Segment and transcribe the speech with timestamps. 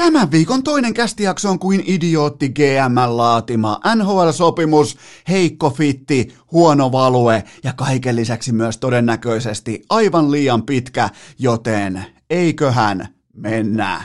[0.00, 4.96] Tämän viikon toinen kästijakso on kuin idiootti GM laatima NHL-sopimus,
[5.28, 11.08] heikko fitti, huono value ja kaiken lisäksi myös todennäköisesti aivan liian pitkä,
[11.38, 14.04] joten eiköhän mennä.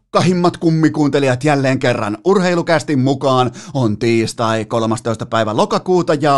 [0.13, 3.51] rakkahimmat kummikuuntelijat jälleen kerran urheilukästin mukaan.
[3.73, 5.25] On tiistai 13.
[5.25, 6.33] päivä lokakuuta ja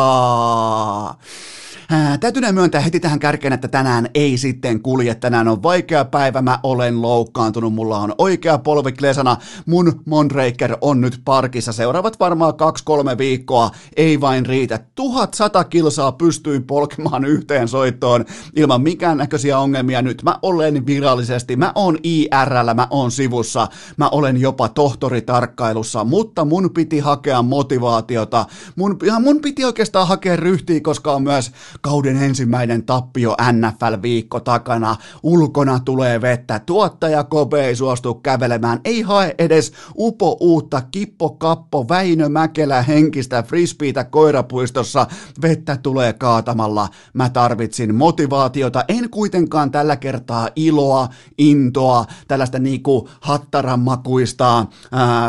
[1.89, 5.15] Ää, täytyy myöntää heti tähän kärkeen, että tänään ei sitten kulje.
[5.15, 9.37] Tänään on vaikea päivä, mä olen loukkaantunut, mulla on oikea polvi klesana.
[9.65, 11.71] Mun Mondraker on nyt parkissa.
[11.71, 14.79] Seuraavat varmaan kaksi-kolme viikkoa ei vain riitä.
[14.95, 20.01] 1100 kilsaa pystyin polkemaan yhteen soittoon ilman mikään näköisiä ongelmia.
[20.01, 23.62] Nyt mä olen virallisesti, mä oon IRL, mä oon sivussa,
[23.97, 28.45] mä olen jopa tohtoritarkkailussa, mutta mun piti hakea motivaatiota.
[28.75, 34.95] Mun, ja mun piti oikeastaan hakea ryhtiä, koska on myös kauden ensimmäinen tappio NFL-viikko takana,
[35.23, 41.85] ulkona tulee vettä, tuottaja Kobe ei suostu kävelemään, ei hae edes upo uutta Kippo Kappo
[41.89, 45.07] Väinö Mäkelä henkistä frisbeitä koirapuistossa,
[45.41, 53.09] vettä tulee kaatamalla, mä tarvitsin motivaatiota, en kuitenkaan tällä kertaa iloa, intoa, tällaista niinku
[53.53, 54.65] hattaranmakuista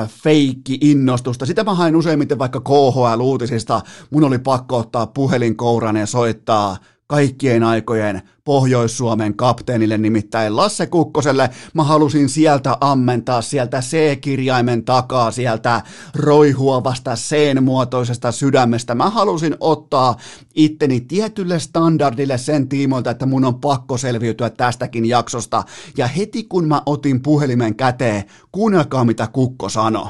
[0.08, 6.76] feikki-innostusta, sitä mä hain useimmiten vaikka KHL-uutisista, mun oli pakko ottaa puhelin kouraan ja soittaa
[7.06, 11.50] kaikkien aikojen Pohjois-Suomen kapteenille, nimittäin Lasse Kukkoselle.
[11.74, 15.82] Mä halusin sieltä ammentaa sieltä C-kirjaimen takaa, sieltä
[16.14, 18.94] roihuavasta C-muotoisesta sydämestä.
[18.94, 20.16] Mä halusin ottaa
[20.54, 25.62] itteni tietylle standardille sen tiimoilta, että mun on pakko selviytyä tästäkin jaksosta.
[25.96, 30.08] Ja heti kun mä otin puhelimen käteen, kuunnelkaa mitä Kukko sanoi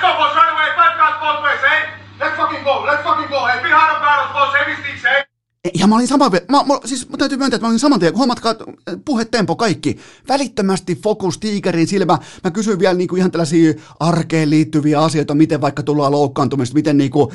[0.00, 1.82] go, boys, right away, five guys both ways, eh?
[2.20, 5.26] Let's fucking go, let's fucking go, hey, behind the battles, boys, heavy sticks, eh?
[5.78, 8.16] Ja mä olin saman mä, mä, siis mä täytyy myöntää, että mä olin saman tien,
[8.16, 8.54] huomatkaa,
[9.04, 9.98] puhetempo kaikki,
[10.28, 15.82] välittömästi fokus, tiikerin silmä, mä kysyin vielä niinku ihan tällaisia arkeen liittyviä asioita, miten vaikka
[15.82, 17.32] tullaan loukkaantumista, miten, niinku,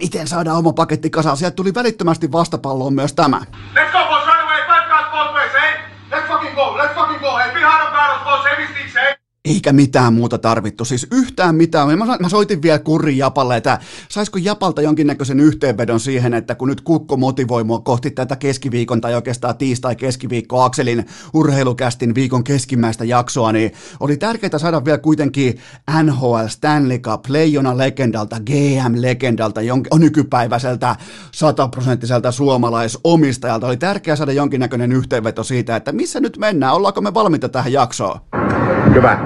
[0.00, 3.40] miten saadaan oma paketti kasaan, sieltä tuli välittömästi vastapalloon myös tämä.
[3.74, 5.72] Let's go boys, right away, five guys both ways, hey?
[6.10, 9.14] Let's fucking go, let's fucking go, hey, behind the battles, boys, heavy sticks, hey?
[9.44, 11.98] Eikä mitään muuta tarvittu, siis yhtään mitään.
[11.98, 13.78] Mä, soitin vielä Kurri Japalle, että
[14.08, 19.14] saisiko Japalta jonkinnäköisen yhteenvedon siihen, että kun nyt Kukko motivoi mua kohti tätä keskiviikon tai
[19.14, 25.58] oikeastaan tiistai-keskiviikko Akselin urheilukästin viikon keskimmäistä jaksoa, niin oli tärkeää saada vielä kuitenkin
[26.02, 30.96] NHL Stanley Cup leijona legendalta, GM-legendalta, jonkin, nykypäiväiseltä
[31.32, 33.66] sataprosenttiselta suomalaisomistajalta.
[33.66, 38.20] Oli tärkeää saada jonkinnäköinen yhteenveto siitä, että missä nyt mennään, ollaanko me valmiita tähän jaksoon.
[38.94, 39.18] Hyvä.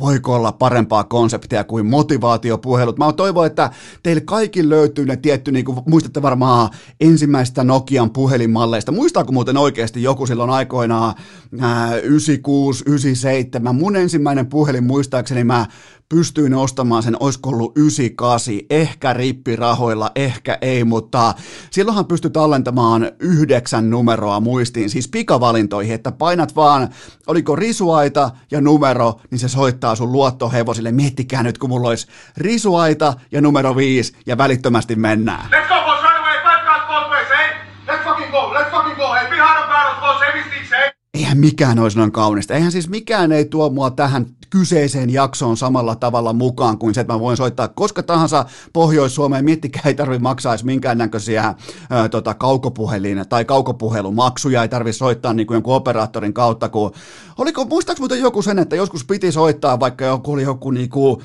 [0.00, 2.98] Voiko olla parempaa konseptia kuin motivaatiopuhelut?
[2.98, 3.70] Mä toivon, että
[4.02, 8.92] teille kaikille löytyy ne tietty, niin kuin muistatte varmaan ensimmäistä Nokian puhelinmalleista.
[8.92, 11.14] Muistaako muuten oikeasti joku silloin aikoinaan
[11.60, 13.74] ää, 96, 97?
[13.74, 15.66] Mun ensimmäinen puhelin muistaakseni mä
[16.08, 21.34] pystyin ostamaan sen, olisiko ollut 98, ehkä rippirahoilla, ehkä ei, mutta
[21.70, 26.88] silloinhan pystyt tallentamaan yhdeksän numeroa muistiin, siis pikavalintoihin, että painat vaan,
[27.26, 30.92] oliko risuaita ja numero, niin se soittaa sun luottohevosille.
[30.92, 32.06] Miettikää nyt, kun mulla olisi
[32.36, 35.44] risuaita ja numero 5 ja välittömästi mennään.
[35.50, 37.50] Let's go, boys, right away, five both ways, hey?
[37.86, 40.20] Let's fucking go, let's fucking go, hey, behind the boys,
[40.70, 40.99] hey?
[41.20, 42.54] Eihän mikään olisi noin kaunista.
[42.54, 47.12] Eihän siis mikään ei tuo mua tähän kyseiseen jaksoon samalla tavalla mukaan kuin se, että
[47.12, 49.44] mä voin soittaa koska tahansa Pohjois-Suomeen.
[49.44, 51.54] Miettikää, ei tarvitse maksaa edes minkäännäköisiä
[51.90, 56.92] ää, tota, kaukopuhelin tai kaukopuhelumaksuja, ei tarvitse soittaa niin kuin jonkun operaattorin kautta, kun
[57.38, 61.22] oliko, muistaaks muuten joku sen, että joskus piti soittaa, vaikka joku oli joku niin kuin,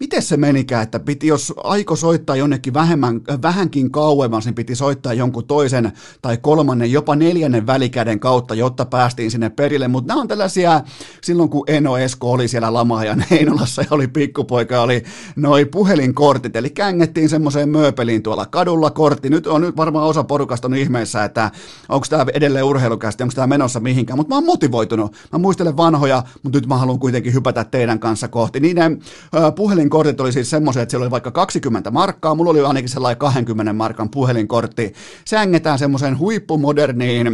[0.00, 5.14] miten se menikään, että piti, jos aiko soittaa jonnekin vähemmän, vähänkin kauemmas, niin piti soittaa
[5.14, 5.92] jonkun toisen
[6.22, 10.80] tai kolmannen, jopa neljännen välikäden kautta, jotta päästiin sinne perille, mutta nämä on tällaisia,
[11.22, 15.02] silloin kun Eno Esko oli siellä lamaajan Heinolassa ja oli pikkupoika, oli
[15.36, 20.68] noi puhelinkortit, eli kängettiin semmoiseen mööpeliin tuolla kadulla kortti, nyt on nyt varmaan osa porukasta
[20.68, 21.50] on ihmeessä, että
[21.88, 26.22] onko tämä edelleen urheilukästi, onko tämä menossa mihinkään, mutta mä oon motivoitunut, mä muistelen vanhoja,
[26.42, 29.00] mutta nyt mä haluan kuitenkin hypätä teidän kanssa kohti, niiden
[29.36, 32.88] äh, puhelin puhelinkortit oli siis semmoisia, että siellä oli vaikka 20 markkaa, mulla oli ainakin
[32.88, 34.92] sellainen 20 markan puhelinkortti.
[35.24, 37.28] Se ängetään semmoiseen huippumoderniin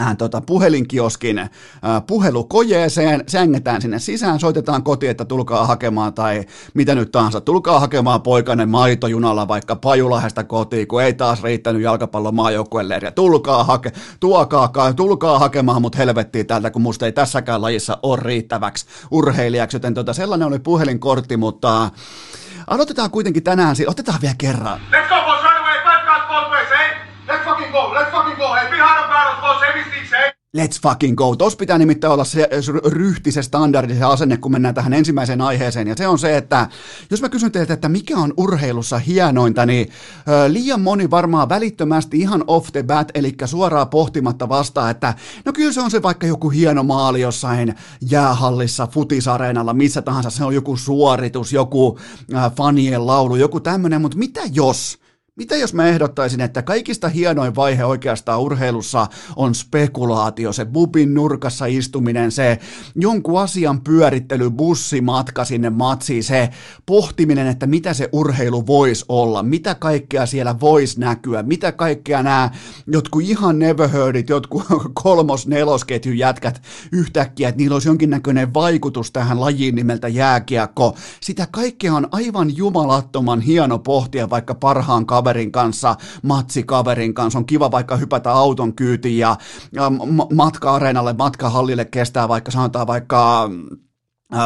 [0.00, 1.48] äh, tota, puhelinkioskin äh,
[2.06, 6.44] puhelukojeeseen, sängetään sinne sisään, soitetaan kotiin, että tulkaa hakemaan tai
[6.74, 12.34] mitä nyt tahansa, tulkaa hakemaan poikainen maitojunalla vaikka Pajulahesta kotiin, kun ei taas riittänyt jalkapallon
[12.34, 18.18] maajoukkueleiriä, tulkaa, hake, tuokaa, tulkaa hakemaan mut helvettiin täältä, kun musta ei tässäkään lajissa ole
[18.22, 21.90] riittäväksi urheilijaksi, joten tota, sellainen oli puhelinkortti, mutta
[22.66, 24.80] aloitetaan kuitenkin tänään, otetaan vielä kerran.
[24.90, 25.78] Let's go, boys, right away.
[25.84, 27.08] Five guys both ways, eh?
[27.28, 27.94] Let's fucking go.
[27.94, 28.54] Let's fucking go.
[28.54, 29.60] Hey, behind the battles, boys.
[29.60, 30.37] Heavy sticks, eh?
[30.56, 31.36] Let's fucking go.
[31.36, 32.48] Tos pitää nimittäin olla se
[32.84, 35.88] ryhti, se standardi, se asenne, kun mennään tähän ensimmäiseen aiheeseen.
[35.88, 36.68] Ja se on se, että
[37.10, 39.88] jos mä kysyn teiltä, että mikä on urheilussa hienointa, niin
[40.48, 45.14] liian moni varmaan välittömästi ihan off the bat, eli suoraan pohtimatta vastaa, että
[45.44, 47.74] no kyllä se on se vaikka joku hieno maali jossain
[48.10, 50.30] jäähallissa, futisareenalla, missä tahansa.
[50.30, 51.98] Se on joku suoritus, joku
[52.56, 54.98] fanien laulu, joku tämmöinen, mutta mitä jos
[55.38, 59.06] mitä jos mä ehdottaisin, että kaikista hienoin vaihe oikeastaan urheilussa
[59.36, 62.58] on spekulaatio, se bubin nurkassa istuminen, se
[62.94, 66.48] jonkun asian pyörittely, bussimatka sinne matsiin, se
[66.86, 72.50] pohtiminen, että mitä se urheilu voisi olla, mitä kaikkea siellä voisi näkyä, mitä kaikkea nämä
[72.86, 74.64] jotkut ihan never heardit, jotkut
[75.02, 76.62] kolmos nelosketjun jätkät
[76.92, 80.96] yhtäkkiä, että niillä olisi jonkinnäköinen vaikutus tähän lajiin nimeltä jääkiekko.
[81.20, 87.38] Sitä kaikkea on aivan jumalattoman hieno pohtia vaikka parhaan kaverin kaverin kanssa, matsikaverin kanssa.
[87.38, 89.36] On kiva vaikka hypätä auton kyytiin ja,
[89.72, 89.92] ja
[90.34, 93.50] matka-areenalle, matkahallille kestää vaikka sanotaan vaikka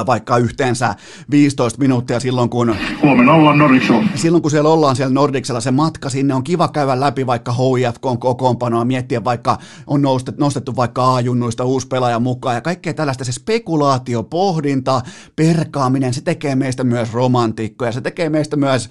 [0.06, 0.94] vaikka yhteensä
[1.30, 2.76] 15 minuuttia silloin, kun...
[3.02, 4.02] Huomenna ollaan Nordicsella.
[4.14, 8.06] Silloin, kun siellä ollaan siellä Nordicsella, se matka sinne on kiva käydä läpi vaikka HIFK
[8.06, 13.24] on kokoonpanoa, miettiä vaikka on nostettu, nostettu vaikka A-junnuista uusi pelaaja mukaan ja kaikkea tällaista.
[13.24, 15.00] Se spekulaatio, pohdinta,
[15.36, 18.90] perkaaminen, se tekee meistä myös romantikkoja, se tekee meistä myös,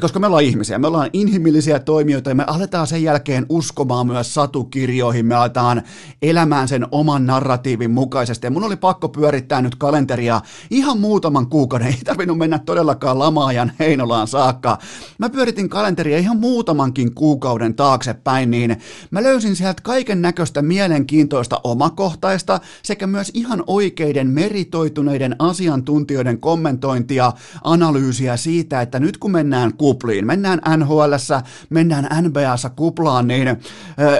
[0.00, 4.34] koska me ollaan ihmisiä, me ollaan inhimillisiä toimijoita ja me aletaan sen jälkeen uskomaan myös
[4.34, 5.82] satukirjoihin, me aletaan
[6.22, 10.40] elämään sen oman narratiivin mukaisesti ja mun oli pakko pyörittää nyt kalenteria
[10.70, 14.78] ihan muutaman kuukauden, ei tarvinnut mennä todellakaan lamaajan Heinolaan saakka.
[15.18, 18.76] Mä pyöritin kalenteria ihan muutamankin kuukauden taaksepäin, niin
[19.10, 27.32] mä löysin sieltä kaiken näköistä mielenkiintoista omakohtaista sekä myös ihan oikeiden meritoituneiden asiantuntijoiden kommentointia,
[27.64, 33.56] analyysiä siitä, että nyt kun mennään kupliin, mennään NHLssä, mennään NBAssa kuplaan, niin äh,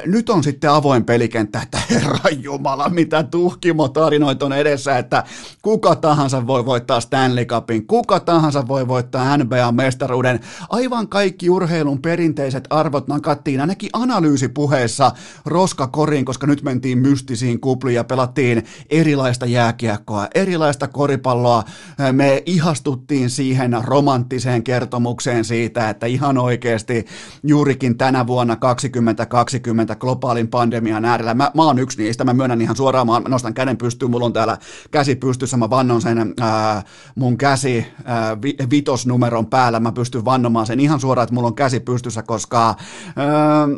[0.07, 5.25] nyt on sitten avoin pelikenttä, että herra jumala, mitä tuhkimotarinoita on edessä, että
[5.63, 10.41] Kuka tahansa voi voittaa Stanley Cupin, kuka tahansa voi voittaa NBA-mestaruuden.
[10.69, 15.13] Aivan kaikki urheilun perinteiset arvot nakattiin ainakin analyysipuheessa
[15.47, 21.65] roskakoriin, koska nyt mentiin mystisiin kupliin ja pelattiin erilaista jääkiekkoa, erilaista koripalloa.
[22.13, 27.07] Me ihastuttiin siihen romanttiseen kertomukseen siitä, että ihan oikeasti
[27.43, 32.77] juurikin tänä vuonna 2020 globaalin pandemian äärellä, mä, mä oon yksi niistä, mä myönnän ihan
[32.77, 34.59] suoraan, mä nostan käden pystyyn, mulla on täällä
[34.91, 36.83] käsi pystyssä pystyssä, mä vannon sen ää,
[37.15, 41.55] mun käsi ää, vi, vitosnumeron päällä, mä pystyn vannomaan sen ihan suoraan, että mulla on
[41.55, 42.75] käsi pystyssä, koska
[43.17, 43.69] ää,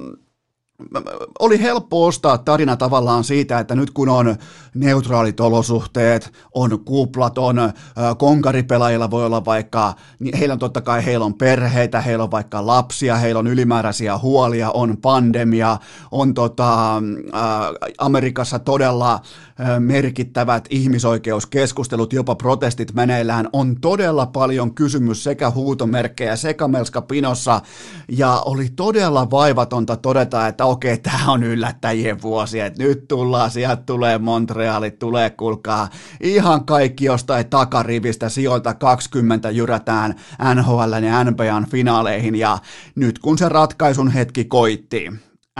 [1.38, 4.36] oli helppo ostaa tarina tavallaan siitä, että nyt kun on
[4.74, 7.56] neutraalit olosuhteet, on kuplat, on
[8.18, 12.66] konkaripelaajilla voi olla vaikka, niin heillä on totta kai, heillä on perheitä, heillä on vaikka
[12.66, 15.78] lapsia, heillä on ylimääräisiä huolia, on pandemia,
[16.10, 17.02] on tota,
[17.98, 19.20] Amerikassa todella
[19.78, 27.60] merkittävät ihmisoikeuskeskustelut, jopa protestit meneillään, on todella paljon kysymys sekä huutomerkkejä sekamelska pinossa,
[28.08, 33.82] ja oli todella vaivatonta todeta, että okei, tämä on yllättäjien vuosi, että nyt tullaan, sieltä
[33.86, 35.88] tulee Montreali, tulee kulkaa
[36.20, 40.14] ihan kaikki jostain takarivistä sijoilta 20 jyrätään
[40.54, 42.58] NHL ja NBAn finaaleihin, ja
[42.94, 45.10] nyt kun se ratkaisun hetki koitti,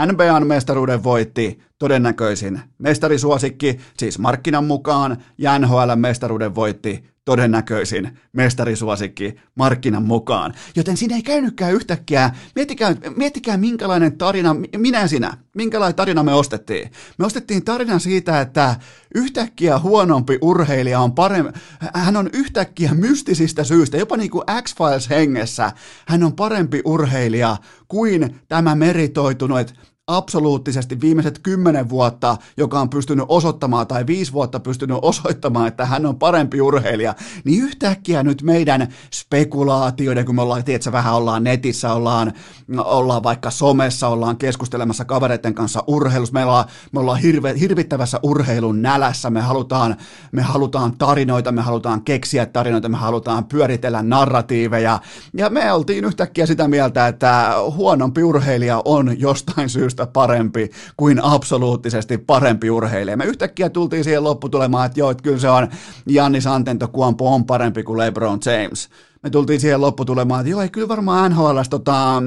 [0.07, 10.03] NBAn mestaruuden voitti todennäköisin mestarisuosikki, siis markkinan mukaan, ja NHL mestaruuden voitti todennäköisin mestarisuosikki markkinan
[10.03, 10.55] mukaan.
[10.77, 16.91] Joten siinä ei käynytkään yhtäkkiä, miettikää, miettikää minkälainen tarina, minä sinä, minkälainen tarina me ostettiin.
[17.19, 18.77] Me ostettiin tarinan siitä, että
[19.15, 21.53] yhtäkkiä huonompi urheilija on parempi,
[21.95, 25.73] hän on yhtäkkiä mystisistä syistä, jopa niin kuin X-Files hengessä,
[26.07, 27.57] hän on parempi urheilija
[27.89, 29.75] kuin tämä meritoitunut
[30.07, 36.07] absoluuttisesti viimeiset kymmenen vuotta, joka on pystynyt osoittamaan tai viisi vuotta pystynyt osoittamaan, että hän
[36.07, 41.93] on parempi urheilija, niin yhtäkkiä nyt meidän spekulaatioiden, kun me ollaan, tiedätkö, vähän ollaan netissä,
[41.93, 42.33] ollaan,
[42.79, 48.83] ollaan vaikka somessa, ollaan keskustelemassa kavereiden kanssa urheilussa, me ollaan, me ollaan hirve, hirvittävässä urheilun
[48.83, 49.97] nälässä, me halutaan,
[50.33, 55.01] me halutaan tarinoita, me halutaan keksiä tarinoita, me halutaan pyöritellä narratiiveja,
[55.37, 61.21] ja me oltiin yhtäkkiä sitä mieltä, että huonompi urheilija on jostain syystä Nykyistä parempi kuin
[61.25, 63.17] absoluuttisesti parempi urheilija.
[63.17, 65.69] Me yhtäkkiä tultiin siihen lopputulemaan, että joo, että kyllä se on
[66.09, 68.89] Jannis Antetokounmpo on parempi kuin LeBron James.
[69.23, 72.23] Me tultiin siihen lopputulemaan, että joo, ei kyllä varmaan NHL tota,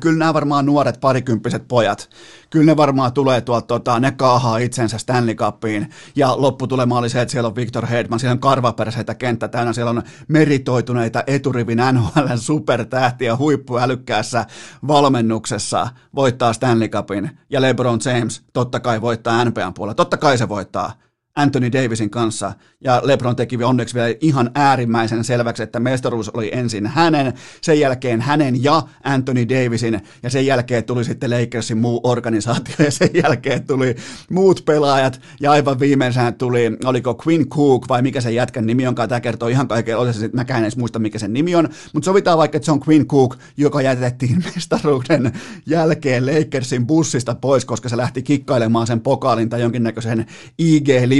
[0.00, 2.10] Kyllä nämä varmaan nuoret parikymppiset pojat,
[2.50, 7.20] kyllä ne varmaan tulee tuolta, tota, ne kaahaa itsensä Stanley Cupiin, ja lopputulema oli se,
[7.20, 12.36] että siellä on Victor Hedman, siellä on karvaperseitä kenttä täynnä, siellä on meritoituneita eturivin NHL
[12.36, 14.46] supertähtiä huippuälykkäässä
[14.88, 20.48] valmennuksessa voittaa Stanley Cupin, ja LeBron James totta kai voittaa NBAn puolella, totta kai se
[20.48, 20.92] voittaa,
[21.36, 26.86] Anthony Davisin kanssa, ja LeBron teki onneksi vielä ihan äärimmäisen selväksi, että mestaruus oli ensin
[26.86, 32.74] hänen, sen jälkeen hänen ja Anthony Davisin, ja sen jälkeen tuli sitten Lakersin muu organisaatio,
[32.78, 33.96] ja sen jälkeen tuli
[34.30, 39.08] muut pelaajat, ja aivan viimeisenä tuli, oliko Quinn Cook, vai mikä se jätkän nimi onkaan,
[39.08, 42.38] tämä kertoo ihan kaiken, että mä en edes muista, mikä sen nimi on, mutta sovitaan
[42.38, 45.32] vaikka, että se on Quinn Cook, joka jätettiin mestaruuden
[45.66, 50.26] jälkeen Lakersin bussista pois, koska se lähti kikkailemaan sen pokaalin tai jonkinnäköisen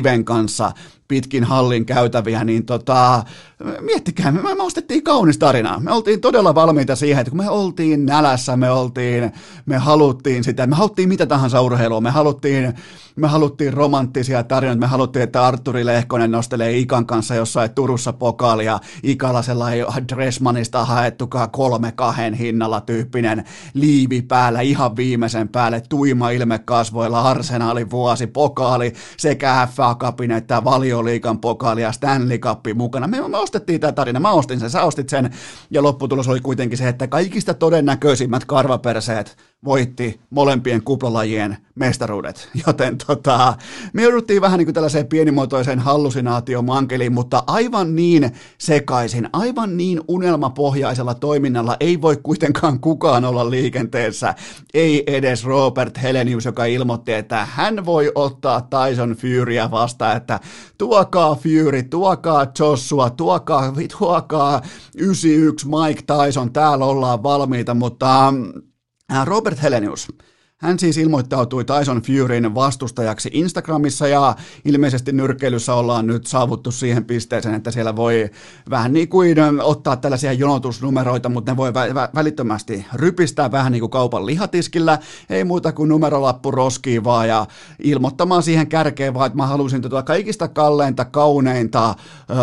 [0.02, 0.74] IG-liven kanssa
[1.12, 3.24] pitkin hallin käytäviä, niin tota,
[3.80, 5.80] miettikää, me, me ostettiin kaunis tarina.
[5.80, 9.32] Me oltiin todella valmiita siihen, että kun me oltiin nälässä, me oltiin,
[9.66, 12.74] me haluttiin sitä, me haluttiin mitä tahansa urheilua, me haluttiin,
[13.16, 18.78] me haluttiin romanttisia tarinoita, me haluttiin, että Arturi Lehkonen nostelee Ikan kanssa jossain Turussa pokaalia,
[19.02, 26.58] Ikalla sellainen Dressmanista haettukaan kolme kahden hinnalla tyyppinen liivi päällä, ihan viimeisen päälle, tuima ilme
[26.58, 30.64] kasvoilla, arsenaalin vuosi, pokaali sekä FA Cupin että
[31.02, 33.06] valioliikan pokaali ja Stanley Cup mukana.
[33.06, 35.30] Me, me ostettiin tämä tarina, mä ostin sen, sä ostit sen,
[35.70, 43.54] ja lopputulos oli kuitenkin se, että kaikista todennäköisimmät karvaperseet voitti molempien kuplalajien mestaruudet, joten tota,
[43.92, 51.14] me jouduttiin vähän niin kuin tällaiseen pienimuotoiseen hallusinaatiomankeliin, mutta aivan niin sekaisin, aivan niin unelmapohjaisella
[51.14, 54.34] toiminnalla ei voi kuitenkaan kukaan olla liikenteessä,
[54.74, 60.40] ei edes Robert Helenius, joka ilmoitti, että hän voi ottaa Tyson Furya vastaan, että
[60.78, 64.62] tuokaa Fury, tuokaa Joshua, tuokaa, tuokaa
[64.96, 68.71] 91 Mike Tyson, täällä ollaan valmiita, mutta Äh,
[69.24, 70.08] Robert Helenius,
[70.62, 77.54] hän siis ilmoittautui Tyson Furyn vastustajaksi Instagramissa ja ilmeisesti nyrkkeilyssä ollaan nyt saavuttu siihen pisteeseen,
[77.54, 78.30] että siellä voi
[78.70, 83.80] vähän niin kuin ottaa tällaisia jonotusnumeroita, mutta ne voi vä- vä- välittömästi rypistää vähän niin
[83.80, 84.98] kuin kaupan lihatiskillä,
[85.30, 87.46] ei muuta kuin numerolappu roskiin vaan ja
[87.82, 91.94] ilmoittamaan siihen kärkeen vaan, että mä halusin tuota kaikista kalleinta, kauneinta,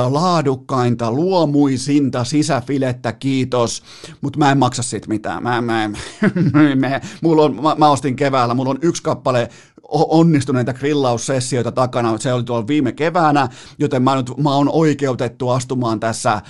[0.09, 3.83] laadukkainta, luomuisinta sisäfilettä, kiitos,
[4.21, 5.43] mutta mä en maksa siitä mitään.
[5.43, 5.89] Mä, mä,
[6.81, 9.50] mä, mulla on, mä, mä ostin keväällä, mulla on yksi kappale
[9.91, 16.00] onnistuneita grillaussessioita takana, se oli tuolla viime keväänä, joten mä, nyt, mä oon oikeutettu astumaan
[16.00, 16.41] tässä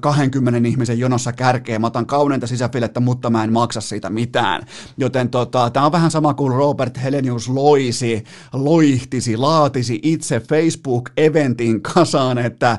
[0.00, 4.62] 20 ihmisen jonossa kärkeen, mä otan kauneinta sisäfilettä, mutta mä en maksa siitä mitään.
[4.96, 12.38] Joten tota, tämä on vähän sama kuin Robert Helenius loisi, loihtisi, laatisi itse Facebook-eventin kasaan,
[12.38, 12.78] että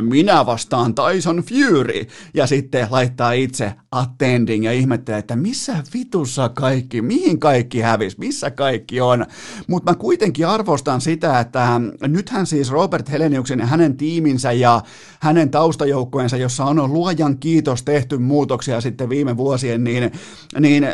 [0.00, 7.02] minä vastaan Tyson Fury, ja sitten laittaa itse attending ja ihmettelee, että missä vitussa kaikki,
[7.02, 9.26] mihin kaikki hävis, missä kaikki on.
[9.66, 14.82] Mutta mä kuitenkin arvostan sitä, että nythän siis Robert Heleniuksen ja hänen tiiminsä ja
[15.20, 20.12] hänen taustajoukkojensa, jossa on luojan kiitos tehty muutoksia sitten viime vuosien, niin,
[20.60, 20.86] niin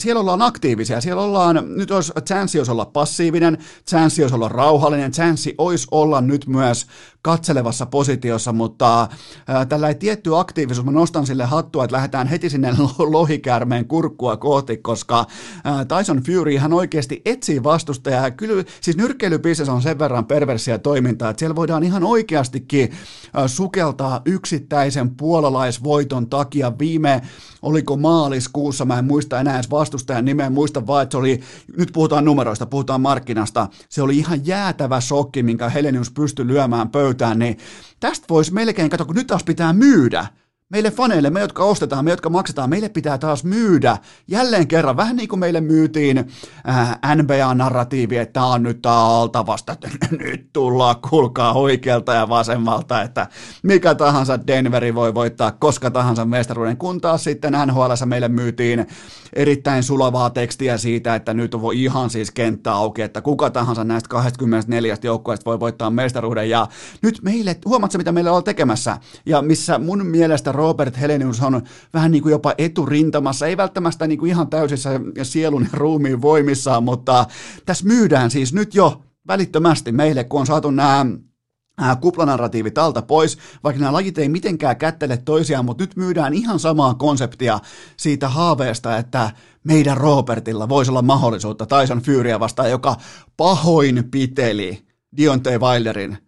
[0.00, 1.00] siellä ollaan aktiivisia.
[1.00, 6.20] Siellä ollaan, nyt olisi chanssi olisi olla passiivinen, chanssi olisi olla rauhallinen, chanssi olisi olla
[6.20, 6.86] nyt myös
[7.22, 9.08] katselevassa positiossa, mutta
[9.68, 15.26] tällä tietty aktiivisuus, mä nostan sille hattua, että lähdetään heti sinne lohikäärmeen kurkkua kohti, koska
[15.98, 18.30] Tyson Fury hän oikeasti etsii vastustajaa.
[18.30, 22.92] Kyllä, siis nyrkkeilypisnes on sen verran perversiä toimintaa, että siellä voidaan ihan oikeastikin
[23.46, 26.78] sukeltaa yksittäisen puolalaisvoiton takia.
[26.78, 27.22] Viime,
[27.62, 31.40] oliko maaliskuussa, mä en muista enää edes vastustajan nimeä, muista vaan, että se oli,
[31.76, 37.38] nyt puhutaan numeroista, puhutaan markkinasta, se oli ihan jäätävä shokki, minkä Helenius pystyi lyömään pöytään,
[37.38, 37.58] niin
[38.00, 40.26] tästä voisi melkein, kato, kun nyt taas pitää myydä,
[40.72, 43.98] Meille faneille, me jotka ostetaan, me jotka maksetaan, meille pitää taas myydä.
[44.26, 46.18] Jälleen kerran, vähän niin kuin meille myytiin
[46.68, 49.88] äh, NBA-narratiivi, että tämä on nyt alta vasta, että
[50.24, 53.26] nyt tullaan, kuulkaa oikealta ja vasemmalta, että
[53.62, 58.86] mikä tahansa Denveri voi voittaa koska tahansa mestaruuden, kun taas sitten NHL meille myytiin
[59.32, 64.08] erittäin sulavaa tekstiä siitä, että nyt on ihan siis kenttä auki, että kuka tahansa näistä
[64.08, 66.66] 24 joukkueesta voi voittaa mestaruuden, ja
[67.02, 71.62] nyt meille, huomaatko mitä meillä on tekemässä, ja missä mun mielestä Robert Helenius on
[71.94, 76.84] vähän niin kuin jopa eturintamassa, ei välttämättä niin kuin ihan täysissä sielun ja ruumiin voimissaan,
[76.84, 77.26] mutta
[77.66, 81.06] tässä myydään siis nyt jo välittömästi meille, kun on saatu nämä
[82.00, 86.94] kuplanarratiivi talta pois, vaikka nämä lajit ei mitenkään kättele toisiaan, mutta nyt myydään ihan samaa
[86.94, 87.58] konseptia
[87.96, 89.30] siitä haaveesta, että
[89.64, 92.96] meidän Robertilla voisi olla mahdollisuutta Tyson Furya vastaan, joka
[93.36, 94.82] pahoin piteli
[95.16, 96.27] Dionte Wilderin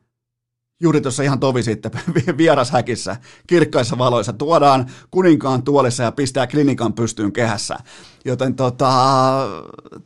[0.80, 1.90] juuri tuossa ihan tovi sitten
[2.38, 7.78] vierashäkissä, kirkkaissa valoissa, tuodaan kuninkaan tuolissa ja pistää klinikan pystyyn kehässä.
[8.24, 8.92] Joten tota,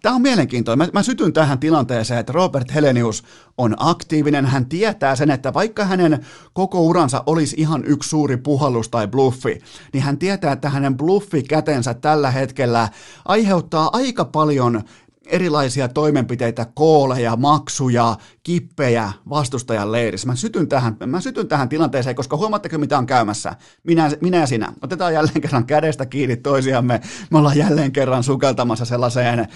[0.03, 0.87] tämä on mielenkiintoinen.
[0.87, 3.25] Mä, mä sytyn tähän tilanteeseen, että Robert Helenius
[3.59, 4.47] on aktiivinen.
[4.47, 9.61] Hän tietää sen, että vaikka hänen koko uransa olisi ihan yksi suuri puhallus tai bluffi,
[9.93, 12.89] niin hän tietää, että hänen bluffikätensä tällä hetkellä
[13.25, 14.83] aiheuttaa aika paljon
[15.27, 20.27] erilaisia toimenpiteitä, kooleja, maksuja, kippejä vastustajan leirissä.
[20.27, 23.57] Mä sytyn tähän, mä sytyn tähän tilanteeseen, koska huomaatteko mitä on käymässä?
[23.85, 24.73] Minä, minä ja sinä.
[24.83, 27.01] Otetaan jälleen kerran kädestä kiinni toisiamme.
[27.31, 29.49] Me ollaan jälleen kerran sukeltamassa sellaiseen äh,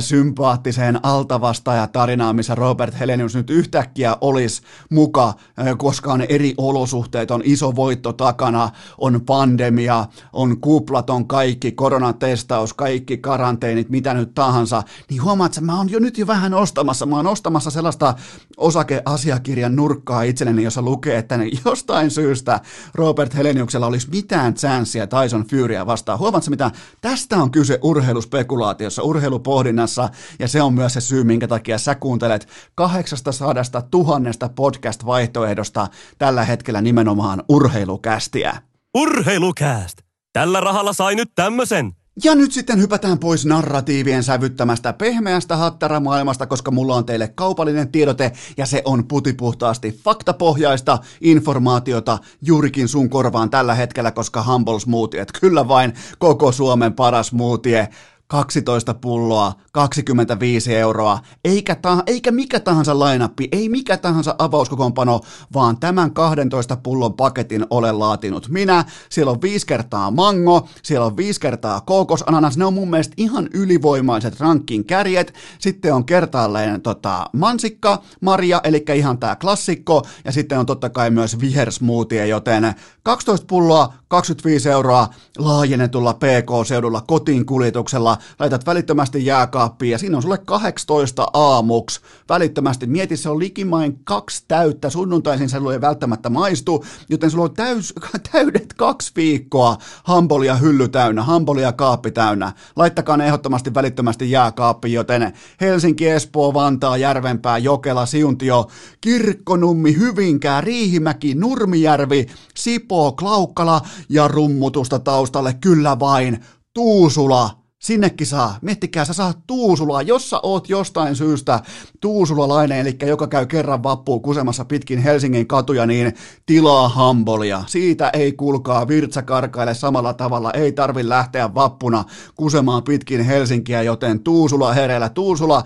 [0.00, 7.42] sympaattiseen altavastaajatarinaan, missä Robert Helenius nyt yhtäkkiä olisi muka, äh, koska on eri olosuhteet, on
[7.44, 14.82] iso voitto takana, on pandemia, on kuplat, on kaikki, koronatestaus, kaikki karanteenit, mitä nyt tahansa,
[15.10, 18.14] niin huomaat, että mä oon jo nyt jo vähän ostamassa, mä oon ostamassa sellaista
[18.56, 22.60] osakeasiakirjan nurkkaa itselleni, jossa lukee, että jostain syystä
[22.94, 26.18] Robert Heleniuksella olisi mitään chanssiä Tyson Furya vastaan.
[26.18, 26.70] Huomaatko mitä?
[27.00, 32.48] Tästä on kyse urheiluspekulaatiossa, urheilupohdinnassa, ja se on myös se syy, minkä takia sä kuuntelet
[32.74, 38.62] 800 tuhannesta podcast-vaihtoehdosta tällä hetkellä nimenomaan urheilukästiä.
[38.94, 39.98] Urheilukääst!
[40.32, 41.92] Tällä rahalla sai nyt tämmösen.
[42.24, 48.32] Ja nyt sitten hypätään pois narratiivien sävyttämästä pehmeästä hattaramaailmasta, koska mulla on teille kaupallinen tiedote
[48.56, 55.68] ja se on putipuhtaasti faktapohjaista informaatiota juurikin sun korvaan tällä hetkellä, koska Humble Smoothie, kyllä
[55.68, 57.88] vain koko Suomen paras smoothie
[58.26, 65.20] 12 pulloa, 25 euroa, eikä, ta- eikä mikä tahansa lainappi, ei mikä tahansa avauskokoonpano,
[65.54, 68.84] vaan tämän 12 pullon paketin olen laatinut minä.
[69.08, 73.48] Siellä on viisi kertaa mango, siellä on viisi kertaa kookosananas, ne on mun mielestä ihan
[73.54, 75.34] ylivoimaiset rankin kärjet.
[75.58, 81.10] Sitten on kertaalleen tota, mansikka, Maria, eli ihan tää klassikko, ja sitten on totta kai
[81.10, 89.98] myös vihersmoothie, joten 12 pulloa, 25 euroa laajennetulla PK-seudulla kotiin kuljetuksella, laitat välittömästi jääkaappiin ja
[89.98, 92.00] siinä on sulle 18 aamuksi.
[92.28, 97.54] Välittömästi mieti, se on likimain kaksi täyttä, sunnuntaisin se ei välttämättä maistu, joten sulla on
[97.54, 97.94] täys,
[98.32, 102.52] täydet kaksi viikkoa hambolia hylly täynnä, hambolia kaappi täynnä.
[102.76, 108.66] Laittakaa ne ehdottomasti välittömästi jääkaappiin, joten Helsinki, Espoo, Vantaa, Järvenpää, Jokela, Siuntio,
[109.00, 112.26] Kirkkonummi, Hyvinkää, Riihimäki, Nurmijärvi,
[112.56, 118.58] Sipoo, Klaukkala ja rummutusta taustalle, kyllä vain, Tuusula, Sinnekin saa.
[118.62, 121.60] Miettikää, sä saat Tuusulaa, jos sä oot jostain syystä
[122.00, 126.14] Tuusulalainen, eli joka käy kerran vappuun kusemassa pitkin Helsingin katuja, niin
[126.46, 127.62] tilaa hambolia.
[127.66, 134.20] Siitä ei kulkaa virtsa karkaile samalla tavalla, ei tarvi lähteä vappuna kusemaan pitkin Helsinkiä, joten
[134.20, 135.08] Tuusula hereillä.
[135.08, 135.62] Tuusula,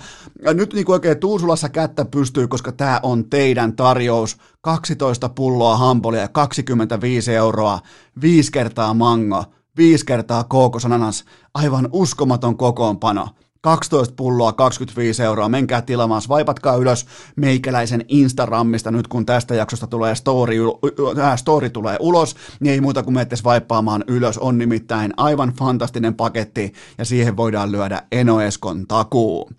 [0.54, 4.36] nyt niin oikein Tuusulassa kättä pystyy, koska tämä on teidän tarjous.
[4.60, 7.80] 12 pulloa hambolia, 25 euroa,
[8.20, 9.44] 5 kertaa mango
[9.80, 13.28] viisi kertaa kookosananas, aivan uskomaton kokoonpano.
[13.60, 20.14] 12 pulloa, 25 euroa, menkää tilaamaan, vaipatkaa ylös meikäläisen Instagramista nyt kun tästä jaksosta tulee
[20.14, 20.56] story,
[21.18, 26.14] äh, story tulee ulos, niin ei muuta kuin menette vaippaamaan ylös, on nimittäin aivan fantastinen
[26.14, 29.50] paketti ja siihen voidaan lyödä Enoeskon takuu.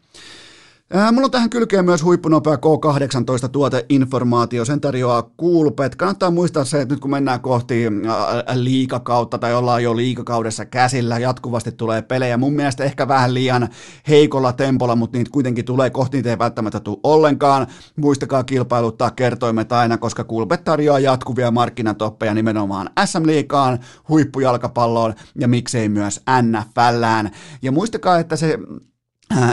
[0.94, 5.96] Ää, mulla on tähän kylkeen myös huippunopea K18 tuoteinformaatio, sen tarjoaa Coolpet.
[5.96, 7.86] Kannattaa muistaa se, että nyt kun mennään kohti
[8.54, 12.38] liikakautta tai ollaan jo liikakaudessa käsillä, jatkuvasti tulee pelejä.
[12.38, 13.70] Mun mielestä ehkä vähän liian
[14.08, 17.68] heikolla tempolla, mutta niitä kuitenkin tulee kohti, niitä ei välttämättä tule ollenkaan.
[17.96, 26.22] Muistakaa kilpailuttaa kertoimet aina, koska Coolpet tarjoaa jatkuvia markkinatoppeja nimenomaan SM-liikaan, huippujalkapalloon ja miksei myös
[26.42, 27.32] NFLään.
[27.62, 28.91] Ja muistakaa, että se Äh,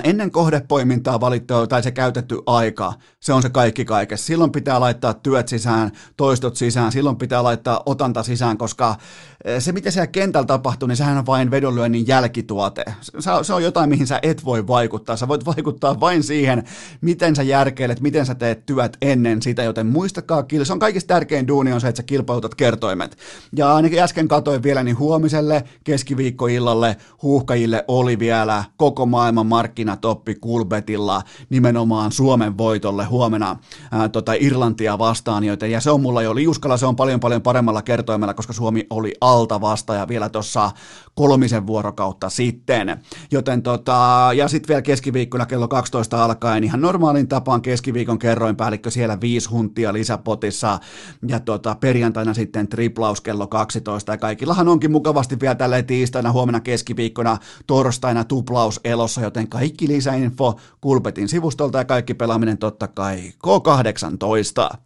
[0.05, 4.27] ennen kohdepoimintaa valittu tai se käytetty aika, se on se kaikki kaikessa.
[4.27, 8.97] Silloin pitää laittaa työt sisään, toistot sisään, silloin pitää laittaa otanta sisään, koska
[9.59, 12.85] se mitä siellä kentällä tapahtuu, niin sehän on vain vedonlyönnin jälkituote.
[13.43, 15.17] Se on jotain, mihin sä et voi vaikuttaa.
[15.17, 16.65] Sä voit vaikuttaa vain siihen,
[17.01, 21.49] miten sä järkeilet, miten sä teet työt ennen sitä, joten muistakaa, se on kaikista tärkein
[21.49, 23.19] duuni on se, että sä kilpailutat kertoimet.
[23.57, 30.35] Ja ainakin äsken katoin vielä, niin huomiselle keskiviikkoillalle huuhkajille oli vielä koko maailman mark- markkinatoppi
[30.35, 33.57] Kulbetilla nimenomaan Suomen voitolle huomenna
[34.13, 37.83] tota Irlantia vastaan, joten, ja se on mulla jo liuskalla, se on paljon paljon paremmalla
[37.83, 40.71] kertoimella, koska Suomi oli alta vastaaja vielä tuossa
[41.15, 43.03] kolmisen vuorokautta sitten.
[43.31, 49.21] Joten tota, ja sitten vielä keskiviikkona kello 12 alkaen ihan normaalin tapaan keskiviikon kerroinpäällikkö siellä
[49.21, 50.79] viisi huntia lisäpotissa
[51.29, 56.61] ja tota, perjantaina sitten triplaus kello 12 ja kaikillahan onkin mukavasti vielä tällä tiistaina, huomenna
[56.61, 64.79] keskiviikkona, torstaina tuplaus elossa, joten kaikki lisäinfo Kulpetin sivustolta ja kaikki pelaaminen totta kai K18.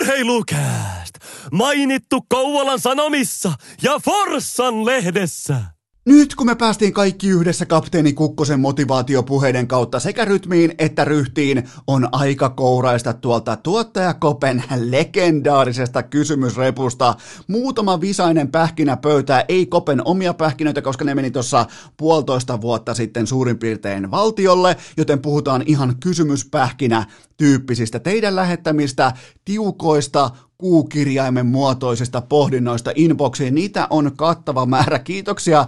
[0.00, 1.14] Urheilukääst!
[1.52, 5.60] Mainittu Kouvolan Sanomissa ja Forssan lehdessä.
[6.04, 12.08] Nyt kun me päästiin kaikki yhdessä kapteeni Kukkosen motivaatiopuheiden kautta sekä rytmiin että ryhtiin, on
[12.12, 17.14] aika kouraista tuolta tuottaja Kopen legendaarisesta kysymysrepusta.
[17.48, 23.26] Muutama visainen pähkinä pöytää, ei Kopen omia pähkinöitä, koska ne meni tuossa puolitoista vuotta sitten
[23.26, 29.12] suurin piirtein valtiolle, joten puhutaan ihan kysymyspähkinä tyyppisistä teidän lähettämistä
[29.44, 30.30] tiukoista
[30.60, 33.54] kuukirjaimen muotoisista pohdinnoista inboxiin.
[33.54, 34.98] Niitä on kattava määrä.
[34.98, 35.66] Kiitoksia.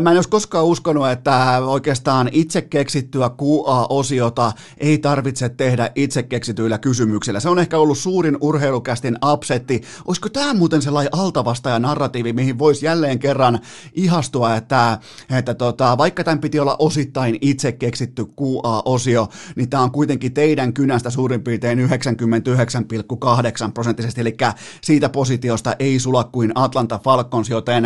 [0.00, 6.78] Mä en olisi koskaan uskonut, että oikeastaan itse keksittyä QA-osiota ei tarvitse tehdä itse keksityillä
[6.78, 7.40] kysymyksillä.
[7.40, 9.82] Se on ehkä ollut suurin urheilukästin upsetti.
[10.04, 13.60] Olisiko tämä muuten sellainen altavastaja narratiivi, mihin voisi jälleen kerran
[13.92, 14.98] ihastua, että,
[15.30, 20.72] että tota, vaikka tämän piti olla osittain itse keksitty QA-osio, niin tämä on kuitenkin teidän
[20.72, 24.36] kynästä suurin piirtein 99,8 prosenttisesti eli
[24.82, 27.84] siitä positiosta ei sula kuin Atlanta Falcons, joten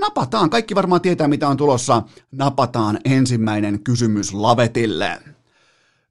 [0.00, 0.50] napataan.
[0.50, 2.02] Kaikki varmaan tietää, mitä on tulossa.
[2.32, 5.33] Napataan ensimmäinen kysymys Lavetille.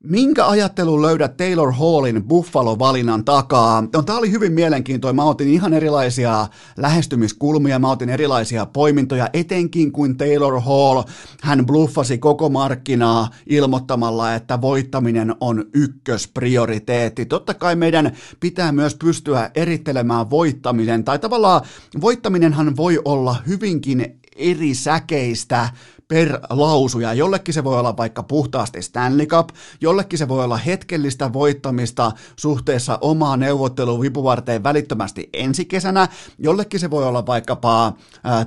[0.03, 3.83] Minkä ajattelun löydät Taylor Hallin Buffalo-valinnan takaa?
[3.93, 5.15] No, tämä oli hyvin mielenkiintoinen.
[5.15, 11.03] Mä otin ihan erilaisia lähestymiskulmia, mä otin erilaisia poimintoja, etenkin kuin Taylor Hall.
[11.41, 17.25] Hän bluffasi koko markkinaa ilmoittamalla, että voittaminen on ykkösprioriteetti.
[17.25, 21.61] Totta kai meidän pitää myös pystyä erittelemään voittaminen, tai tavallaan
[22.01, 25.69] voittaminenhan voi olla hyvinkin eri säkeistä
[26.13, 27.13] per lausuja.
[27.13, 29.49] Jollekin se voi olla vaikka puhtaasti Stanley Cup,
[29.81, 37.07] jollekin se voi olla hetkellistä voittamista suhteessa omaan neuvotteluvipuvarteen välittömästi ensi kesänä, jollekin se voi
[37.07, 37.93] olla vaikkapa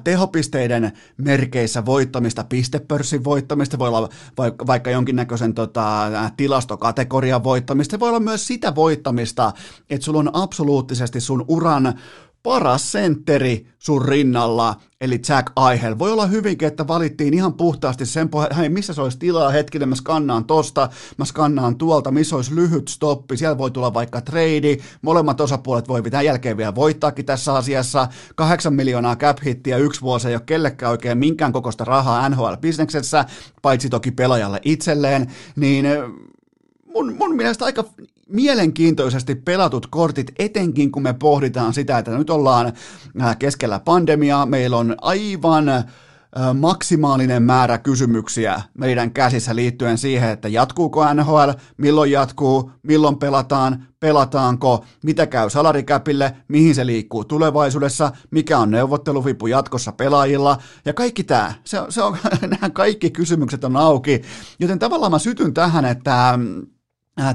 [0.05, 8.09] tehopisteiden merkeissä voittamista, pistepörssin voittamista, voi olla vaikka, vaikka jonkinnäköisen tota, tilastokategorian voittamista, se voi
[8.09, 9.53] olla myös sitä voittamista,
[9.91, 11.99] että sulla on absoluuttisesti sun uran
[12.47, 15.99] paras sentteri sun rinnalla, eli Jack Eichel.
[15.99, 19.89] Voi olla hyvinkin, että valittiin ihan puhtaasti sen pohjalta, hei, missä se olisi tilaa hetkinen,
[19.89, 24.77] mä skannaan tosta, mä skannaan tuolta, missä olisi lyhyt stoppi, siellä voi tulla vaikka trade,
[25.03, 30.29] molemmat osapuolet voi pitää jälkeen vielä voittaakin tässä asiassa, kahdeksan miljoonaa cap hittiä yksi vuosi.
[30.29, 33.25] Ei ole kellekään oikein minkään kokoista rahaa NHL-bisneksessä,
[33.63, 35.87] paitsi toki pelaajalle itselleen, niin
[36.95, 37.85] mun, mun mielestä aika
[38.29, 42.73] mielenkiintoisesti pelatut kortit, etenkin kun me pohditaan sitä, että nyt ollaan
[43.23, 45.85] äh, keskellä pandemiaa, meillä on aivan äh,
[46.55, 54.85] maksimaalinen määrä kysymyksiä meidän käsissä liittyen siihen, että jatkuuko NHL, milloin jatkuu, milloin pelataan, pelataanko,
[55.05, 61.55] mitä käy salarikäpille, mihin se liikkuu tulevaisuudessa, mikä on neuvotteluvipu jatkossa pelaajilla ja kaikki tämä.
[61.65, 62.17] Se, se on,
[62.61, 64.23] nämä kaikki kysymykset on auki,
[64.59, 66.76] joten tavallaan mä sytyn tähän, että Äh,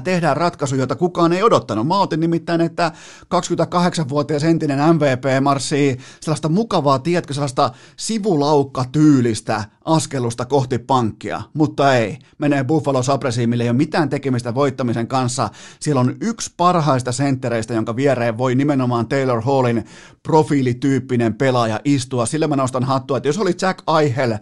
[0.04, 1.86] tehdään ratkaisu, jota kukaan ei odottanut.
[1.86, 2.92] Mä otin nimittäin, että
[3.34, 12.18] 28-vuotias entinen MVP marssii sellaista mukavaa, tiedätkö, sellaista sivulaukka-tyylistä askelusta kohti pankkia, mutta ei.
[12.38, 15.50] Menee Buffalo Sabresiin, millä ei ole mitään tekemistä voittamisen kanssa.
[15.80, 19.84] Siellä on yksi parhaista senttereistä, jonka viereen voi nimenomaan Taylor Hallin
[20.22, 22.26] profiilityyppinen pelaaja istua.
[22.26, 24.38] Sillä mä nostan hattua, että jos oli Jack Eichel,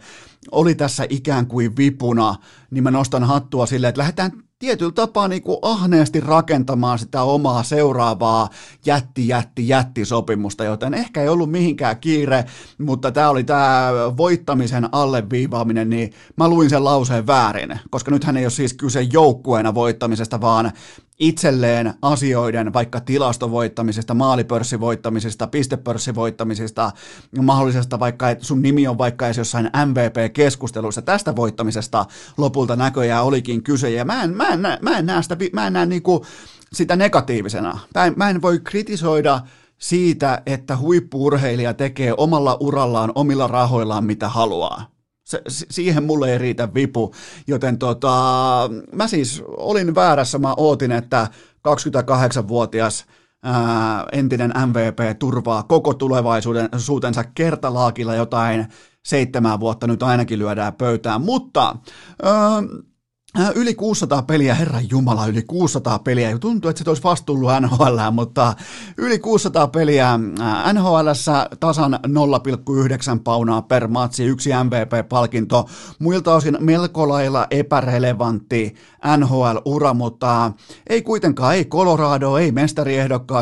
[0.53, 2.35] oli tässä ikään kuin vipuna,
[2.71, 7.63] niin mä nostan hattua silleen, että lähdetään tietyllä tapaa niin kuin ahneesti rakentamaan sitä omaa
[7.63, 8.49] seuraavaa
[8.87, 12.45] jätti, jätti, jätti sopimusta, joten ehkä ei ollut mihinkään kiire,
[12.79, 18.45] mutta tämä oli tämä voittamisen alleviivaaminen, niin mä luin sen lauseen väärin, koska nythän ei
[18.45, 20.73] ole siis kyse joukkueena voittamisesta, vaan
[21.21, 26.93] itselleen asioiden, vaikka tilastovoittamisesta, maalipörssivoittamisesta, pistepörssivoittamisesta,
[27.43, 32.07] mahdollisesta vaikka, että sun nimi on vaikka edes jossain MVP-keskustelussa, tästä voittamisesta
[32.37, 35.73] lopulta näköjään olikin kyse, ja mä en, mä en, mä en näe, sitä, mä en
[35.73, 36.27] näe niinku
[36.73, 37.79] sitä negatiivisena.
[37.95, 39.41] Mä en, mä en voi kritisoida
[39.79, 45.00] siitä, että huippuurheilija tekee omalla urallaan, omilla rahoillaan mitä haluaa.
[45.31, 47.15] Se, siihen mulle ei riitä vipu,
[47.47, 48.11] joten tota,
[48.93, 51.29] mä siis olin väärässä, mä ootin, että
[51.69, 53.07] 28-vuotias
[53.43, 58.67] ää, entinen MVP turvaa koko tulevaisuuden suutensa kertalaakilla jotain
[59.05, 59.87] seitsemän vuotta.
[59.87, 61.77] Nyt ainakin lyödään pöytään, mutta
[62.23, 62.33] ää,
[63.55, 66.39] Yli 600 peliä, herran jumala, yli 600 peliä.
[66.39, 68.55] Tuntuu, että se olisi vasta tullut NHL, mutta
[68.97, 71.09] yli 600 peliä äh, NHL
[71.61, 75.69] tasan 0,9 paunaa per matsi, yksi MVP-palkinto.
[75.99, 78.75] Muilta osin melko lailla epärelevantti
[79.17, 80.53] NHL-ura, mutta
[80.89, 82.53] ei kuitenkaan, ei Colorado, ei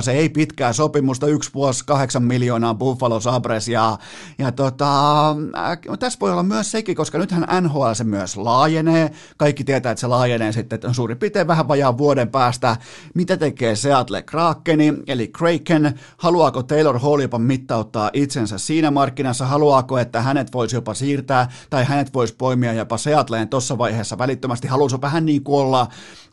[0.00, 3.98] se ei pitkää sopimusta, yksi vuosi, kahdeksan miljoonaa Buffalo Sabres ja,
[4.38, 9.64] ja tota, äh, tässä voi olla myös sekin, koska nythän NHL se myös laajenee, kaikki
[9.86, 12.76] että se laajenee sitten suurin piirtein vähän vajaan vuoden päästä.
[13.14, 19.98] Mitä tekee Seattle Krakeni, eli Kraken, haluaako Taylor Hall jopa mittauttaa itsensä siinä markkinassa, haluaako,
[19.98, 25.00] että hänet voisi jopa siirtää, tai hänet voisi poimia jopa Seattleen tuossa vaiheessa välittömästi, haluaisi
[25.00, 25.88] vähän niin kuin olla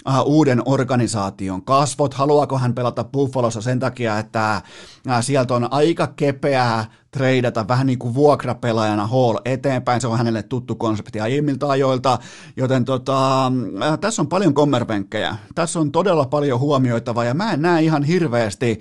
[0.08, 4.62] uh, uuden organisaation kasvot, haluaako hän pelata Buffalossa sen takia, että
[5.08, 6.86] uh, sieltä on aika kepeää
[7.17, 10.01] treidata vähän niin kuin vuokrapelaajana Hall eteenpäin.
[10.01, 12.19] Se on hänelle tuttu konsepti aiemmilta ajoilta,
[12.56, 15.36] joten tota, äh, tässä on paljon kommervenkkejä.
[15.56, 18.80] Tässä on todella paljon huomioitavaa ja mä en näe ihan hirveästi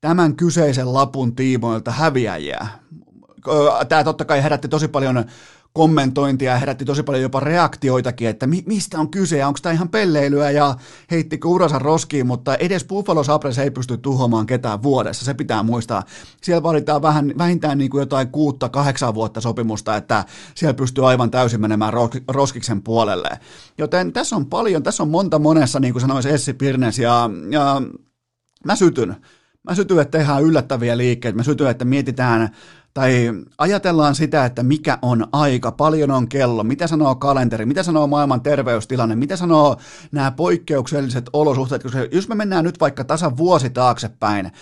[0.00, 2.66] tämän kyseisen lapun tiimoilta häviäjiä.
[3.88, 5.24] Tämä totta kai herätti tosi paljon
[5.72, 9.72] kommentointia ja herätti tosi paljon jopa reaktioitakin, että mi- mistä on kyse ja onko tämä
[9.72, 10.74] ihan pelleilyä ja
[11.10, 16.02] heittikö uransa roskiin, mutta edes Buffalo Sabres ei pysty tuhoamaan ketään vuodessa, se pitää muistaa.
[16.42, 21.30] Siellä vaaditaan vähän, vähintään niin kuin jotain kuutta, kahdeksan vuotta sopimusta, että siellä pystyy aivan
[21.30, 21.92] täysin menemään
[22.28, 23.28] roskiksen puolelle.
[23.78, 27.82] Joten tässä on paljon, tässä on monta monessa, niin kuin sanoisi Essi Pirnes, ja, ja
[28.64, 29.16] mä sytyn.
[29.62, 31.36] Mä sytyn, että tehdään yllättäviä liikkeitä.
[31.36, 32.50] Mä sytyn, että mietitään
[32.94, 38.06] tai ajatellaan sitä, että mikä on aika, paljon on kello, mitä sanoo kalenteri, mitä sanoo
[38.06, 39.76] maailman terveystilanne, mitä sanoo
[40.12, 44.52] nämä poikkeukselliset olosuhteet, koska jos me mennään nyt vaikka tasan vuosi taaksepäin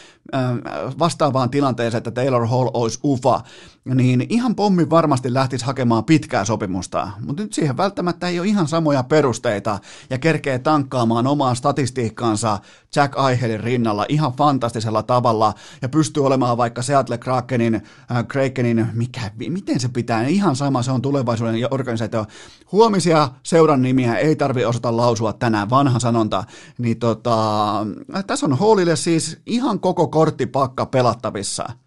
[0.99, 3.41] vastaavaan tilanteeseen, että Taylor Hall olisi ufa,
[3.85, 8.69] niin ihan pommi varmasti lähtisi hakemaan pitkää sopimusta, mutta nyt siihen välttämättä ei ole ihan
[8.69, 9.79] samoja perusteita
[10.11, 12.59] ja kerkee tankkaamaan omaa statistiikkaansa
[12.97, 19.31] Jack Eihelin rinnalla ihan fantastisella tavalla ja pystyy olemaan vaikka Seattle Krakenin, äh, Krakenin mikä,
[19.49, 22.27] miten se pitää, ihan sama, se on tulevaisuuden organisaatio.
[22.73, 26.45] Huomisia seuran nimiä ei tarvi osata lausua tänään, vanha sanonta,
[26.79, 27.81] niin tota,
[28.15, 31.69] äh, tässä on Hallille siis ihan koko korttipakka pelattavissa–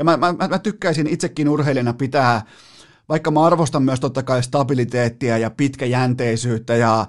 [0.00, 2.42] ja mä, mä, mä tykkäisin itsekin urheilijana pitää,
[3.08, 7.06] vaikka mä arvostan myös totta kai stabiliteettia ja pitkäjänteisyyttä ja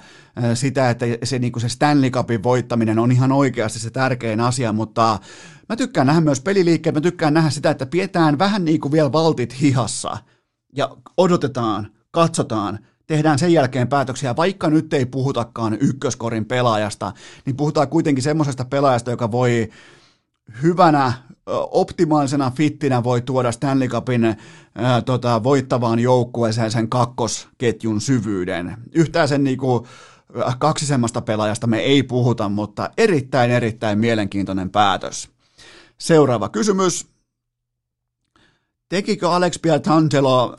[0.53, 4.73] sitä, että se, niin kuin se Stanley Cupin voittaminen on ihan oikeasti se tärkein asia,
[4.73, 5.19] mutta
[5.71, 9.11] mä tykkään nähdä myös peliliikkeet, mä tykkään nähdä sitä, että pidetään vähän niin kuin vielä
[9.11, 10.17] valtit hihassa
[10.75, 17.13] ja odotetaan, katsotaan, tehdään sen jälkeen päätöksiä, vaikka nyt ei puhutakaan ykköskorin pelaajasta,
[17.45, 19.69] niin puhutaan kuitenkin semmoisesta pelaajasta, joka voi
[20.63, 21.13] hyvänä,
[21.71, 24.35] optimaalisena fittinä voi tuoda Stanley Cupin
[24.75, 28.77] ää, tota, voittavaan joukkueeseen sen kakkosketjun syvyyden.
[28.91, 29.87] Yhtään sen niinku,
[30.59, 35.31] kaksisemmasta pelaajasta me ei puhuta, mutta erittäin erittäin mielenkiintoinen päätös.
[36.01, 37.07] Seuraava kysymys.
[38.89, 40.55] Tekikö Alex Pietrangelo,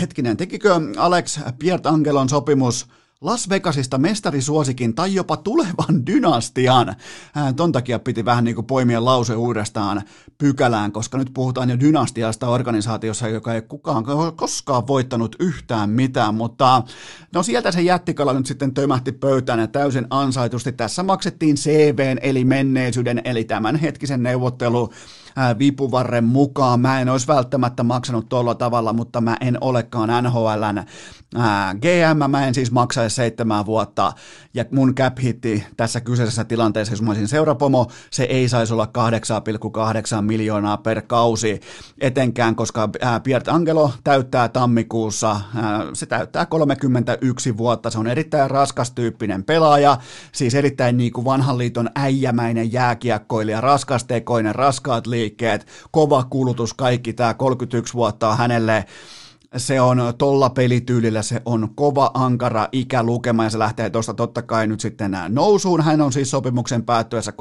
[0.00, 2.86] hetkinen, tekikö Alex Pietangelon sopimus
[3.20, 6.94] Las Vegasista mestarisuosikin tai jopa tulevan dynastian.
[7.56, 10.02] Ton takia piti vähän niin kuin poimia lause uudestaan
[10.38, 14.04] pykälään, koska nyt puhutaan jo dynastiasta organisaatiossa, joka ei kukaan
[14.36, 16.82] koskaan voittanut yhtään mitään, mutta
[17.34, 20.72] no sieltä se jättikala nyt sitten tömähti pöytään ja täysin ansaitusti.
[20.72, 24.90] Tässä maksettiin CVn eli menneisyyden eli tämän hetkisen neuvottelu
[25.58, 26.80] vipuvarren mukaan.
[26.80, 30.82] Mä en olisi välttämättä maksanut tuolla tavalla, mutta mä en olekaan NHLn
[31.80, 34.12] GM, mä en siis maksaisi seitsemän vuotta,
[34.54, 38.88] ja mun cap hitti tässä kyseisessä tilanteessa, jos mä olisin seurapomo, se ei saisi olla
[40.16, 41.60] 8,8 miljoonaa per kausi,
[42.00, 42.88] etenkään, koska
[43.24, 45.40] Piert Angelo täyttää tammikuussa,
[45.92, 49.98] se täyttää 31 vuotta, se on erittäin raskas tyyppinen pelaaja,
[50.32, 57.34] siis erittäin niin kuin vanhan liiton äijämäinen jääkiekkoilija, raskastekoinen, raskaat liikkeet, kova kulutus, kaikki tämä
[57.34, 58.84] 31 vuotta on hänelle
[59.56, 64.66] se on tolla pelityylillä, se on kova ankara ikälukema ja se lähtee tuosta totta kai
[64.66, 65.80] nyt sitten nousuun.
[65.80, 67.32] Hän on siis sopimuksen päättyessä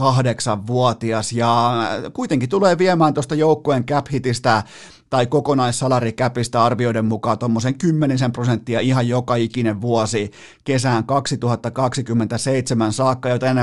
[0.00, 1.72] 38-vuotias ja
[2.12, 4.06] kuitenkin tulee viemään tuosta joukkueen cap
[5.10, 10.30] tai kokonaissalarikäpistä arvioiden mukaan tuommoisen 10 prosenttia ihan joka ikinen vuosi
[10.64, 13.56] kesään 2027 saakka, joten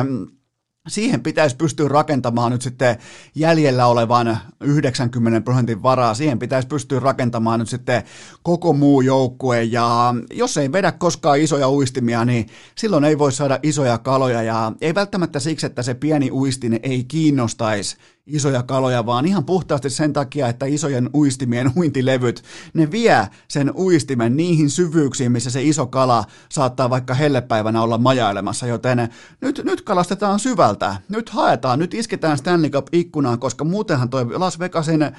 [0.87, 2.97] siihen pitäisi pystyä rakentamaan nyt sitten
[3.35, 8.03] jäljellä olevan 90 prosentin varaa, siihen pitäisi pystyä rakentamaan nyt sitten
[8.43, 13.59] koko muu joukkue, ja jos ei vedä koskaan isoja uistimia, niin silloin ei voi saada
[13.63, 19.25] isoja kaloja, ja ei välttämättä siksi, että se pieni uistine ei kiinnostaisi isoja kaloja, vaan
[19.25, 25.49] ihan puhtaasti sen takia, että isojen uistimien uintilevyt, ne vie sen uistimen niihin syvyyksiin, missä
[25.49, 29.09] se iso kala saattaa vaikka hellepäivänä olla majailemassa, joten
[29.41, 35.11] nyt, nyt kalastetaan syvältä, nyt haetaan, nyt isketään Stanley Cup-ikkunaan, koska muutenhan toi Las Vegasin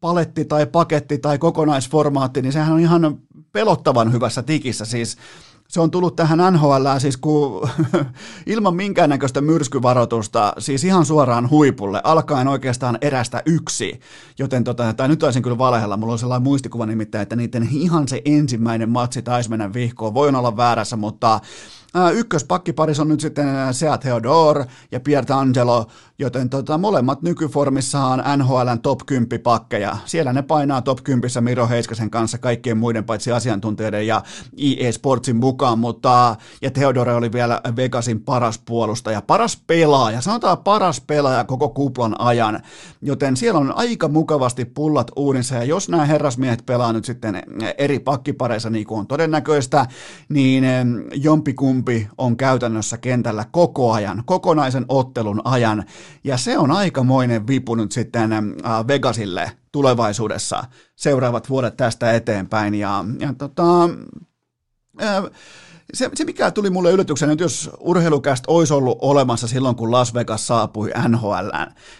[0.00, 3.18] paletti tai paketti tai kokonaisformaatti, niin sehän on ihan
[3.52, 5.16] pelottavan hyvässä tikissä, siis
[5.70, 7.68] se on tullut tähän NHL siis kun,
[8.46, 14.00] ilman minkäännäköistä myrskyvaroitusta, siis ihan suoraan huipulle, alkaen oikeastaan erästä yksi.
[14.38, 18.08] Joten tota, tai nyt taisin kyllä valhella, mulla on sellainen muistikuva nimittäin, että niiden ihan
[18.08, 20.14] se ensimmäinen matsi taisi mennä vihkoon.
[20.14, 21.40] Voin olla väärässä, mutta
[22.14, 25.86] ykköspakkiparis on nyt sitten Sea Theodore ja Pierre Angelo,
[26.20, 29.96] joten tota, molemmat nykyformissaan NHLn top 10 pakkeja.
[30.04, 34.22] Siellä ne painaa top 10 Miro Heiskasen kanssa kaikkien muiden paitsi asiantuntijoiden ja
[34.58, 41.00] EA Sportsin mukaan, mutta ja Theodore oli vielä Vegasin paras puolustaja, paras pelaaja, sanotaan paras
[41.00, 42.60] pelaaja koko kuplan ajan,
[43.02, 47.42] joten siellä on aika mukavasti pullat uunissa ja jos nämä herrasmiehet pelaa nyt sitten
[47.78, 49.86] eri pakkipareissa niin kuin on todennäköistä,
[50.28, 50.64] niin
[51.14, 55.84] jompikumpi on käytännössä kentällä koko ajan, kokonaisen ottelun ajan
[56.24, 58.42] ja se on aikamoinen vipu nyt sitten äh,
[58.88, 60.64] Vegasille tulevaisuudessa
[60.96, 62.74] seuraavat vuodet tästä eteenpäin.
[62.74, 63.84] Ja, ja tota,
[65.02, 65.24] äh,
[65.94, 70.14] se, se, mikä tuli mulle yllätyksenä, että jos urheilukästä olisi ollut olemassa silloin, kun Las
[70.14, 71.48] Vegas saapui NHL,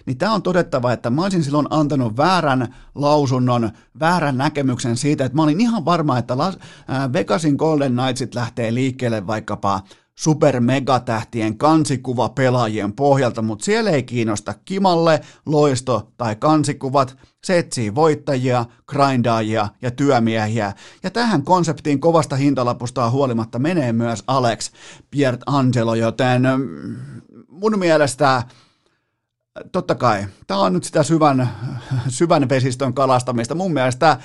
[0.07, 3.71] niin tämä on todettava, että mä olisin silloin antanut väärän lausunnon,
[4.01, 6.59] väärän näkemyksen siitä, että mä olin ihan varma, että Las,
[6.91, 9.81] äh, Vegasin Golden Knightsit lähtee liikkeelle vaikkapa
[10.21, 18.65] supermegatähtien kansikuva pelaajien pohjalta, mutta siellä ei kiinnosta kimalle, loisto tai kansikuvat, se etsii voittajia,
[18.87, 20.73] grindaajia ja työmiehiä.
[21.03, 24.71] Ja tähän konseptiin kovasta hintalapustaa huolimatta menee myös Alex
[25.11, 26.97] Piert Angelo, joten mm,
[27.49, 28.43] mun mielestä
[29.73, 31.51] totta kai, tämä on nyt sitä syvän,
[32.09, 33.55] syvän vesistön kalastamista.
[33.55, 34.17] Mun mielestä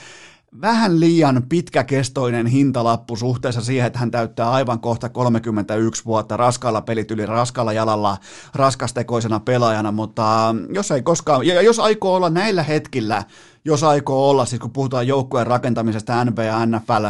[0.61, 7.25] vähän liian pitkäkestoinen hintalappu suhteessa siihen, että hän täyttää aivan kohta 31 vuotta raskaalla pelityli,
[7.25, 8.17] raskaalla jalalla,
[8.55, 13.23] raskastekoisena pelaajana, mutta jos ei koskaan, ja jos aikoo olla näillä hetkillä,
[13.65, 17.05] jos aikoo olla, siis kun puhutaan joukkueen rakentamisesta NBA NFL,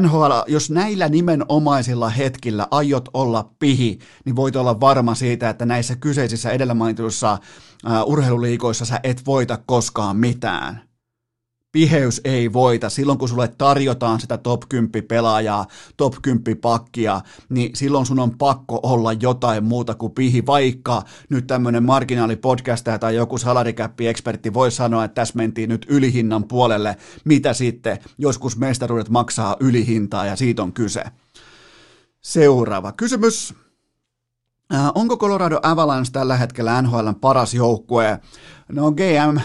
[0.00, 5.96] NHL, jos näillä nimenomaisilla hetkillä aiot olla pihi, niin voit olla varma siitä, että näissä
[5.96, 7.38] kyseisissä edellä mainituissa
[8.06, 10.87] urheiluliikoissa sä et voita koskaan mitään
[11.78, 12.90] piheys ei voita.
[12.90, 18.38] Silloin kun sulle tarjotaan sitä top 10 pelaajaa, top 10 pakkia, niin silloin sun on
[18.38, 25.04] pakko olla jotain muuta kuin pihi, vaikka nyt tämmöinen marginaalipodcastaja tai joku salarikäppi-ekspertti voi sanoa,
[25.04, 30.72] että tässä mentiin nyt ylihinnan puolelle, mitä sitten joskus mestaruudet maksaa ylihintaa ja siitä on
[30.72, 31.04] kyse.
[32.20, 33.54] Seuraava kysymys.
[34.74, 38.18] Äh, onko Colorado Avalanche tällä hetkellä NHLn paras joukkue?
[38.68, 39.44] No GM äh,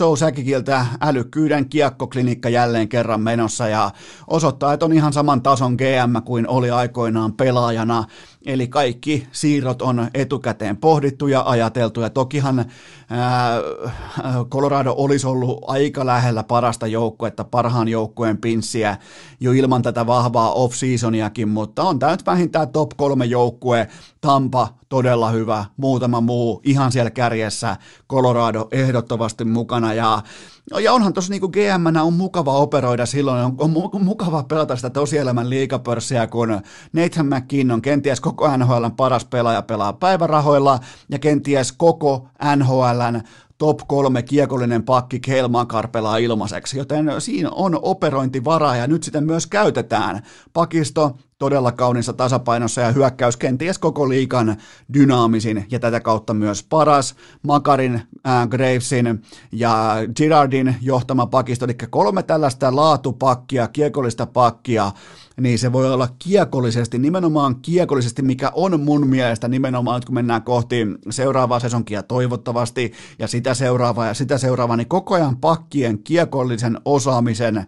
[0.00, 3.90] Joe Säkikiltä älykkyyden kiekkoklinikka jälleen kerran menossa ja
[4.26, 8.04] osoittaa, että on ihan saman tason GM kuin oli aikoinaan pelaajana.
[8.46, 12.00] Eli kaikki siirrot on etukäteen pohdittu ja ajateltu.
[12.00, 12.64] Ja tokihan
[13.10, 13.60] ää,
[14.50, 18.96] Colorado olisi ollut aika lähellä parasta joukkuetta, parhaan joukkueen pinssiä
[19.40, 23.88] jo ilman tätä vahvaa off-seasoniakin, mutta on tämä nyt vähintään top kolme joukkue,
[24.20, 27.76] Tampa todella hyvä, muutama muu ihan siellä kärjessä,
[28.08, 29.94] Colorado ehdottomasti mukana.
[29.94, 30.22] Ja
[30.82, 35.50] ja onhan tuossa niinku gm on mukava operoida silloin, on, on mukava pelata sitä tosielämän
[35.50, 36.60] liikapörssiä, kun
[36.92, 40.78] Nathan McKinnon, kenties koko NHLn paras pelaaja pelaa päivärahoilla.
[41.08, 43.20] Ja kenties koko NHLn
[43.58, 49.46] top kolme kiekollinen pakki Kelmakar pelaa ilmaiseksi, joten siinä on operointivaraa ja nyt sitä myös
[49.46, 50.22] käytetään.
[50.52, 54.56] Pakisto todella kaunissa tasapainossa ja hyökkäys kenties koko liikan
[54.94, 57.14] dynaamisin ja tätä kautta myös paras.
[57.42, 57.94] Makarin,
[58.26, 59.22] äh, Gravesin
[59.52, 64.92] ja Girardin johtama pakisto, eli kolme tällaista laatupakkia, kiekollista pakkia,
[65.40, 70.86] niin se voi olla kiekollisesti, nimenomaan kiekollisesti, mikä on mun mielestä nimenomaan, kun mennään kohti
[71.10, 77.66] seuraavaa sesonkia toivottavasti, ja sitä seuraavaa ja sitä seuraavaa, niin koko ajan pakkien kiekollisen osaamisen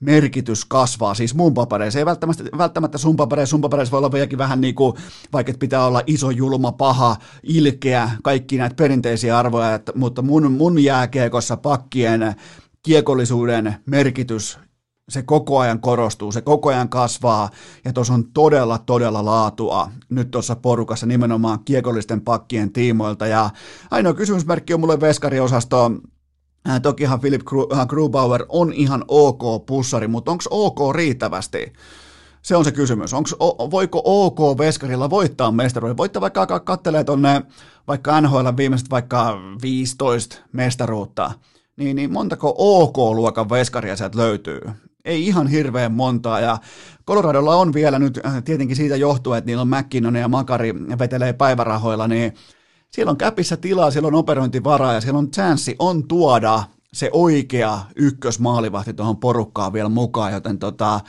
[0.00, 4.38] merkitys kasvaa, siis mun papereissa, ei välttämättä, välttämättä sun papereissa, sun papereissa voi olla vieläkin
[4.38, 4.96] vähän niin kuin,
[5.32, 10.84] vaikka pitää olla iso, julma, paha, ilkeä, kaikki näitä perinteisiä arvoja, että, mutta mun, mun
[10.84, 12.34] jääkiekossa pakkien
[12.82, 14.58] kiekollisuuden merkitys
[15.08, 17.50] se koko ajan korostuu, se koko ajan kasvaa
[17.84, 23.26] ja tuossa on todella, todella laatua nyt tuossa porukassa nimenomaan kiekollisten pakkien tiimoilta.
[23.26, 23.50] Ja
[23.90, 25.90] ainoa kysymysmerkki on mulle veskariosasto
[26.68, 31.72] Äh, tokihan Philip äh, Grubauer on ihan ok pussari, mutta onko ok riittävästi?
[32.42, 33.12] Se on se kysymys.
[33.12, 35.96] Onks, o, voiko OK Veskarilla voittaa mestaruuden?
[35.96, 37.42] Voitte vaikka alkaa kattelee tuonne
[37.88, 41.32] vaikka NHL viimeiset vaikka 15 mestaruutta,
[41.76, 44.60] niin, niin montako OK-luokan veskaria sieltä löytyy?
[45.04, 46.58] Ei ihan hirveän montaa, ja
[47.06, 51.32] Coloradolla on vielä nyt, äh, tietenkin siitä johtuen, että niillä on McKinnon ja Makari vetelee
[51.32, 52.32] päivärahoilla, niin
[52.94, 57.78] siellä on käpissä tilaa, siellä on operointivaraa ja siellä on chanssi on tuoda se oikea
[57.96, 61.00] ykkösmaalivahti tuohon porukkaan vielä mukaan, joten tota,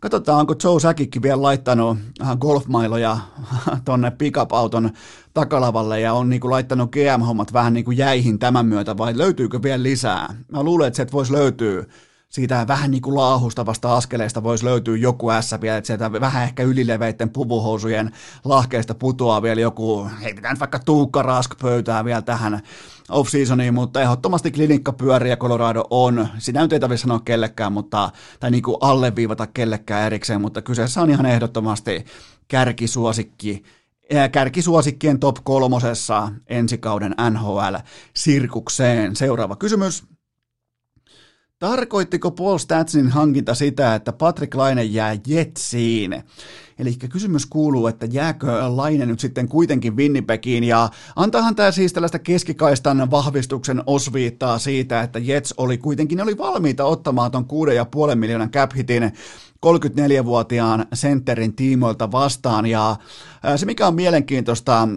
[0.00, 1.98] katsotaan, onko Joe Säkikki vielä laittanut
[2.40, 3.18] golfmailoja
[3.84, 4.90] tonne pickup-auton
[5.34, 10.34] takalavalle ja on niinku laittanut GM-hommat vähän niinku jäihin tämän myötä vai löytyykö vielä lisää?
[10.52, 11.84] Mä luulen, että se voisi löytyä
[12.28, 16.62] siitä vähän niin kuin laahustavasta askeleesta voisi löytyä joku ässä vielä, että sieltä vähän ehkä
[16.62, 18.12] ylileveitten puvuhousujen
[18.44, 22.60] lahkeista putoaa vielä joku, heitetään vaikka Tuukka Rask pöytää vielä tähän
[23.08, 28.10] off-seasoniin, mutta ehdottomasti klinikka pyörii ja Colorado on, sitä nyt ei tarvitse sanoa kellekään, mutta,
[28.40, 32.04] tai niin kuin alleviivata kellekään erikseen, mutta kyseessä on ihan ehdottomasti
[32.48, 33.62] kärkisuosikki,
[34.32, 39.16] kärkisuosikkien top kolmosessa ensi kauden NHL-sirkukseen.
[39.16, 40.15] Seuraava kysymys.
[41.58, 46.22] Tarkoittiko Paul Statsin hankinta sitä, että Patrick Laine jää Jetsiin?
[46.78, 52.18] Eli kysymys kuuluu, että jääkö Laine nyt sitten kuitenkin Winnipegiin ja antaahan tämä siis tällaista
[52.18, 57.46] keskikaistan vahvistuksen osviittaa siitä, että Jets oli kuitenkin oli valmiita ottamaan ton
[58.10, 59.12] 6,5 miljoonan cap hitin
[59.66, 62.66] 34-vuotiaan sentterin tiimoilta vastaan.
[62.66, 62.96] Ja
[63.56, 64.88] se, mikä on mielenkiintoista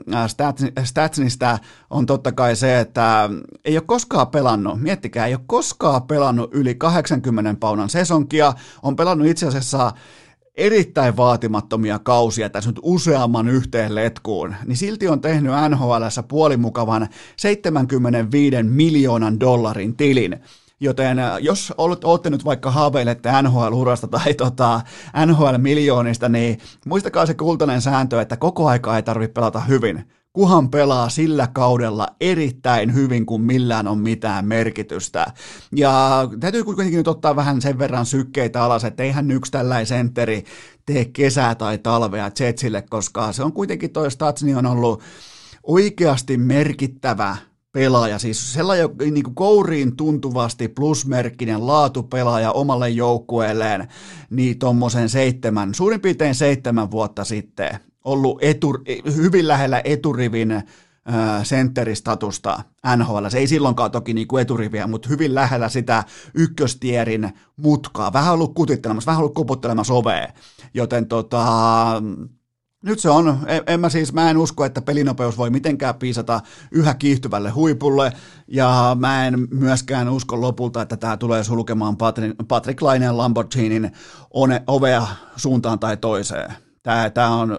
[0.84, 1.58] Statsnista,
[1.90, 3.30] on totta kai se, että
[3.66, 8.54] ei ole koskaan pelannut, miettikää, ei ole koskaan pelannut yli 80 paunan sesonkia,
[8.84, 9.92] on pelannut itse asiassa
[10.60, 17.08] erittäin vaatimattomia kausia tässä nyt useamman yhteen letkuun, niin silti on tehnyt NHLssä puolimukavan
[17.38, 20.40] 75 miljoonan dollarin tilin.
[20.80, 24.82] Joten äh, jos olette nyt vaikka haaveilette NHL-urasta tai tota
[25.26, 31.10] NHL-miljoonista, niin muistakaa se kultainen sääntö, että koko aika ei tarvitse pelata hyvin kuhan pelaa
[31.10, 35.26] sillä kaudella erittäin hyvin, kun millään on mitään merkitystä.
[35.76, 40.44] Ja täytyy kuitenkin nyt ottaa vähän sen verran sykkeitä alas, että eihän yksi tällainen sentteri
[40.86, 45.02] tee kesää tai talvea Jetsille, koska se on kuitenkin toi Statsni on ollut
[45.64, 47.38] oikeasti merkittävä
[47.72, 53.88] pelaaja, siis sellainen niin kuin kouriin tuntuvasti plusmerkkinen laatupelaaja omalle joukkueelleen,
[54.30, 58.78] niin tuommoisen seitsemän, suurin piirtein seitsemän vuotta sitten ollut etu,
[59.16, 60.64] hyvin lähellä eturivin
[61.44, 62.64] sentteristatusta
[62.96, 63.28] NHL.
[63.30, 68.14] Se ei silloinkaan toki niin kuin eturiviä, mutta hyvin lähellä sitä ykköstierin mutkaa.
[68.14, 70.28] Vähän ollut kutittelemassa, vähän ollut koputtelemassa ovea.
[70.74, 71.46] Joten tota,
[72.84, 76.42] nyt se on, en, en mä siis, mä en usko, että pelinopeus voi mitenkään piisata
[76.72, 78.12] yhä kiihtyvälle huipulle,
[78.48, 83.92] ja mä en myöskään usko lopulta, että tämä tulee sulkemaan Patrick, Patrick Laineen Lamborghinin
[84.68, 86.54] ovea suuntaan tai toiseen.
[87.14, 87.58] Tämä on,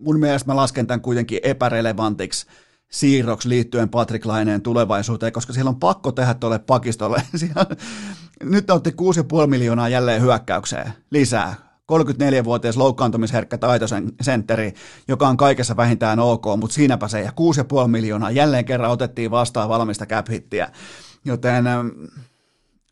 [0.00, 2.46] mun mielestä mä lasken tämän kuitenkin epärelevantiksi
[2.90, 7.22] siirroksi liittyen Patrick Laineen tulevaisuuteen, koska siellä on pakko tehdä tuolle pakistolle.
[8.42, 11.54] nyt otti 6,5 miljoonaa jälleen hyökkäykseen lisää.
[11.92, 14.74] 34-vuotias loukkaantumisherkkä taitoisen sentteri,
[15.08, 17.32] joka on kaikessa vähintään ok, mutta siinäpä se, ja
[17.82, 20.26] 6,5 miljoonaa jälleen kerran otettiin vastaan valmista cap
[21.24, 21.88] joten ähm,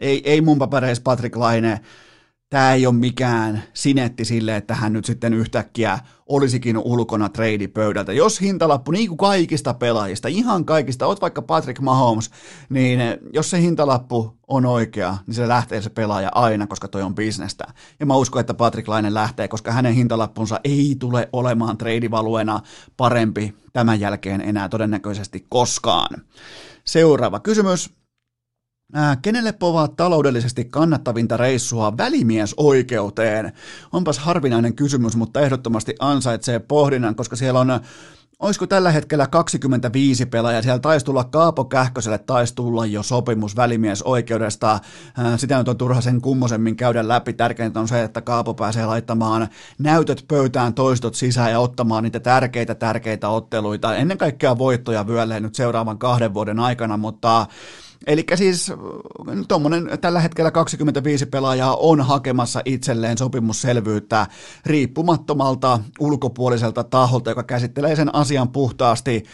[0.01, 1.81] ei, ei mun papereissa Patrick Laine
[2.51, 8.13] tämä ei ole mikään sinetti sille, että hän nyt sitten yhtäkkiä olisikin ulkona treidipöydältä.
[8.13, 12.31] Jos hintalappu, niin kuin kaikista pelaajista, ihan kaikista, oot vaikka Patrick Mahomes,
[12.69, 13.01] niin
[13.33, 17.65] jos se hintalappu on oikea, niin se lähtee se pelaaja aina, koska toi on bisnestä.
[18.01, 22.61] Ja mä uskon, että Patrick Lainen lähtee, koska hänen hintalappunsa ei tule olemaan treidivaluena
[22.97, 26.23] parempi tämän jälkeen enää todennäköisesti koskaan.
[26.85, 28.06] Seuraava kysymys.
[28.93, 33.53] Ää, kenelle povaa taloudellisesti kannattavinta reissua välimiesoikeuteen?
[33.93, 37.81] Onpas harvinainen kysymys, mutta ehdottomasti ansaitsee pohdinnan, koska siellä on
[38.39, 40.63] Olisiko tällä hetkellä 25 pelaajaa?
[40.63, 44.79] Siellä taisi tulla Kaapo Kähköselle, taisi tulla jo sopimus välimiesoikeudesta.
[45.37, 47.33] Sitä nyt on turha sen kummosemmin käydä läpi.
[47.33, 52.75] Tärkeintä on se, että Kaapo pääsee laittamaan näytöt pöytään toistot sisään ja ottamaan niitä tärkeitä,
[52.75, 53.97] tärkeitä otteluita.
[53.97, 57.47] Ennen kaikkea voittoja vyölleen nyt seuraavan kahden vuoden aikana, mutta
[58.07, 58.73] Eli siis
[59.49, 64.27] tuommoinen tällä hetkellä 25 pelaajaa on hakemassa itselleen sopimusselvyyttä
[64.67, 69.25] riippumattomalta ulkopuoliselta taholta, joka käsittelee sen asian puhtaasti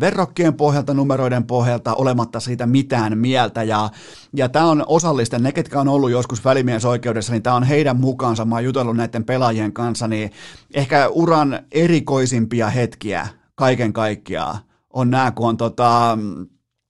[0.00, 3.62] verrokkien pohjalta, numeroiden pohjalta, olematta siitä mitään mieltä.
[3.62, 3.90] Ja,
[4.32, 8.44] ja tämä on osallisten, ne ketkä on ollut joskus välimiesoikeudessa, niin tämä on heidän mukaansa,
[8.44, 10.32] mä oon jutellut näiden pelaajien kanssa, niin
[10.74, 14.58] ehkä uran erikoisimpia hetkiä kaiken kaikkiaan
[14.90, 16.18] on nämä, kun on tota,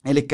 [0.06, 0.26] Eli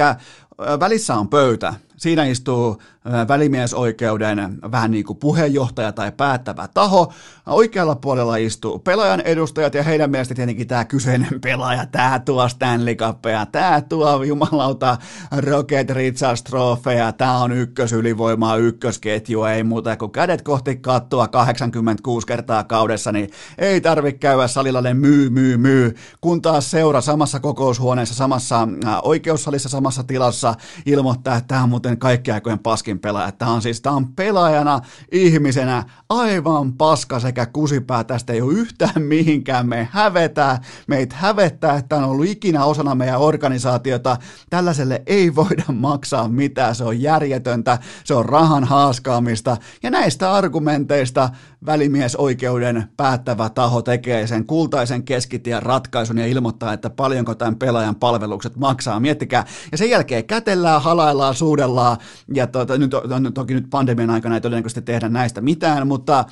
[0.80, 1.74] välissä on pöytä.
[1.96, 2.82] Siinä istuu
[3.28, 7.12] välimiesoikeuden vähän niin kuin puheenjohtaja tai päättävä taho.
[7.46, 12.94] Oikealla puolella istuu pelaajan edustajat ja heidän mielestä tietenkin tämä kyseinen pelaaja, tämä tuo Stanley
[12.94, 14.96] Cupia, tämä tuo jumalauta
[15.36, 22.64] Rocket Richards trofeja, tämä on ykkösylivoimaa, ykkösketju, ei muuta kuin kädet kohti kattoa 86 kertaa
[22.64, 28.14] kaudessa, niin ei tarvitse käydä salilla ne myy, myy, myy, kun taas seura samassa kokoushuoneessa,
[28.14, 28.68] samassa
[29.02, 30.54] oikeussalissa, samassa tilassa
[30.86, 32.58] ilmoittaa, että tämä on muuten kaikki aikojen
[32.92, 33.32] paskin pelaaja.
[33.32, 34.80] Tämä on siis, tämä on pelaajana,
[35.12, 41.96] ihmisenä, aivan paska sekä kusipää, tästä ei ole yhtään mihinkään, me hävetää, meitä hävettää, että
[41.96, 44.16] on ollut ikinä osana meidän organisaatiota,
[44.50, 51.30] tällaiselle ei voida maksaa mitään, se on järjetöntä, se on rahan haaskaamista, ja näistä argumenteista
[51.66, 58.56] välimiesoikeuden päättävä taho tekee sen kultaisen keskitien ratkaisun ja ilmoittaa, että paljonko tämän pelaajan palvelukset
[58.56, 61.96] maksaa, miettikää, ja sen jälkeen kätellään, halaillaan, suudellaan,
[62.34, 63.02] ja to, nyt, to,
[63.34, 66.24] toki nyt pandemian aikana ei todennäköisesti tehdä näistä mitään, mutta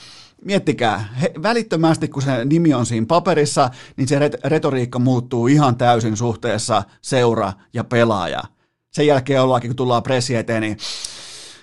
[0.44, 6.16] miettikää, he, välittömästi kun se nimi on siinä paperissa, niin se retoriikka muuttuu ihan täysin
[6.16, 8.42] suhteessa seura ja pelaaja.
[8.90, 10.76] Sen jälkeen ollaankin, kun tullaan pressi eteen, niin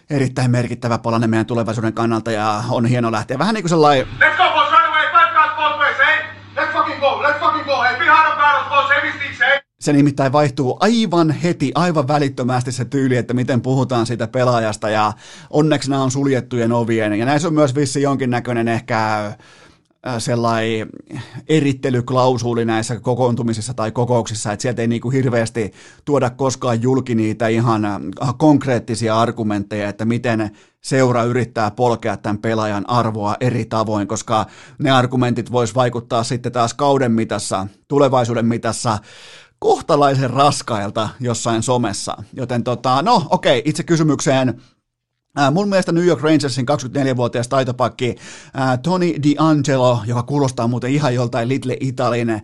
[0.10, 3.40] erittäin merkittävä palanen meidän tulevaisuuden kannalta ja on hieno lähteä.
[3.40, 4.06] Vähän niin kuin sellainen...
[4.06, 5.06] Let's go, boys, right away.
[5.12, 6.26] Five guys both ways, hey?
[6.56, 7.22] Let's fucking go.
[7.24, 7.82] Let's fucking go.
[7.82, 8.90] Hey, behind the battles, boys.
[8.90, 9.60] Heavy sticks, hey?
[9.80, 15.14] Se nimittäin vaihtuu aivan heti, aivan välittömästi se tyyli, että miten puhutaan siitä pelaajasta ja
[15.50, 17.14] onneksi nämä on suljettujen ovien.
[17.14, 19.32] Ja näissä on myös vissi jonkinnäköinen ehkä
[20.18, 20.88] sellainen
[21.50, 25.74] erittelyklausuuli näissä kokoontumisissa tai kokouksissa, että sieltä ei niin kuin hirveästi
[26.06, 27.82] tuoda koskaan julki niitä ihan
[28.38, 30.52] konkreettisia argumentteja, että miten
[30.82, 34.46] seura yrittää polkea tämän pelaajan arvoa eri tavoin, koska
[34.80, 38.98] ne argumentit vois vaikuttaa sitten taas kauden mitassa, tulevaisuuden mitassa
[39.60, 42.24] kohtalaisen raskailta jossain somessa.
[42.34, 44.62] Joten tota, no okei, itse kysymykseen
[45.40, 48.16] Äh, mun mielestä New York Rangersin 24-vuotias taitopakki
[48.60, 52.42] äh, Tony D'Angelo, joka kuulostaa muuten ihan joltain Little Italin äh,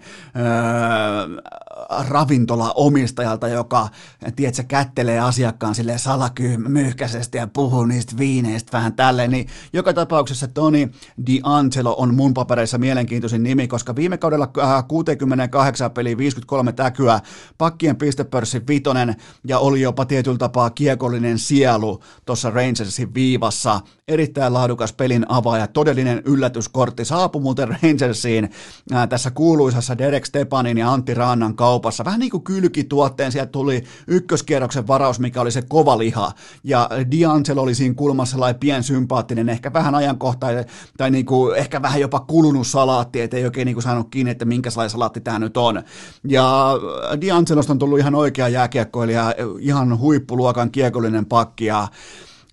[2.09, 3.89] ravintola-omistajalta, joka,
[4.35, 10.89] tiedätkö, kättelee asiakkaan sille salakymyyhkäisesti ja puhuu niistä viineistä vähän tälleen, niin joka tapauksessa Tony
[11.21, 14.47] D'Angelo on mun papereissa mielenkiintoisin nimi, koska viime kaudella
[14.87, 17.19] 68 peli 53 täkyä,
[17.57, 19.15] pakkien pistepörssi vitonen
[19.47, 26.21] ja oli jopa tietyllä tapaa kiekollinen sielu tuossa Rangersin viivassa, erittäin laadukas pelin avaaja, todellinen
[26.25, 28.49] yllätyskortti, saapui muuten Rangersiin
[28.91, 33.83] ää, tässä kuuluisassa Derek Stepanin ja Antti Raannan kaupassa, vähän niin kuin kylkituotteen, sieltä tuli
[34.07, 36.31] ykköskierroksen varaus, mikä oli se kova liha,
[36.63, 40.65] ja D'Angelo oli siinä kulmassa sellainen piensympaattinen, ehkä vähän ajankohtainen,
[40.97, 44.45] tai niin kuin, ehkä vähän jopa kulunut salaatti, ettei oikein niin kuin saanut kiinni, että
[44.45, 45.83] minkä salaatti tämä nyt on.
[46.27, 46.73] Ja
[47.13, 51.87] D'Angelosta on tullut ihan oikea jääkiekkoilija, ihan huippuluokan kiekollinen pakki, ja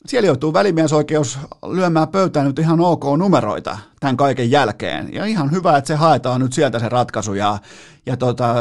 [0.07, 5.15] siellä joutuu välimiesoikeus lyömään pöytään nyt ihan ok numeroita tämän kaiken jälkeen.
[5.15, 7.35] Ja ihan hyvä, että se haetaan nyt sieltä se ratkaisu.
[7.35, 7.59] Ja,
[8.07, 8.55] ja tota,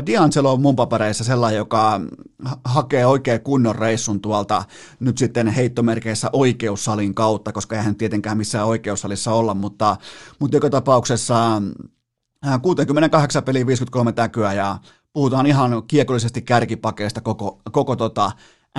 [0.00, 2.00] D'Angelo on mun papereissa sellainen, joka
[2.64, 4.64] hakee oikein kunnon reissun tuolta
[5.00, 9.96] nyt sitten heittomerkeissä oikeussalin kautta, koska eihän tietenkään missään oikeussalissa olla, mutta,
[10.38, 11.62] mutta joka tapauksessa
[12.62, 14.78] 68 peliä 53 täkyä ja
[15.12, 18.32] puhutaan ihan kiekollisesti kärkipakeista koko, koko tota,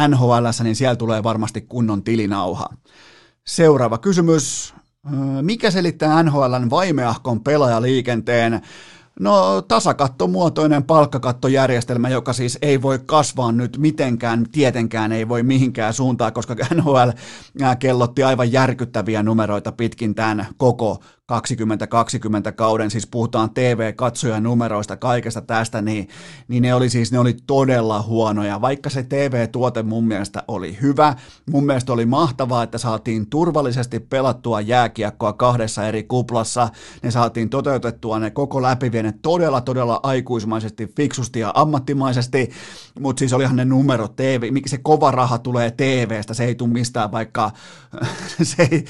[0.07, 2.65] NHL, niin siellä tulee varmasti kunnon tilinauha.
[3.47, 4.73] Seuraava kysymys.
[5.41, 8.61] Mikä selittää NHLn vaimeahkon pelaajaliikenteen?
[9.19, 16.33] No tasakattomuotoinen palkkakattojärjestelmä, joka siis ei voi kasvaa nyt mitenkään, tietenkään ei voi mihinkään suuntaan,
[16.33, 17.09] koska NHL
[17.79, 25.81] kellotti aivan järkyttäviä numeroita pitkin tämän koko 2020 kauden, siis puhutaan TV-katsojan numeroista, kaikesta tästä,
[25.81, 26.07] niin,
[26.47, 28.61] niin ne oli siis ne oli todella huonoja.
[28.61, 31.15] Vaikka se TV-tuote mun mielestä oli hyvä,
[31.49, 36.69] mun mielestä oli mahtavaa, että saatiin turvallisesti pelattua jääkiekkoa kahdessa eri kuplassa,
[37.03, 42.49] ne saatiin toteutettua ne koko läpivienet todella, todella aikuismaisesti, fiksusti ja ammattimaisesti,
[42.99, 46.69] mutta siis olihan ne numerot TV, miksi se kova raha tulee TVstä, se ei tule
[46.69, 47.51] mistään, vaikka
[48.41, 48.83] se,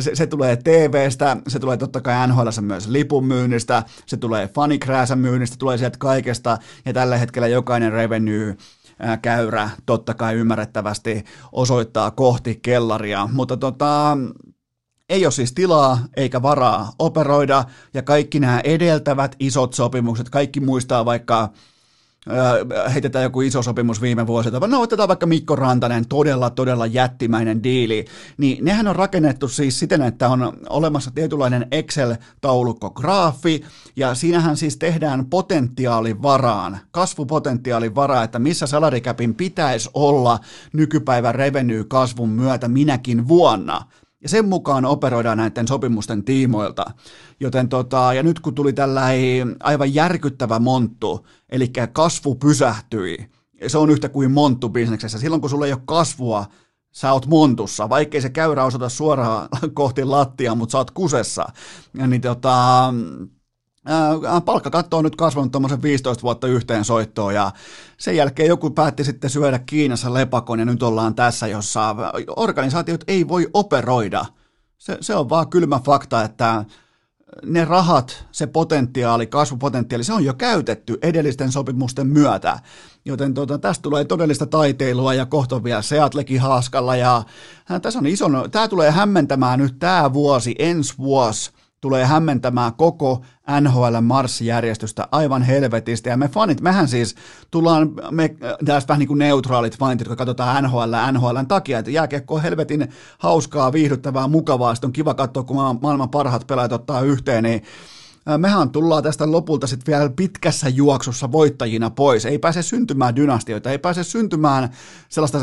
[0.00, 5.18] se, se tulee TVstä, se tulee totta kai NHL myös lipun myynnistä, se tulee fanikrääsän
[5.18, 8.56] myynnistä, tulee sieltä kaikesta, ja tällä hetkellä jokainen revenue
[9.22, 14.18] käyrä totta kai ymmärrettävästi osoittaa kohti kellaria, mutta tota,
[15.08, 17.64] ei ole siis tilaa eikä varaa operoida,
[17.94, 21.48] ja kaikki nämä edeltävät isot sopimukset, kaikki muistaa vaikka
[22.94, 28.04] heitetään joku iso sopimus viime vuosilta, no otetaan vaikka Mikko Rantanen, todella, todella jättimäinen diili,
[28.38, 33.64] niin nehän on rakennettu siis siten, että on olemassa tietynlainen Excel-taulukko graafi,
[33.96, 40.38] ja siinähän siis tehdään potentiaalin varaan, kasvupotentiaalin varaan, että missä salarikäpin pitäisi olla
[40.72, 43.82] nykypäivän revenue-kasvun myötä minäkin vuonna,
[44.22, 46.84] ja sen mukaan operoidaan näiden sopimusten tiimoilta.
[47.40, 49.02] Joten tota, ja nyt kun tuli tällä
[49.62, 53.30] aivan järkyttävä monttu, eli kasvu pysähtyi,
[53.66, 55.18] se on yhtä kuin monttu bisneksessä.
[55.18, 56.46] Silloin kun sulla ei ole kasvua,
[56.92, 61.46] sä oot montussa, vaikkei se käyrä osoita suoraan kohti lattia, mutta sä oot kusessa.
[61.94, 62.94] Ja niin tota,
[64.44, 67.50] palkkakatto on nyt kasvanut tuommoisen 15 vuotta yhteen soittoon ja
[67.98, 71.96] sen jälkeen joku päätti sitten syödä Kiinassa lepakon ja nyt ollaan tässä, jossa
[72.36, 74.24] organisaatiot ei voi operoida.
[74.78, 76.64] Se, se on vaan kylmä fakta, että
[77.46, 82.58] ne rahat, se potentiaali, kasvupotentiaali, se on jo käytetty edellisten sopimusten myötä.
[83.04, 86.96] Joten tuota, tästä tulee todellista taiteilua ja kohta vielä Seatlekin haaskalla.
[86.96, 87.22] Ja,
[87.82, 91.50] tässä on iso, tämä tulee hämmentämään nyt tämä vuosi, ensi vuosi
[91.80, 93.22] tulee hämmentämään koko
[93.60, 96.10] NHL marssijärjestystä aivan helvetistä.
[96.10, 97.14] Ja me fanit, mehän siis
[97.50, 102.34] tullaan, me tässä vähän niin kuin neutraalit fanit, jotka katsotaan NHL, NHLn takia, että jääkiekko
[102.34, 107.44] on helvetin hauskaa, viihdyttävää, mukavaa, sitten on kiva katsoa, kun maailman parhaat pelaajat ottaa yhteen,
[107.44, 107.62] niin
[108.38, 112.26] mehän tullaan tästä lopulta sitten vielä pitkässä juoksussa voittajina pois.
[112.26, 114.70] Ei pääse syntymään dynastioita, ei pääse syntymään
[115.08, 115.38] sellaista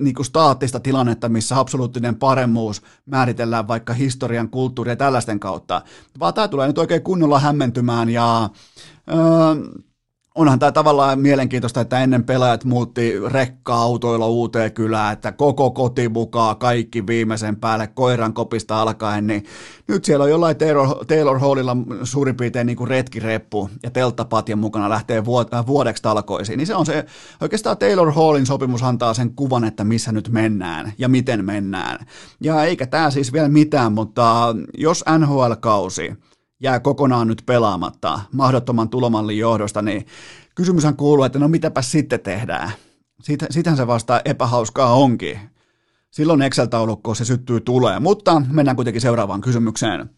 [0.00, 5.82] niin kuin staattista tilannetta, missä absoluuttinen paremmuus määritellään vaikka historian, kulttuuria ja tällaisten kautta,
[6.18, 8.50] vaan tämä tulee nyt oikein kunnolla hämmentymään ja...
[9.10, 9.78] Öö,
[10.38, 16.56] onhan tämä tavallaan mielenkiintoista, että ennen pelaajat muutti rekka-autoilla uuteen kylään, että koko koti mukaan,
[16.56, 19.44] kaikki viimeisen päälle, koiran kopista alkaen, niin
[19.88, 24.88] nyt siellä on jollain Taylor, Taylor Hallilla suurin piirtein niin kuin retkireppu ja telttapatjan mukana
[24.88, 25.22] lähtee
[25.54, 27.04] äh, vuodeksi talkoisiin, niin se on se,
[27.40, 32.06] oikeastaan Taylor Hallin sopimus antaa sen kuvan, että missä nyt mennään ja miten mennään.
[32.40, 36.16] Ja eikä tämä siis vielä mitään, mutta jos NHL-kausi
[36.60, 40.06] jää kokonaan nyt pelaamatta mahdottoman tulomallin johdosta, niin
[40.54, 42.72] kysymyshän kuuluu, että no mitäpä sitten tehdään.
[43.22, 45.38] Siitä, sitähän se vasta epähauskaa onkin.
[46.10, 50.10] Silloin Excel-taulukko se syttyy tulee, mutta mennään kuitenkin seuraavaan kysymykseen.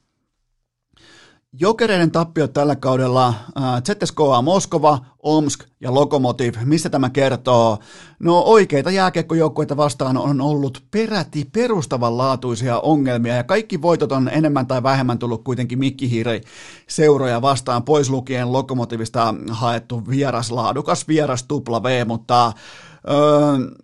[1.52, 7.78] Jokereiden tappiot tällä kaudella, äh, ZSKA Moskova, Omsk ja Lokomotiv, mistä tämä kertoo?
[8.18, 14.82] No oikeita jääkiekkojoukkueita vastaan on ollut peräti perustavanlaatuisia ongelmia ja kaikki voitot on enemmän tai
[14.82, 16.40] vähemmän tullut kuitenkin mikkihiiri
[16.88, 22.52] seuroja vastaan, pois lukien Lokomotivista haettu vieras laadukas vieras tupla V, mutta
[23.10, 23.16] öö,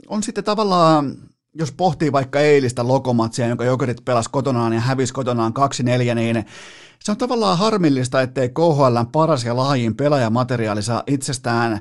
[0.09, 1.17] on sitten tavallaan
[1.59, 5.53] jos pohtii vaikka eilistä lokomatsia, jonka Jokerit pelasi kotonaan ja hävisi kotonaan
[6.11, 6.47] 2-4, niin
[7.07, 11.81] se on tavallaan harmillista, ettei KHL paras ja laajin pelaajamateriaali saa itsestään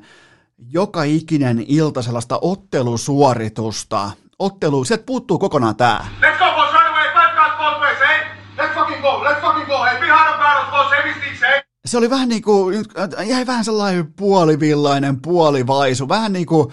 [0.72, 4.12] joka ikinen ilta sellaista ottelusuoritusta.
[4.40, 6.08] Ottelu, sieltä puuttuu kokonaan tää.
[6.22, 7.08] Let's go, boys, right away.
[7.14, 8.26] Five guys both ways, eh?
[8.58, 9.24] Let's fucking go.
[9.24, 9.84] Let's fucking go.
[9.84, 10.92] Hey, behind the barrels, boys.
[10.92, 11.64] Heavy sticks, eh?
[11.86, 12.86] Se oli vähän niin kuin,
[13.26, 16.68] jäi vähän sellainen puolivillainen, puolivaisu, vähän niin kuin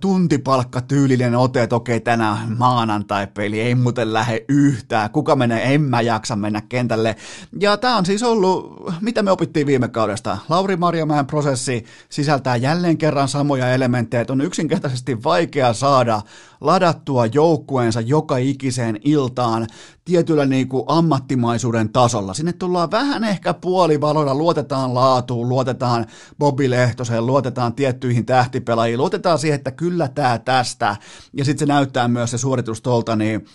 [0.00, 6.36] tuntipalkkatyylinen ote, että okei tänään maanantai-peli, ei muuten lähde yhtään, kuka menee, en mä jaksa
[6.36, 7.16] mennä kentälle.
[7.60, 10.38] Ja tämä on siis ollut, mitä me opittiin viime kaudesta.
[10.48, 16.22] Lauri Marjamäen prosessi sisältää jälleen kerran samoja elementtejä, että on yksinkertaisesti vaikea saada
[16.60, 19.66] ladattua joukkueensa joka ikiseen iltaan
[20.04, 22.34] tietyllä niin kuin ammattimaisuuden tasolla.
[22.34, 26.06] Sinne tullaan vähän ehkä puolivaloilla, luotetaan laatuun, luotetaan
[26.38, 30.96] Bobby Lehtoseen, luotetaan tiettyihin tähtipelaajiin, luotetaan siihen, että kyllä tämä tästä,
[31.32, 33.46] ja sitten se näyttää myös se suoritus tuolta, niin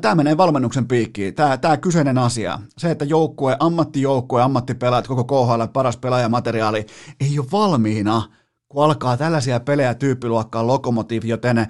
[0.00, 2.58] Tämä menee valmennuksen piikkiin, tämä, tämä kyseinen asia.
[2.78, 6.86] Se, että joukkue, ammattijoukkue, ammattipelaajat, koko KHL, paras pelaajamateriaali
[7.20, 8.22] ei ole valmiina
[8.68, 11.66] kun alkaa tällaisia pelejä tyyppiluokkaan Lokomotiv, joten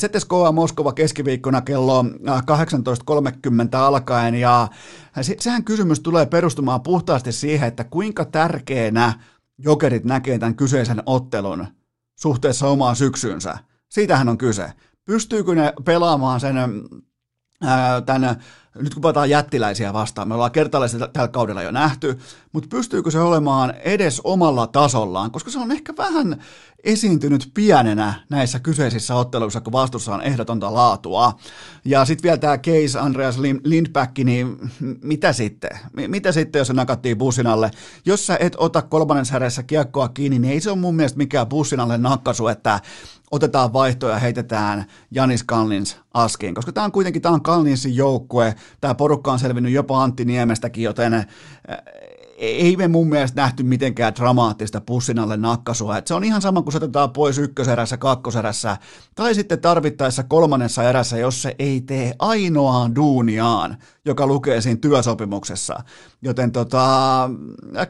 [0.00, 2.08] ZSKA Moskova keskiviikkona kello 18.30
[3.78, 4.68] alkaen, ja
[5.38, 9.12] sehän kysymys tulee perustumaan puhtaasti siihen, että kuinka tärkeänä
[9.58, 11.66] jokerit näkee tämän kyseisen ottelun
[12.16, 13.58] suhteessa omaan syksyynsä.
[13.88, 14.72] Siitähän on kyse.
[15.04, 16.56] Pystyykö ne pelaamaan sen
[18.06, 18.42] tämän,
[18.82, 22.18] nyt kun puhutaan jättiläisiä vastaan, me ollaan kertaalleen tällä kaudella jo nähty,
[22.52, 26.42] mutta pystyykö se olemaan edes omalla tasollaan, koska se on ehkä vähän
[26.84, 31.32] esiintynyt pienenä näissä kyseisissä otteluissa, kun vastuussa on ehdotonta laatua.
[31.84, 34.56] Ja sitten vielä tämä case Andreas Lindback, niin
[35.02, 35.70] mitä sitten?
[36.08, 37.70] Mitä sitten, jos se nakattiin bussin alle?
[38.06, 41.46] Jos sä et ota kolmannen säreessä kiekkoa kiinni, niin ei se ole mun mielestä mikään
[41.46, 42.80] bussin alle nakkasu, että
[43.30, 48.54] otetaan vaihtoja ja heitetään Janis Kallins askiin, koska tämä on kuitenkin tämä on Kallinsin joukkue,
[48.80, 51.26] tämä porukka on selvinnyt jopa Antti Niemestäkin, joten
[52.44, 55.98] ei me mun mielestä nähty mitenkään dramaattista pussin alle nakkasua.
[55.98, 58.76] Et se on ihan sama, kun se otetaan pois ykköserässä, kakkoserässä
[59.14, 65.80] tai sitten tarvittaessa kolmannessa erässä, jos se ei tee ainoaan duuniaan, joka lukee siinä työsopimuksessa.
[66.22, 67.30] Joten tota,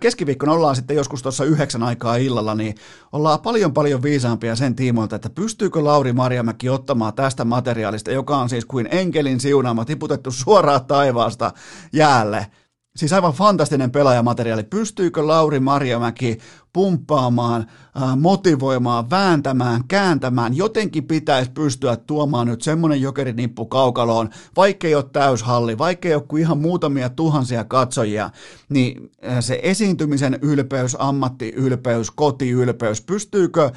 [0.00, 2.74] keskiviikkona ollaan sitten joskus tuossa yhdeksän aikaa illalla, niin
[3.12, 8.48] ollaan paljon paljon viisaampia sen tiimoilta, että pystyykö Lauri Marjamäki ottamaan tästä materiaalista, joka on
[8.48, 11.52] siis kuin enkelin siunaama tiputettu suoraan taivaasta
[11.92, 12.46] jäälle–
[12.98, 14.62] Siis aivan fantastinen pelaajamateriaali.
[14.64, 16.38] Pystyykö Lauri Marjamäki
[16.72, 17.66] pumppaamaan,
[18.02, 20.56] äh, motivoimaan, vääntämään, kääntämään?
[20.56, 26.22] Jotenkin pitäisi pystyä tuomaan nyt semmoinen jokerinippu kaukaloon, vaikka ei ole täyshalli, vaikka ei ole
[26.28, 28.30] kuin ihan muutamia tuhansia katsojia,
[28.68, 33.70] niin äh, se esiintymisen ylpeys, ammattiylpeys, kotiylpeys, pystyykö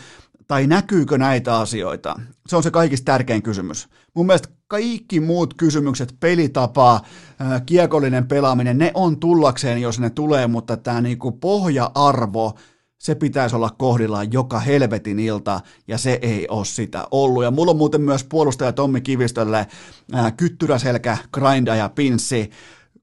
[0.48, 2.20] tai näkyykö näitä asioita?
[2.48, 3.88] Se on se kaikista tärkein kysymys.
[4.14, 7.02] Mun mielestä kaikki muut kysymykset, pelitapa,
[7.66, 12.54] kiekollinen pelaaminen, ne on tullakseen, jos ne tulee, mutta tämä niinku pohja-arvo,
[13.00, 17.44] se pitäisi olla kohdillaan joka helvetin ilta, ja se ei ole sitä ollut.
[17.44, 19.68] Ja mulla on muuten myös puolustaja Tommi Kivistölle
[20.14, 22.50] ää, kyttyräselkä, grinda ja pinssi,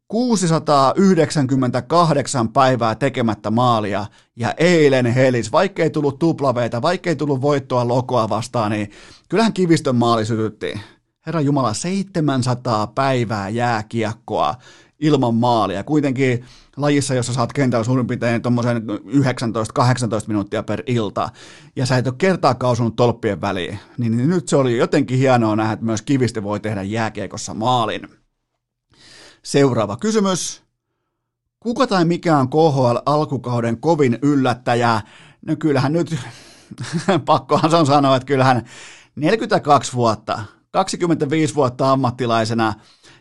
[0.08, 7.88] 698 päivää tekemättä maalia ja eilen helis, vaikka ei tullut tuplaveita, vaikka ei tullut voittoa
[7.88, 8.90] lokoa vastaan, niin
[9.28, 10.80] kyllähän Kivistön maali sytyttiin.
[11.26, 14.54] Herra Jumala, 700 päivää jääkiekkoa
[15.00, 15.84] ilman maalia.
[15.84, 16.44] Kuitenkin
[16.76, 18.90] lajissa, jossa saat kentällä suurin piirtein tuommoisen 19-18
[20.26, 21.28] minuuttia per ilta,
[21.76, 25.72] ja sä et ole kertaakaan osunut tolppien väliin, niin nyt se oli jotenkin hienoa nähdä,
[25.72, 28.23] että myös Kivistö voi tehdä jääkiekossa maalin.
[29.44, 30.62] Seuraava kysymys.
[31.60, 35.00] Kuka tai mikä on KHL alkukauden kovin yllättäjä?
[35.46, 36.16] No kyllähän nyt,
[37.24, 38.64] pakkohan se on sanoa, että kyllähän
[39.16, 42.74] 42 vuotta, 25 vuotta ammattilaisena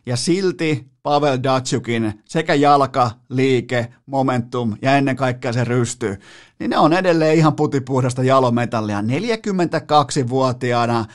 [0.05, 6.17] ja silti Pavel Datsykin sekä jalka, liike, momentum ja ennen kaikkea se rysty,
[6.59, 9.01] niin ne on edelleen ihan putipuhdasta jalometallia.
[9.01, 11.05] 42-vuotiaana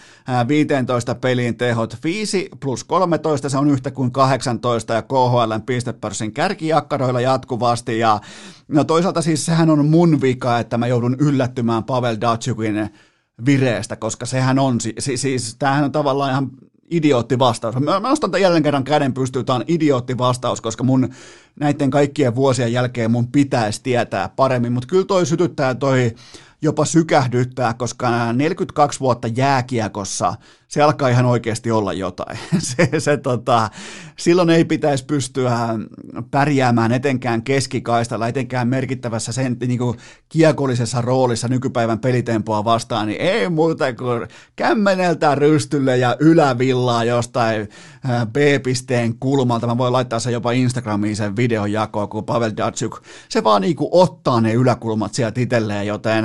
[0.48, 7.20] 15 pelin tehot, 5 plus 13, se on yhtä kuin 18 ja KHLn pistepörssin kärkijakkaroilla
[7.20, 8.20] jatkuvasti ja
[8.68, 12.90] no toisaalta siis sehän on mun vika, että mä joudun yllättymään Pavel Datsykin
[13.46, 16.50] vireestä, koska sehän on, siis, siis tämähän on tavallaan ihan
[16.90, 17.74] idiootti vastaus.
[17.74, 21.08] Mä, mä nostan jälleen kerran käden pystyyn, tämä on idiootti vastaus, koska mun
[21.60, 26.14] näiden kaikkien vuosien jälkeen mun pitäisi tietää paremmin, mutta kyllä toi sytyttää toi
[26.62, 30.34] jopa sykähdyttää, koska 42 vuotta jääkiekossa
[30.68, 32.38] se alkaa ihan oikeasti olla jotain.
[32.58, 33.70] Se, se, tota,
[34.18, 35.58] silloin ei pitäisi pystyä
[36.30, 39.98] pärjäämään etenkään keskikaistalla, etenkään merkittävässä sen, niin kuin
[40.28, 47.68] kiekollisessa roolissa nykypäivän pelitempoa vastaan, niin ei muuta kuin kämmeneltä rystylle ja ylävillaa jostain
[48.32, 49.66] B-pisteen kulmalta.
[49.66, 53.76] Mä voin laittaa sen jopa Instagramiin sen videon jakoon, kun Pavel Datsuk, se vaan niin
[53.76, 56.24] kuin ottaa ne yläkulmat sieltä itselleen, joten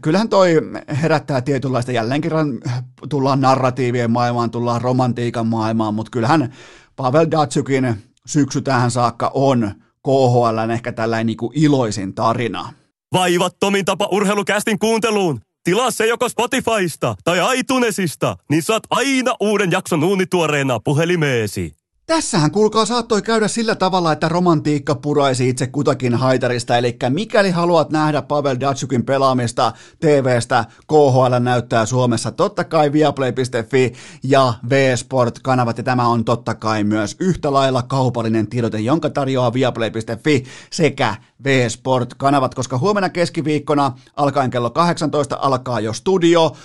[0.00, 0.54] kyllähän toi
[1.02, 2.60] herättää tietynlaista, jälleen kerran
[3.08, 6.52] tullaan narratiivien maailmaan, tullaan romantiikan maailmaan, mutta kyllähän
[6.96, 7.94] Pavel Datsykin
[8.26, 12.72] syksy tähän saakka on KHL ehkä tällainen niin iloisin tarina.
[13.12, 15.40] Vaivattomin tapa urheilukästin kuunteluun.
[15.64, 21.81] Tilaa se joko Spotifysta tai iTunesista, niin saat aina uuden jakson uunituoreena puhelimeesi.
[22.06, 27.90] Tässähän kuulkaa saattoi käydä sillä tavalla, että romantiikka puraisi itse kutakin haitarista, eli mikäli haluat
[27.90, 33.92] nähdä Pavel Datsukin pelaamista TVstä, KHL näyttää Suomessa, totta kai viaplay.fi
[34.22, 40.44] ja V-Sport-kanavat, ja tämä on totta kai myös yhtä lailla kaupallinen tiedote, jonka tarjoaa viaplay.fi
[40.72, 46.56] sekä V-Sport-kanavat, koska huomenna keskiviikkona alkaen kello 18 alkaa jo studio,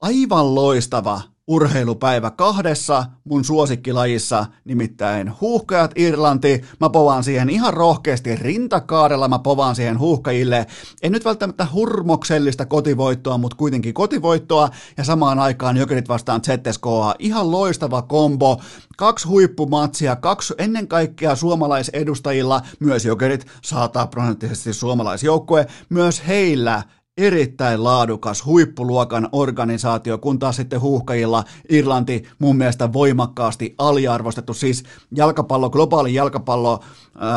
[0.00, 6.60] aivan loistava urheilupäivä kahdessa mun suosikkilajissa, nimittäin huuhkajat Irlanti.
[6.80, 10.66] Mä povaan siihen ihan rohkeasti rintakaadella, mä povaan siihen huuhkajille.
[11.02, 17.14] En nyt välttämättä hurmoksellista kotivoittoa, mutta kuitenkin kotivoittoa ja samaan aikaan Jokerit vastaan ZSKA.
[17.18, 18.60] Ihan loistava kombo.
[18.96, 26.82] Kaksi huippumatsia, kaksi ennen kaikkea suomalaisedustajilla, myös Jokerit, saataa prosenttisesti suomalaisjoukkue, myös heillä
[27.18, 35.70] erittäin laadukas huippuluokan organisaatio, kun taas sitten huuhkajilla Irlanti mun mielestä voimakkaasti aliarvostettu, siis jalkapallo,
[35.70, 36.80] globaali jalkapallo
[37.18, 37.30] ää,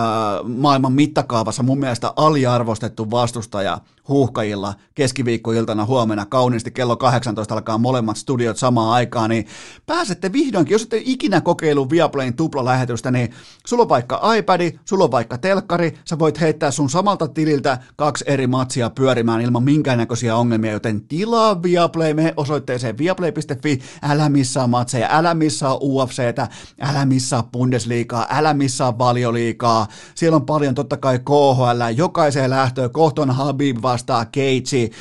[0.44, 6.72] maailman mittakaavassa mun mielestä aliarvostettu vastustaja huuhkajilla keskiviikkoiltana huomenna kauniisti.
[6.72, 9.48] Kello 18 alkaa molemmat studiot samaan aikaan, niin
[9.86, 13.30] pääsette vihdoinkin, jos ette ikinä kokeilu Viaplayn tuplalähetystä, niin
[13.68, 18.24] sulla on vaikka iPad, sulla on vaikka telkkari, sä voit heittää sun samalta tililtä kaksi
[18.28, 25.08] eri matsia pyörimään ilman minkäännäköisiä ongelmia, joten tilaa Viaplay, me osoitteeseen viaplay.fi, älä missaa matseja,
[25.12, 26.48] älä missaa UFCtä,
[26.82, 33.32] älä missaa Bundesliigaa, älä missaa valioliikaa, siellä on paljon totta kai KHL, jokaiseen lähtöön, kohton
[33.32, 34.92] Habib vastaa Keitsi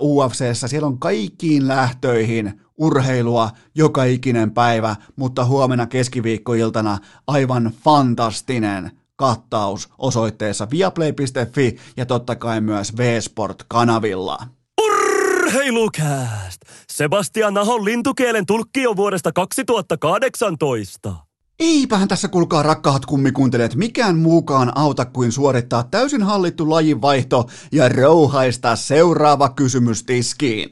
[0.00, 9.88] UFCssä, siellä on kaikkiin lähtöihin urheilua joka ikinen päivä, mutta huomenna keskiviikkoiltana aivan fantastinen kattaus
[9.98, 14.38] osoitteessa viaplay.fi ja totta kai myös V-Sport-kanavilla.
[14.82, 16.60] Urheilukääst!
[16.92, 21.14] Sebastian Nahon lintukielen tulkki on vuodesta 2018.
[21.58, 28.76] Eipähän tässä kuulkaa rakkaat kummikuuntelijat mikään muukaan auta kuin suorittaa täysin hallittu lajinvaihto ja rouhaista
[28.76, 30.68] seuraava kysymys tiskiin.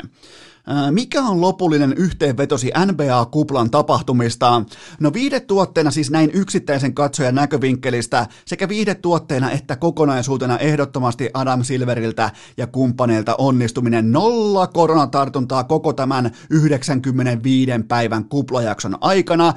[0.90, 4.62] Mikä on lopullinen yhteenvetosi NBA-kuplan tapahtumista?
[5.00, 12.66] No viihdetuotteena siis näin yksittäisen katsojan näkövinkkelistä sekä viihdetuotteena että kokonaisuutena ehdottomasti Adam Silveriltä ja
[12.66, 19.54] kumppaneilta onnistuminen nolla koronatartuntaa koko tämän 95 päivän kuplajakson aikana.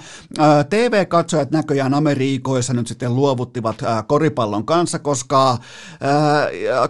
[0.70, 5.58] TV-katsojat näköjään Amerikoissa nyt sitten luovuttivat koripallon kanssa, koska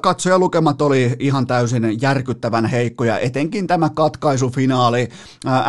[0.02, 5.10] katsojalukemat oli ihan täysin järkyttävän heikkoja, etenkin tämä ratkaisufinaali.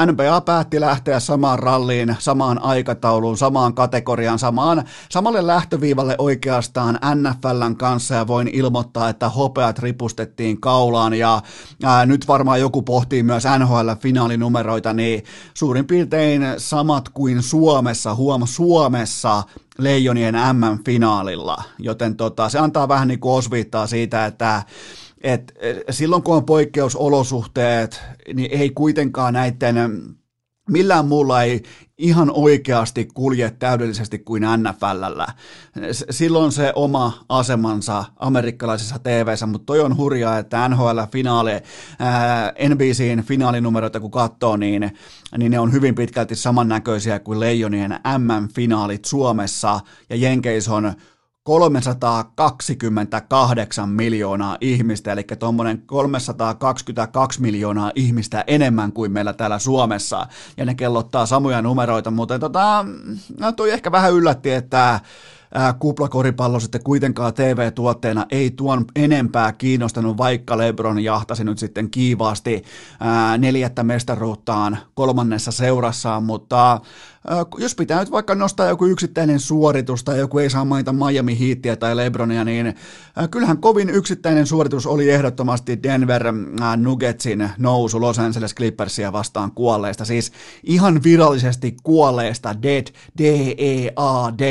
[0.06, 8.14] NBA päätti lähteä samaan ralliin, samaan aikatauluun, samaan kategoriaan, samaan, samalle lähtöviivalle oikeastaan NFLn kanssa
[8.14, 11.42] ja voin ilmoittaa, että hopeat ripustettiin kaulaan ja
[11.82, 15.24] ää, nyt varmaan joku pohtii myös NHL-finaalinumeroita, niin
[15.54, 19.42] suurin piirtein samat kuin Suomessa, huom Suomessa
[19.78, 24.62] Leijonien M-finaalilla, joten tota, se antaa vähän niin kuin osviittaa siitä, että
[25.20, 25.54] et
[25.90, 28.02] silloin kun on poikkeusolosuhteet,
[28.34, 29.76] niin ei kuitenkaan näiden,
[30.68, 31.62] millään muulla ei
[31.98, 35.26] ihan oikeasti kulje täydellisesti kuin NFLllä.
[36.10, 41.50] Silloin se oma asemansa amerikkalaisessa tv mutta toi on hurjaa, että NHL-finaali,
[42.68, 44.90] NBCin finaalinumeroita kun katsoo, niin,
[45.38, 50.92] niin ne on hyvin pitkälti samannäköisiä kuin Leijonien MM-finaalit Suomessa, ja Jenkeis on
[51.42, 60.26] 328 miljoonaa ihmistä, eli tuommoinen 322 miljoonaa ihmistä enemmän kuin meillä täällä Suomessa,
[60.56, 62.84] ja ne kellottaa samoja numeroita, mutta tota,
[63.38, 65.00] no toi ehkä vähän yllätti, että
[65.78, 72.62] kuplakoripallo sitten kuitenkaan TV-tuotteena ei tuon enempää kiinnostanut, vaikka Lebron jahtasi nyt sitten kiivaasti
[73.38, 76.80] neljättä mestaruuttaan kolmannessa seurassaan, mutta
[77.58, 81.76] jos pitää nyt vaikka nostaa joku yksittäinen suoritus tai joku ei saa mainita Miami Heatia
[81.76, 82.74] tai Lebronia, niin
[83.30, 86.32] kyllähän kovin yksittäinen suoritus oli ehdottomasti Denver
[86.76, 90.32] Nuggetsin nousu Los Angeles Clippersia vastaan kuolleista, siis
[90.62, 92.86] ihan virallisesti kuolleista, dead,
[93.18, 94.42] D-E-A-D,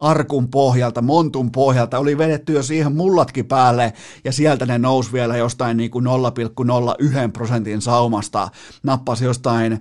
[0.00, 3.92] arkun pohjalta, montun pohjalta, oli vedetty jo siihen mullatkin päälle,
[4.24, 8.48] ja sieltä ne nousi vielä jostain niin kuin 0,01 prosentin saumasta,
[8.82, 9.80] nappasi jostain äh,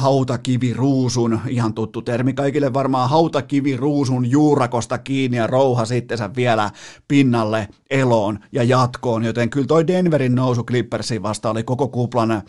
[0.00, 6.70] hautakiviruusun, ihan tuttu termi kaikille varmaan, hautakiviruusun juurakosta kiinni ja rouha sitten vielä
[7.08, 12.42] pinnalle, eloon ja jatkoon, joten kyllä toi Denverin nousu Clippersiin vasta oli koko kuplan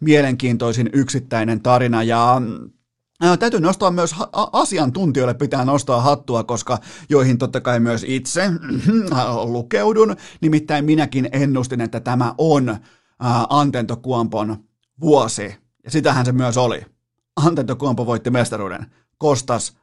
[0.00, 2.42] mielenkiintoisin yksittäinen tarina, ja
[3.38, 4.14] Täytyy nostaa myös
[4.52, 8.50] asiantuntijoille, pitää nostaa hattua, koska joihin totta kai myös itse
[9.44, 10.16] lukeudun.
[10.40, 12.76] Nimittäin minäkin ennustin, että tämä on
[13.48, 14.56] Antento Kuompon
[15.00, 15.54] vuosi.
[15.84, 16.82] Ja sitähän se myös oli.
[17.36, 18.86] Antento Kuompo voitti mestaruuden.
[19.18, 19.76] Kostas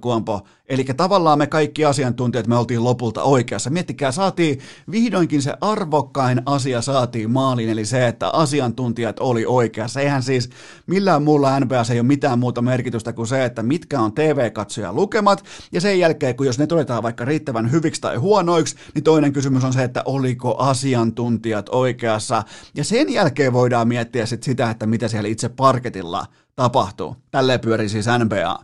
[0.00, 0.40] Kuompo.
[0.68, 3.70] Eli tavallaan me kaikki asiantuntijat, me oltiin lopulta oikeassa.
[3.70, 4.58] Miettikää, saatiin
[4.90, 10.00] vihdoinkin se arvokkain asia saatiin maaliin, eli se, että asiantuntijat oli oikeassa.
[10.00, 10.50] Eihän siis
[10.86, 15.44] millään muulla NBS ei ole mitään muuta merkitystä kuin se, että mitkä on TV-katsoja lukemat,
[15.72, 19.64] ja sen jälkeen, kun jos ne todetaan vaikka riittävän hyviksi tai huonoiksi, niin toinen kysymys
[19.64, 22.42] on se, että oliko asiantuntijat oikeassa,
[22.74, 26.26] ja sen jälkeen voidaan miettiä sit sitä, että mitä siellä itse parketilla
[26.56, 27.16] tapahtuu.
[27.30, 28.58] Tälleen pyörii siis NBA.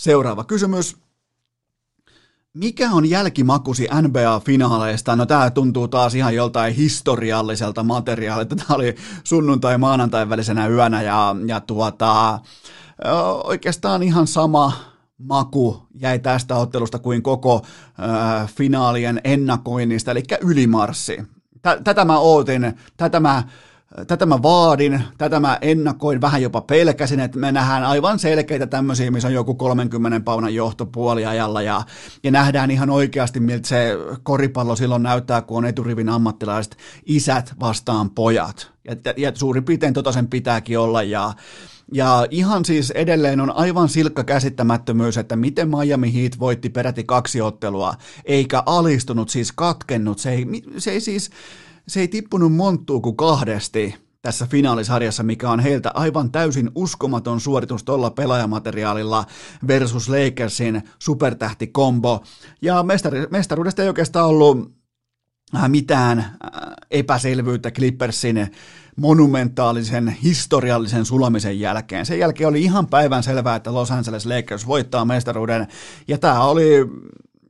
[0.00, 0.96] Seuraava kysymys.
[2.54, 5.16] Mikä on jälkimakusi NBA-finaaleista?
[5.16, 8.56] No tämä tuntuu taas ihan joltain historialliselta materiaalilta.
[8.56, 8.94] Tämä oli
[9.24, 12.40] sunnuntai-maanantai välisenä yönä ja, ja tuota,
[13.44, 14.72] oikeastaan ihan sama
[15.18, 17.62] maku jäi tästä ottelusta kuin koko
[18.02, 21.22] äh, finaalien ennakoinnista, eli ylimarssi.
[21.84, 23.42] Tätä mä ootin, tätä mä
[24.06, 29.10] Tätä mä vaadin, tätä mä ennakoin, vähän jopa pelkäsin, että me nähdään aivan selkeitä tämmöisiä,
[29.10, 31.82] missä on joku 30 paunan johto puoliajalla ja,
[32.22, 36.76] ja nähdään ihan oikeasti, miltä se koripallo silloin näyttää, kun on eturivin ammattilaiset
[37.06, 38.72] isät vastaan pojat.
[38.84, 41.32] Ja, ja suurin piirtein tota sen pitääkin olla ja,
[41.92, 47.40] ja ihan siis edelleen on aivan silkka käsittämättömyys, että miten Miami Heat voitti peräti kaksi
[47.40, 50.18] ottelua, eikä alistunut, siis katkennut.
[50.18, 50.46] Se ei,
[50.78, 51.30] se ei siis,
[51.88, 57.84] se ei tippunut monttuu kuin kahdesti tässä finaalisarjassa, mikä on heiltä aivan täysin uskomaton suoritus
[57.84, 59.24] tuolla pelaajamateriaalilla
[59.66, 62.24] versus Lakersin supertähtikombo.
[62.62, 64.72] Ja mestari, mestaruudesta ei oikeastaan ollut
[65.56, 66.28] äh, mitään äh,
[66.90, 68.52] epäselvyyttä Clippersin
[68.96, 72.06] monumentaalisen historiallisen sulamisen jälkeen.
[72.06, 75.66] Sen jälkeen oli ihan päivän selvää, että Los Angeles Lakers voittaa mestaruuden,
[76.08, 76.70] ja tämä oli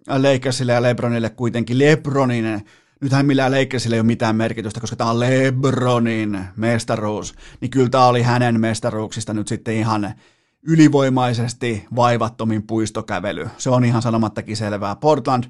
[0.09, 2.64] Lakersille ja Lebronille kuitenkin Lebronin
[3.01, 8.07] nythän millään Lakersille ei ole mitään merkitystä, koska tämä on LeBronin mestaruus, niin kyllä tämä
[8.07, 10.15] oli hänen mestaruuksista nyt sitten ihan
[10.63, 13.49] ylivoimaisesti vaivattomin puistokävely.
[13.59, 14.97] Se on ihan sanomattakin selvää.
[14.97, 15.47] Portland 4-1.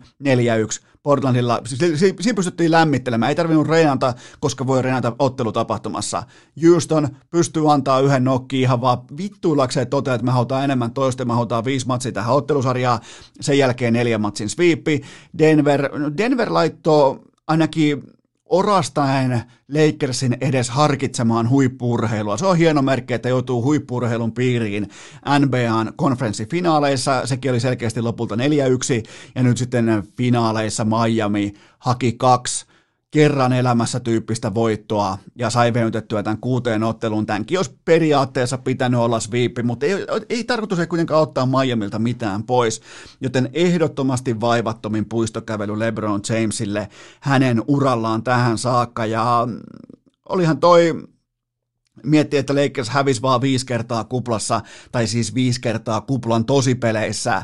[1.02, 1.60] Portlandilla,
[1.94, 6.22] siinä pystyttiin lämmittelemään, ei tarvinnut reenata, koska voi reenata ottelutapahtumassa.
[6.62, 11.32] Houston pystyy antaa yhden nokki ihan vaan vittuillakseen toteaa, että me halutaan enemmän toista, me
[11.32, 12.98] halutaan viisi matsia tähän ottelusarjaan,
[13.40, 15.02] sen jälkeen neljä matsin sweepi.
[15.38, 17.20] Denver, Denver laittoi
[17.50, 18.02] ainakin
[18.44, 22.36] orastaen Lakersin edes harkitsemaan huippuurheilua.
[22.36, 24.88] Se on hieno merkki, että joutuu huippuurheilun piiriin
[25.38, 27.26] NBAn konferenssifinaaleissa.
[27.26, 28.38] Sekin oli selkeästi lopulta 4-1,
[29.34, 32.66] ja nyt sitten finaaleissa Miami haki kaksi
[33.10, 37.26] kerran elämässä tyyppistä voittoa ja sai venytettyä tämän kuuteen otteluun.
[37.26, 39.92] Tämänkin olisi periaatteessa pitänyt olla sviippi, mutta ei,
[40.28, 42.80] ei tarkoitus ei kuitenkaan ottaa Miamilta mitään pois,
[43.20, 46.88] joten ehdottomasti vaivattomin puistokävely LeBron Jamesille
[47.20, 49.06] hänen urallaan tähän saakka.
[49.06, 49.48] Ja
[50.28, 50.94] olihan toi
[52.04, 54.60] Mietti, että Lakers hävisi vaan viisi kertaa kuplassa,
[54.92, 57.42] tai siis viisi kertaa kuplan tosipeleissä,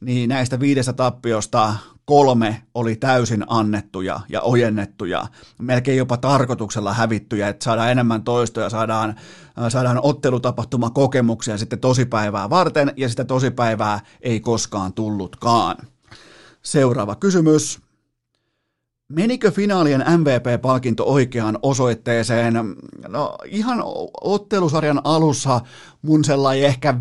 [0.00, 1.74] niin näistä viidestä tappiosta
[2.04, 5.26] kolme oli täysin annettuja ja ojennettuja,
[5.58, 12.50] melkein jopa tarkoituksella hävittyjä, että saadaan enemmän toistoja, saadaan, äh, saadaan ottelutapahtuma kokemuksia sitten tosipäivää
[12.50, 15.76] varten, ja sitä tosipäivää ei koskaan tullutkaan.
[16.62, 17.87] Seuraava kysymys.
[19.12, 22.54] Menikö finaalien MVP-palkinto oikeaan osoitteeseen?
[23.08, 23.82] No ihan
[24.20, 25.60] ottelusarjan alussa
[26.02, 26.94] mun sellainen ehkä 55-45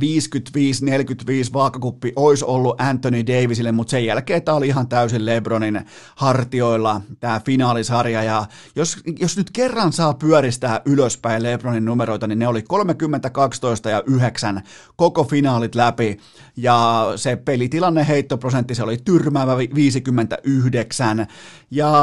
[1.53, 5.85] vaakakuppi olisi ollut Anthony Davisille, mutta sen jälkeen tämä oli ihan täysin Lebronin
[6.15, 8.23] hartioilla tämä finaalisarja.
[8.23, 8.45] Ja
[8.75, 14.03] jos, jos nyt kerran saa pyöristää ylöspäin Lebronin numeroita, niin ne oli 30, 12 ja
[14.05, 14.61] 9
[14.95, 16.17] koko finaalit läpi.
[16.57, 21.27] Ja se pelitilanne heittoprosentti, se oli tyrmäävä 59.
[21.71, 21.96] Ja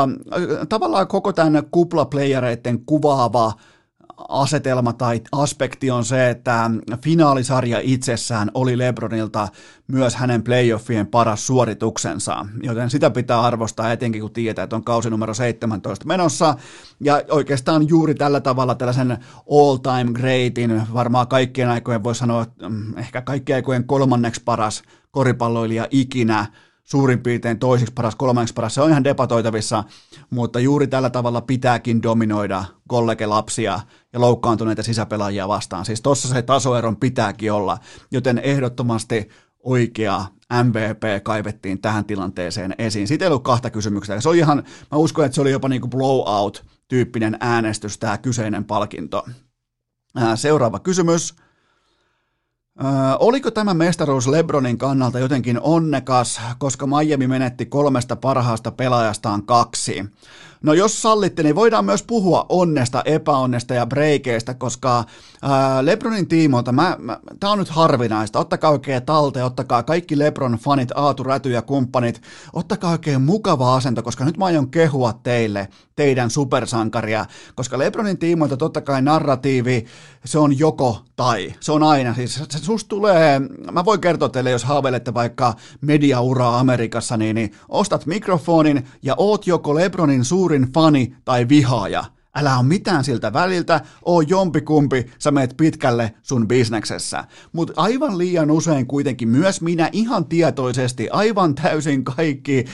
[0.69, 3.53] tavallaan koko tämän kuplaplayereiden kuvaava
[4.29, 6.71] asetelma tai aspekti on se, että
[7.05, 9.49] finaalisarja itsessään oli Lebronilta
[9.89, 15.11] myös hänen playoffien paras suorituksensa, joten sitä pitää arvostaa etenkin kun tietää, että on kausi
[15.11, 16.55] numero 17 menossa,
[17.01, 19.19] ja oikeastaan juuri tällä tavalla tällaisen
[19.51, 26.47] all-time greatin, varmaan kaikkien aikojen voi sanoa, mm, ehkä kaikkien aikojen kolmanneksi paras koripalloilija ikinä,
[26.85, 29.85] suurin piirtein toisiksi paras, kolmanneksi paras, se on ihan debatoitavissa,
[30.31, 33.81] mutta juuri tällä tavalla pitääkin dominoida kollegelapsia
[34.13, 35.85] ja loukkaantuneita sisäpelaajia vastaan.
[35.85, 37.79] Siis tuossa se tasoeron pitääkin olla,
[38.11, 39.29] joten ehdottomasti
[39.63, 40.25] oikea
[40.65, 43.09] MVP kaivettiin tähän tilanteeseen esiin.
[43.09, 44.21] Siitä ei ollut kahta kysymystä.
[44.21, 48.65] Se oli ihan, mä uskon, että se oli jopa niin kuin blowout-tyyppinen äänestys, tämä kyseinen
[48.65, 49.27] palkinto.
[50.35, 51.35] Seuraava kysymys.
[52.81, 52.85] Ö,
[53.19, 60.05] oliko tämä mestaruus Lebronin kannalta jotenkin onnekas, koska Miami menetti kolmesta parhaasta pelaajastaan kaksi?
[60.65, 65.05] No jos sallitte, niin voidaan myös puhua onnesta, epäonnesta ja breikeistä, koska
[65.43, 70.53] ää, Lebronin tiimoilta, mä, mä, tää on nyt harvinaista, ottakaa oikein talte, ottakaa kaikki Lebron
[70.53, 75.69] fanit, Aatu Räty ja kumppanit, ottakaa oikein mukava asento, koska nyt mä aion kehua teille
[75.97, 79.85] teidän supersankaria, koska Lebronin tiimoilta totta kai narratiivi,
[80.25, 83.41] se on joko tai, se on aina, siis se, susta tulee,
[83.73, 89.47] mä voin kertoa teille, jos haaveilette vaikka mediauraa Amerikassa, niin, niin ostat mikrofonin ja oot
[89.47, 90.25] joko Lebronin
[90.55, 92.05] suurin fani tai vihaaja,
[92.37, 97.25] Älä on mitään siltä väliltä, oo jompikumpi, sä meet pitkälle sun bisneksessä.
[97.53, 102.65] Mutta aivan liian usein kuitenkin myös minä ihan tietoisesti, aivan täysin kaikki,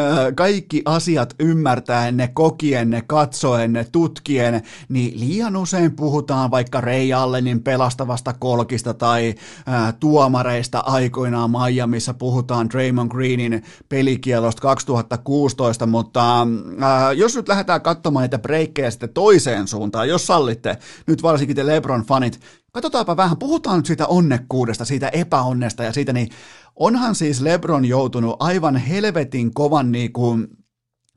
[0.00, 6.80] äh, kaikki asiat ymmärtäen, ne kokien, ne katsoen, ne tutkien, niin liian usein puhutaan vaikka
[6.80, 9.34] Ray Allenin pelastavasta kolkista tai
[9.68, 18.22] äh, tuomareista aikoinaan Miamiissa puhutaan Draymond Greenin pelikielosta 2016, mutta äh, jos nyt lähdetään katsomaan
[18.22, 22.40] niitä breikkejä sitten toiseen suuntaan, jos sallitte, nyt varsinkin te Lebron-fanit,
[22.72, 26.28] katsotaanpa vähän, puhutaan nyt siitä onnekkuudesta, siitä epäonnesta ja siitä, niin
[26.76, 30.48] onhan siis Lebron joutunut aivan helvetin kovan niin kuin,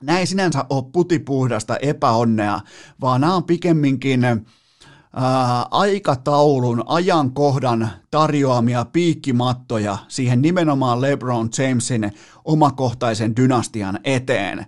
[0.02, 2.60] näin sinänsä ole putipuhdasta epäonnea,
[3.00, 4.42] vaan nämä on pikemminkin ää,
[5.70, 12.12] aikataulun, ajankohdan tarjoamia piikkimattoja siihen nimenomaan LeBron Jamesin
[12.44, 14.66] omakohtaisen dynastian eteen.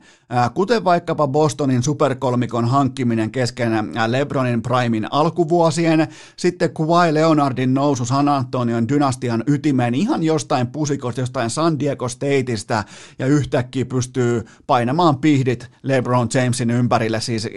[0.54, 3.72] Kuten vaikkapa Bostonin superkolmikon hankkiminen kesken
[4.06, 11.50] LeBronin Primein alkuvuosien, sitten Kawhi Leonardin nousu San Antonion dynastian ytimeen ihan jostain pusikosta, jostain
[11.50, 12.84] San Diego Stateista,
[13.18, 17.48] ja yhtäkkiä pystyy painamaan pihdit LeBron Jamesin ympärille, siis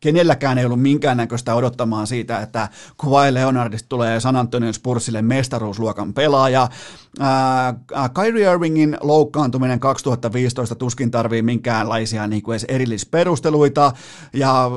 [0.00, 4.74] kenelläkään ei ollut minkäännäköistä odottamaan siitä, että Kawhi Leonardista tulee San Antonion
[5.10, 6.68] Spursille mestaruusluokan pelaaja.
[8.14, 13.92] Kyrie Irvingin loukkaantuminen 2015 tuskin tarvii minkäänlaisia niin kuin edes erillisperusteluita
[14.32, 14.70] ja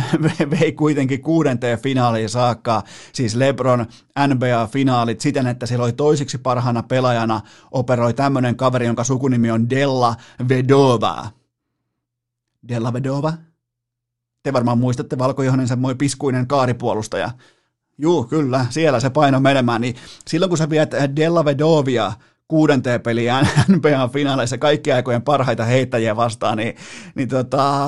[0.60, 2.82] vei kuitenkin kuudenteen finaaliin saakka,
[3.12, 3.86] siis LeBron
[4.28, 10.14] NBA-finaalit siten, että siellä oli toisiksi parhaana pelaajana operoi tämmöinen kaveri, jonka sukunimi on Della
[10.48, 11.26] Vedova.
[12.68, 13.32] Della Vedova?
[14.42, 17.30] Te varmaan muistatte Valkojohanen semmoinen piskuinen kaaripuolustaja.
[17.98, 19.80] Juu, kyllä, siellä se paino menemään.
[19.80, 19.96] Niin
[20.28, 22.12] silloin kun sä viet Della Vedovia
[22.48, 26.76] kuudenteen peliään NBA-finaaleissa kaikki aikojen parhaita heittäjiä vastaan, niin,
[27.14, 27.86] niin tota,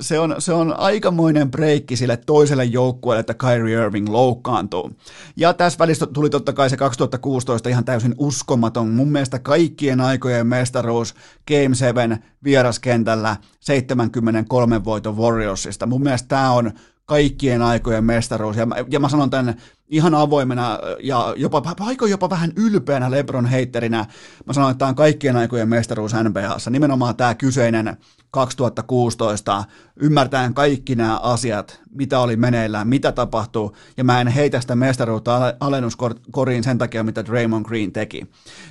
[0.00, 4.90] se, on, se on aikamoinen breikki sille toiselle joukkueelle, että Kyrie Irving loukkaantuu.
[5.36, 10.46] Ja tässä välissä tuli totta kai se 2016 ihan täysin uskomaton, mun mielestä kaikkien aikojen
[10.46, 11.14] mestaruus
[11.48, 15.86] Game 7 vieraskentällä 73 voiton Warriorsista.
[15.86, 16.72] Mun mielestä tämä on
[17.08, 18.56] kaikkien aikojen mestaruus.
[18.56, 19.54] Ja mä, ja mä sanon tämän
[19.88, 24.06] ihan avoimena ja jopa, paikoin jopa vähän ylpeänä Lebron heitterinä.
[24.46, 26.70] Mä sanon, että tämä on kaikkien aikojen mestaruus NBAssa.
[26.70, 27.96] Nimenomaan tämä kyseinen
[28.30, 29.64] 2016,
[29.96, 35.54] ymmärtäen kaikki nämä asiat, mitä oli meneillään, mitä tapahtuu, ja mä en heitä sitä mestaruutta
[35.60, 38.26] alennuskoriin sen takia, mitä Draymond Green teki.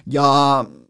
[0.08, 0.28] Ja
[0.60, 0.87] Äh,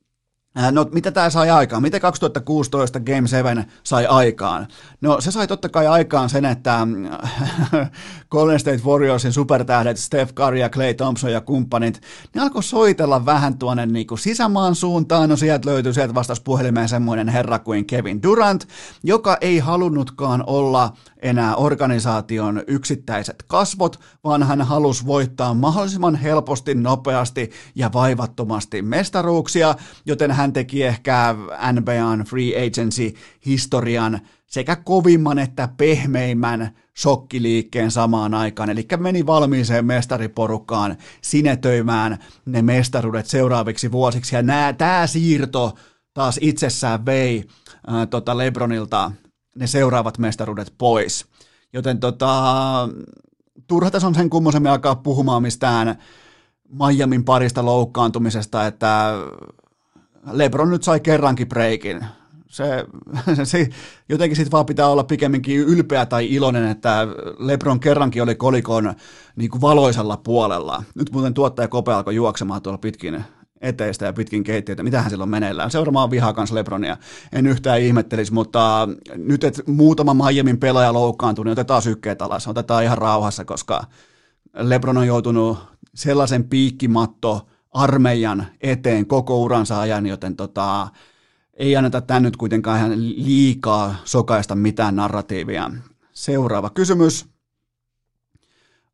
[0.72, 1.82] no, mitä tämä sai aikaan?
[1.82, 4.68] Mitä 2016 Game 7 sai aikaan?
[5.02, 6.88] No, se sai totta kai aikaan sen, että
[8.32, 12.02] Golden State Warriorsin supertähdet Steph Curry ja Clay Thompson ja kumppanit,
[12.36, 15.30] ne alkoi soitella vähän tuonne niin kuin sisämaan suuntaan.
[15.30, 18.68] No, sieltä löytyi sieltä vastas puhelimeen semmoinen herra kuin Kevin Durant,
[19.04, 27.52] joka ei halunnutkaan olla enää organisaation yksittäiset kasvot, vaan hän halusi voittaa mahdollisimman helposti, nopeasti
[27.76, 31.36] ja vaivattomasti mestaruuksia, joten hän teki ehkä
[31.72, 33.14] NBAn free agency
[33.46, 43.26] historian sekä kovimman että pehmeimmän shokkiliikkeen samaan aikaan, eli meni valmiiseen mestariporukkaan sinetöimään ne mestaruudet
[43.26, 44.44] seuraaviksi vuosiksi, ja
[44.78, 45.74] tämä siirto
[46.14, 47.44] taas itsessään vei
[47.88, 49.12] ää, tota Lebronilta
[49.58, 51.26] ne seuraavat mestaruudet pois.
[51.74, 52.30] Joten tota,
[53.68, 55.98] turha tässä on sen kummosemmin alkaa puhumaan mistään
[56.70, 59.14] Miamin parista loukkaantumisesta, että
[60.32, 62.06] Lebron nyt sai kerrankin breikin.
[62.48, 62.86] Se,
[63.44, 63.70] se,
[64.10, 67.08] jotenkin sitten vaan pitää olla pikemminkin ylpeä tai iloinen, että
[67.40, 68.94] Lebron kerrankin oli kolikon
[69.36, 69.62] niin kuin
[70.24, 70.84] puolella.
[70.96, 73.24] Nyt muuten tuottaja Kope alkoi juoksemaan tuolla pitkin
[73.62, 75.72] eteistä ja pitkin keittiötä, mitähän silloin meneillään.
[75.72, 76.98] Seuraamaan vihaa kanssa Lebronia.
[77.34, 82.84] En yhtään ihmettelisi, mutta nyt, että muutama Miamin pelaaja loukkaantuu, niin otetaan sykkeet alas, otetaan
[82.84, 83.84] ihan rauhassa, koska
[84.54, 85.58] Lebron on joutunut
[85.96, 90.88] sellaisen piikkimatto armeijan eteen koko uransa ajan, joten tota,
[91.54, 95.72] ei anneta tän nyt kuitenkaan ihan liikaa sokaista mitään narratiivia.
[96.12, 97.37] Seuraava kysymys.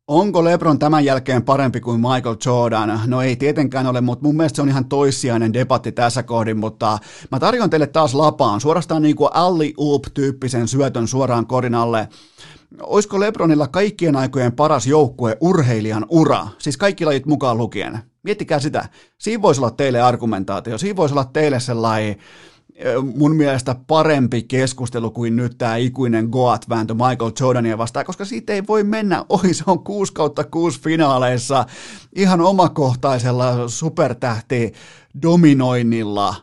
[0.08, 3.00] Onko LeBron tämän jälkeen parempi kuin Michael Jordan?
[3.06, 6.98] No ei tietenkään ole, mutta mun mielestä se on ihan toissijainen debatti tässä kohdin, mutta
[7.30, 12.08] mä tarjon teille taas lapaan, suorastaan niin kuin Alli Oop-tyyppisen syötön suoraan korin alle.
[12.82, 17.98] Olisiko LeBronilla kaikkien aikojen paras joukkue urheilijan ura, siis kaikki lajit mukaan lukien?
[18.22, 18.88] Miettikää sitä.
[19.18, 22.16] Siinä voisi olla teille argumentaatio, siinä voisi olla teille sellainen
[23.16, 28.66] mun mielestä parempi keskustelu kuin nyt tämä ikuinen Goat-vääntö Michael Jordania vastaan, koska siitä ei
[28.66, 31.66] voi mennä ohi, se on 6 kautta 6 finaaleissa
[32.16, 34.72] ihan omakohtaisella supertähti
[35.22, 36.34] dominoinnilla.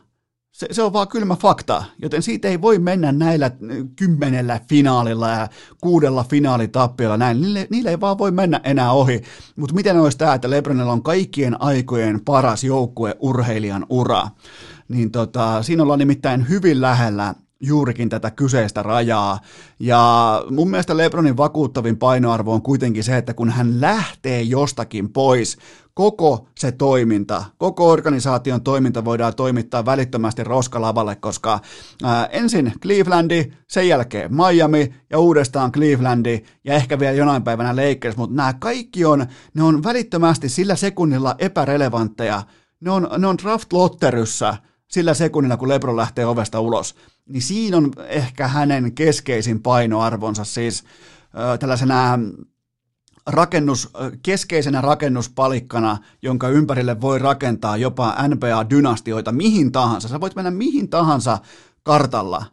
[0.52, 3.50] Se, se on vaan kylmä fakta, joten siitä ei voi mennä näillä
[3.96, 5.48] kymmenellä finaalilla ja
[5.80, 7.40] kuudella finaalitappiolla näin.
[7.40, 9.22] Niille, niille ei vaan voi mennä enää ohi.
[9.56, 14.28] Mutta miten olisi tämä, että Lebronilla on kaikkien aikojen paras joukkue urheilijan ura?
[14.92, 19.38] Niin tota, siinä ollaan nimittäin hyvin lähellä juurikin tätä kyseistä rajaa.
[19.80, 25.58] Ja mun mielestä Lebronin vakuuttavin painoarvo on kuitenkin se, että kun hän lähtee jostakin pois,
[25.94, 31.60] koko se toiminta, koko organisaation toiminta voidaan toimittaa välittömästi roskalavalle, koska
[32.02, 38.16] ää, ensin Clevelandi, sen jälkeen Miami ja uudestaan Clevelandi ja ehkä vielä jonain päivänä Lakers,
[38.16, 42.42] mutta nämä kaikki on, ne on välittömästi sillä sekunnilla epärelevantteja,
[42.80, 44.56] ne on, ne on draft-lotteryssä,
[44.92, 46.94] sillä sekunnilla, kun Lebron lähtee ovesta ulos,
[47.26, 50.84] niin siinä on ehkä hänen keskeisin painoarvonsa siis
[51.38, 52.18] äh, tällaisena
[53.26, 53.90] rakennus,
[54.22, 60.08] keskeisenä rakennuspalikkana, jonka ympärille voi rakentaa jopa NBA-dynastioita mihin tahansa.
[60.08, 61.38] Sä voit mennä mihin tahansa
[61.82, 62.44] kartalla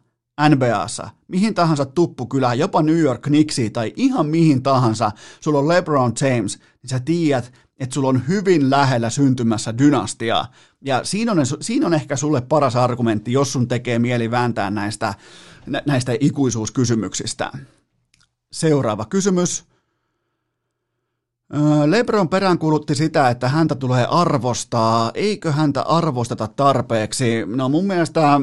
[0.48, 6.12] NBAssa, mihin tahansa tuppukylään, jopa New York Knicksiin tai ihan mihin tahansa, sulla on LeBron
[6.20, 10.44] James, niin sä tiedät, että sulla on hyvin lähellä syntymässä dynastia.
[10.80, 15.14] Ja siinä on, siinä on ehkä sulle paras argumentti, jos sun tekee mieli vääntää näistä,
[15.86, 17.52] näistä ikuisuuskysymyksistä.
[18.52, 19.64] Seuraava kysymys.
[21.86, 25.10] Lebron peräänkuulutti sitä, että häntä tulee arvostaa.
[25.14, 27.44] Eikö häntä arvosteta tarpeeksi?
[27.46, 28.40] No mun mielestä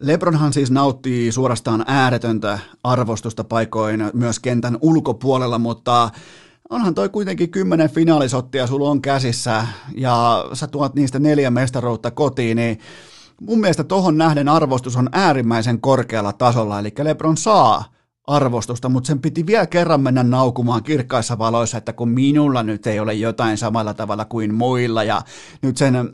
[0.00, 6.10] Lebronhan siis nauttii suorastaan ääretöntä arvostusta paikoin myös kentän ulkopuolella, mutta
[6.70, 9.66] onhan toi kuitenkin kymmenen finaalisottia sulla on käsissä
[9.96, 12.78] ja sä tuot niistä neljä mestaruutta kotiin, niin
[13.40, 17.84] mun mielestä tohon nähden arvostus on äärimmäisen korkealla tasolla, eli Lebron saa
[18.26, 23.00] arvostusta, mutta sen piti vielä kerran mennä naukumaan kirkkaissa valoissa, että kun minulla nyt ei
[23.00, 25.22] ole jotain samalla tavalla kuin muilla, ja
[25.62, 26.12] nyt sen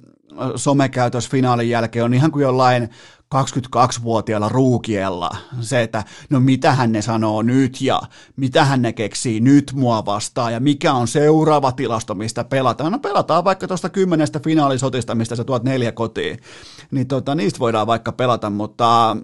[0.56, 2.88] somekäytös finaalin jälkeen on ihan kuin jollain
[3.34, 5.30] 22-vuotiaalla ruukiella.
[5.60, 8.02] Se, että no mitähän ne sanoo nyt ja
[8.36, 12.92] mitähän ne keksii nyt mua vastaan ja mikä on seuraava tilasto, mistä pelataan.
[12.92, 16.38] No pelataan vaikka tuosta kymmenestä finaalisotista, mistä sä tuot neljä kotiin.
[16.90, 19.16] Niin tota, niistä voidaan vaikka pelata, mutta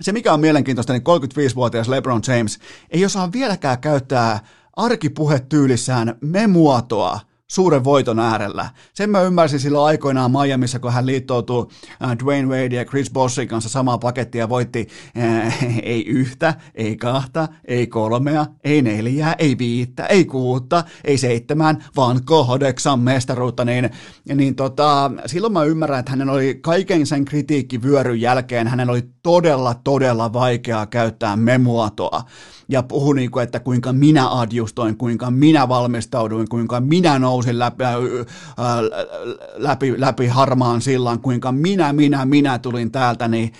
[0.00, 2.58] se mikä on mielenkiintoista, niin 35-vuotias LeBron James
[2.90, 4.40] ei osaa vieläkään käyttää
[4.76, 7.20] arkipuhetyylissään memuotoa–
[7.52, 8.70] suuren voiton äärellä.
[8.94, 11.66] Sen mä ymmärsin silloin aikoinaan Miamiissa, kun hän liittoutui
[12.02, 14.88] äh, Dwayne Wade ja Chris Bossin kanssa samaa pakettia ja voitti
[15.18, 21.84] äh, ei yhtä, ei kahta, ei kolmea, ei neljää, ei viittä, ei kuutta, ei seitsemän,
[21.96, 23.90] vaan kahdeksan mestaruutta, niin,
[24.34, 29.74] niin tota, silloin mä ymmärrän, että hänen oli kaiken sen kritiikkivyöryn jälkeen, hänen oli todella,
[29.74, 32.22] todella vaikeaa käyttää memuatoa
[32.68, 37.84] ja puhui, niin kuin, että kuinka minä adjustoin, kuinka minä valmistauduin, kuinka minä nousin läpi,
[37.84, 37.96] äh,
[39.56, 43.52] läpi, läpi harmaan sillan, kuinka minä, minä, minä tulin täältä, niin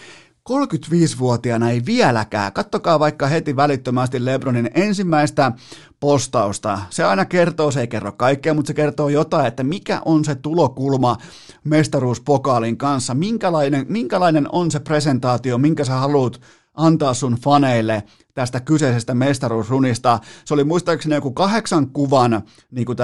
[0.50, 2.52] 35-vuotiaana ei vieläkään.
[2.52, 5.52] Kattokaa vaikka heti välittömästi Lebronin ensimmäistä
[6.00, 6.78] postausta.
[6.90, 10.34] Se aina kertoo, se ei kerro kaikkea, mutta se kertoo jotain, että mikä on se
[10.34, 11.16] tulokulma
[11.64, 16.40] mestaruuspokaalin kanssa, minkälainen, minkälainen on se presentaatio, minkä sä haluat
[16.74, 18.02] antaa sun faneille
[18.34, 20.18] tästä kyseisestä mestaruusrunista.
[20.44, 22.98] Se oli muistaakseni joku kahdeksan kuvan niin kuin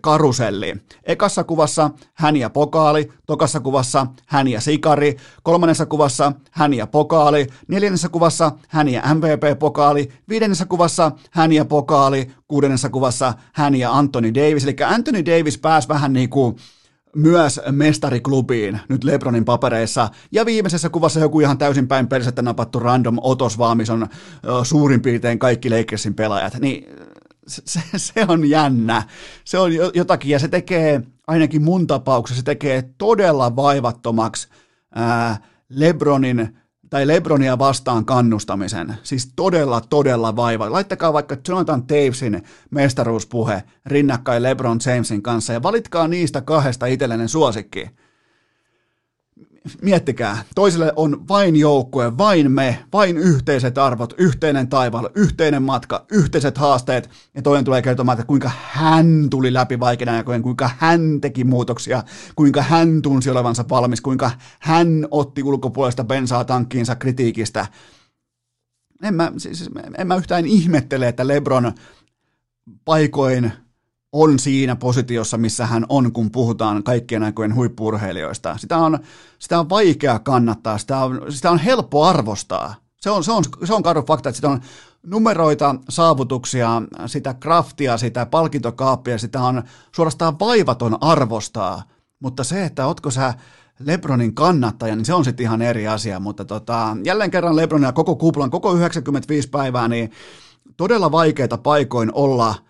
[0.00, 0.74] karuselli.
[1.04, 7.46] Ekassa kuvassa hän ja pokaali, tokassa kuvassa hän ja sikari, kolmannessa kuvassa hän ja pokaali,
[7.68, 14.34] neljännessä kuvassa hän ja MVP-pokaali, viidennessä kuvassa hän ja pokaali, kuudennessa kuvassa hän ja Anthony
[14.34, 14.64] Davis.
[14.64, 16.56] Eli Anthony Davis pääsi vähän niin kuin
[17.18, 20.08] myös mestariklubiin nyt Lebronin papereissa.
[20.32, 24.06] Ja viimeisessä kuvassa joku ihan täysin päin persettä napattu random otos vaan, missä on
[24.62, 26.60] suurin piirtein kaikki Lakersin pelaajat.
[26.60, 26.86] Niin
[27.48, 29.02] se, se on jännä.
[29.44, 34.48] Se on jotakin ja se tekee, ainakin mun tapauksessa, se tekee todella vaivattomaksi
[34.94, 35.36] ää,
[35.68, 36.58] Lebronin
[36.90, 38.94] tai Lebronia vastaan kannustamisen.
[39.02, 40.72] Siis todella, todella vaiva.
[40.72, 47.90] Laittakaa vaikka Jonathan Tavesin mestaruuspuhe rinnakkain Lebron Jamesin kanssa ja valitkaa niistä kahdesta itsellinen suosikki
[49.82, 56.58] miettikää, toiselle on vain joukkue, vain me, vain yhteiset arvot, yhteinen taivaalla, yhteinen matka, yhteiset
[56.58, 61.44] haasteet, ja toinen tulee kertomaan, että kuinka hän tuli läpi vaikeina aikojen, kuinka hän teki
[61.44, 62.02] muutoksia,
[62.36, 64.30] kuinka hän tunsi olevansa valmis, kuinka
[64.60, 67.66] hän otti ulkopuolesta bensaa tankkiinsa kritiikistä.
[69.02, 71.72] En mä, siis, en mä yhtään ihmettele, että Lebron
[72.84, 73.52] paikoin
[74.12, 78.58] on siinä positiossa, missä hän on, kun puhutaan kaikkien aikojen huippurheilijoista.
[78.58, 78.98] Sitä on,
[79.38, 82.74] sitä on vaikea kannattaa, sitä on, sitä on helppo arvostaa.
[82.96, 84.60] Se on, se, on, se on karu fakta, että sitä on
[85.06, 89.62] numeroita, saavutuksia, sitä kraftia, sitä palkintokaappia, sitä on
[89.94, 91.82] suorastaan vaivaton arvostaa.
[92.20, 93.34] Mutta se, että otko sä
[93.78, 96.20] Lebronin kannattaja, niin se on sitten ihan eri asia.
[96.20, 100.10] Mutta tota, jälleen kerran Lebronia koko kuplan, koko 95 päivää, niin
[100.76, 102.54] todella vaikeita paikoin olla–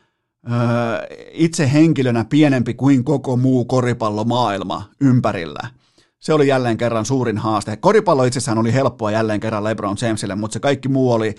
[1.33, 5.71] itse henkilönä pienempi kuin koko muu koripallomaailma ympärillä.
[6.19, 7.77] Se oli jälleen kerran suurin haaste.
[7.77, 11.35] Koripallo itsessään oli helppoa jälleen kerran LeBron Jamesille, mutta se kaikki muu oli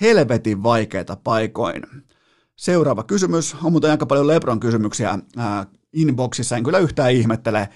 [0.00, 1.82] helvetin vaikeita paikoin.
[2.56, 3.56] Seuraava kysymys.
[3.64, 5.18] On muuten aika paljon LeBron kysymyksiä
[5.92, 7.68] inboxissa, en kyllä yhtään ihmettele.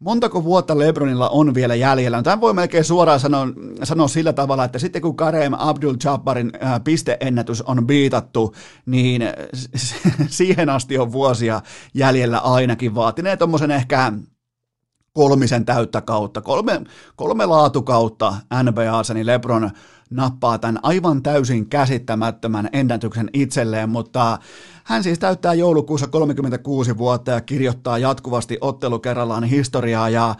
[0.00, 2.16] Montako vuotta Lebronilla on vielä jäljellä?
[2.16, 3.46] No, tämän voi melkein suoraan sanoa,
[3.82, 6.52] sanoa sillä tavalla, että sitten kun Kareem Abdul-Jabbarin
[6.84, 8.54] pisteennätys on biitattu,
[8.86, 9.22] niin
[10.28, 11.60] siihen asti on vuosia
[11.94, 14.12] jäljellä ainakin vaatineet tuommoisen ehkä
[15.12, 16.80] kolmisen täyttä kautta, kolme,
[17.16, 19.70] kolme laatukautta NBAssa, niin Lebron
[20.10, 24.38] nappaa tämän aivan täysin käsittämättömän ennätyksen itselleen, mutta
[24.84, 30.08] hän siis täyttää joulukuussa 36 vuotta ja kirjoittaa jatkuvasti ottelu kerrallaan historiaa.
[30.08, 30.34] Ja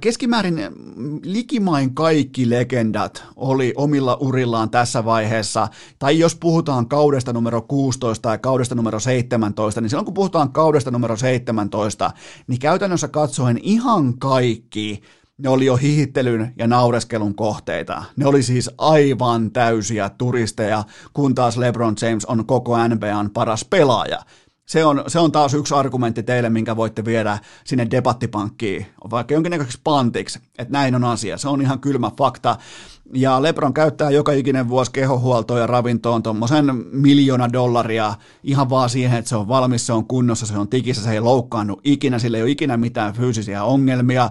[0.00, 0.60] keskimäärin
[1.24, 8.38] likimain kaikki legendat oli omilla urillaan tässä vaiheessa, tai jos puhutaan kaudesta numero 16 ja
[8.38, 12.10] kaudesta numero 17, niin silloin kun puhutaan kaudesta numero 17,
[12.46, 15.02] niin käytännössä katsoen ihan kaikki
[15.38, 18.04] ne oli jo hihittelyn ja naureskelun kohteita.
[18.16, 24.18] Ne oli siis aivan täysiä turisteja, kun taas LeBron James on koko NBAn paras pelaaja.
[24.66, 29.80] Se on, se on taas yksi argumentti teille, minkä voitte viedä sinne debattipankkiin, vaikka jonkinnäköiseksi
[29.84, 31.38] pantiksi, että näin on asia.
[31.38, 32.56] Se on ihan kylmä fakta.
[33.14, 39.18] Ja Lebron käyttää joka ikinen vuosi kehohuoltoon ja ravintoon tuommoisen miljoona dollaria ihan vaan siihen,
[39.18, 42.36] että se on valmis, se on kunnossa, se on tikissä, se ei loukkaannut ikinä, sillä
[42.36, 44.30] ei ole ikinä mitään fyysisiä ongelmia,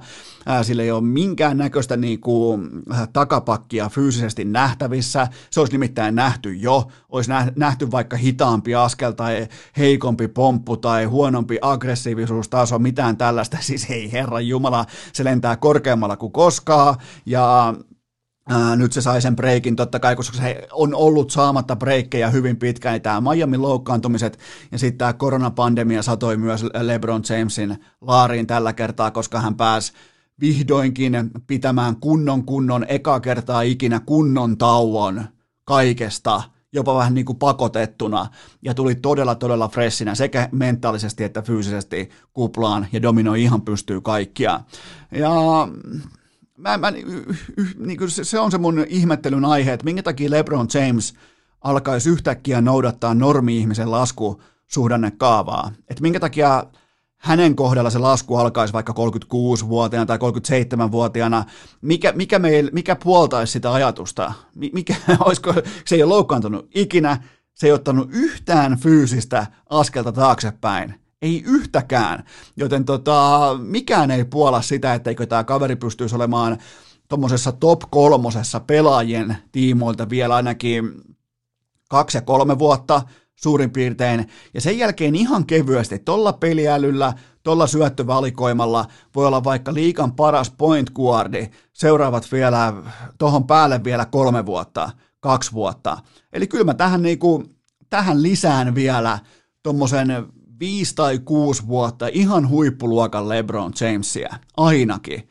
[0.61, 2.69] sillä ei ole minkään näköistä niin kuin,
[3.13, 9.47] takapakkia fyysisesti nähtävissä, se olisi nimittäin nähty jo, olisi nähty vaikka hitaampi askel tai
[9.77, 16.31] heikompi pomppu tai huonompi aggressiivisuustaso, mitään tällaista, siis ei herran jumala, se lentää korkeammalla kuin
[16.31, 16.95] koskaan.
[17.25, 17.73] Ja
[18.49, 22.57] Ää, nyt se sai sen breikin totta kai, koska se on ollut saamatta breikkejä hyvin
[22.57, 24.39] pitkään, niin tämä Miamin loukkaantumiset
[24.71, 29.93] ja sitten tämä koronapandemia satoi myös LeBron Jamesin laariin tällä kertaa, koska hän pääsi
[30.41, 31.13] vihdoinkin
[31.47, 35.23] pitämään kunnon kunnon eka kertaa ikinä kunnon tauon
[35.65, 36.41] kaikesta,
[36.73, 38.27] jopa vähän niin kuin pakotettuna,
[38.61, 44.59] ja tuli todella todella freshinä sekä mentaalisesti että fyysisesti kuplaan ja dominoi ihan pystyy kaikkia.
[45.11, 45.31] Ja
[46.57, 46.91] mä, mä,
[47.77, 51.13] niin kuin se, se on se mun ihmettelyn aihe, että minkä takia LeBron James
[51.61, 55.71] alkaisi yhtäkkiä noudattaa normi-ihmisen laskusuhdannekaavaa.
[55.89, 56.63] Että minkä takia
[57.17, 61.45] hänen kohdalla se lasku alkaisi vaikka 36-vuotiaana tai 37-vuotiaana,
[61.81, 64.33] mikä, mikä, meil, mikä puoltaisi sitä ajatusta?
[64.55, 65.53] Mikä, olisiko,
[65.85, 67.23] se ei ole loukkaantunut ikinä,
[67.53, 72.23] se ei ottanut yhtään fyysistä askelta taaksepäin ei yhtäkään,
[72.57, 76.57] joten tota, mikään ei puola sitä, etteikö tämä kaveri pystyisi olemaan
[77.07, 81.01] tuommoisessa top kolmosessa pelaajien tiimoilta vielä ainakin
[81.89, 83.01] kaksi ja kolme vuotta
[83.35, 87.13] suurin piirtein, ja sen jälkeen ihan kevyesti tuolla peliälyllä,
[87.43, 88.85] tuolla syöttövalikoimalla
[89.15, 92.73] voi olla vaikka liikan paras point guardi, seuraavat vielä,
[93.17, 94.89] tuohon päälle vielä kolme vuotta,
[95.19, 95.97] kaksi vuotta.
[96.33, 97.43] Eli kyllä mä tähän, niinku,
[97.89, 99.19] tähän lisään vielä
[99.63, 100.27] tuommoisen
[100.59, 105.29] viisi tai kuusi vuotta ihan huippuluokan LeBron Jamesia, ainakin.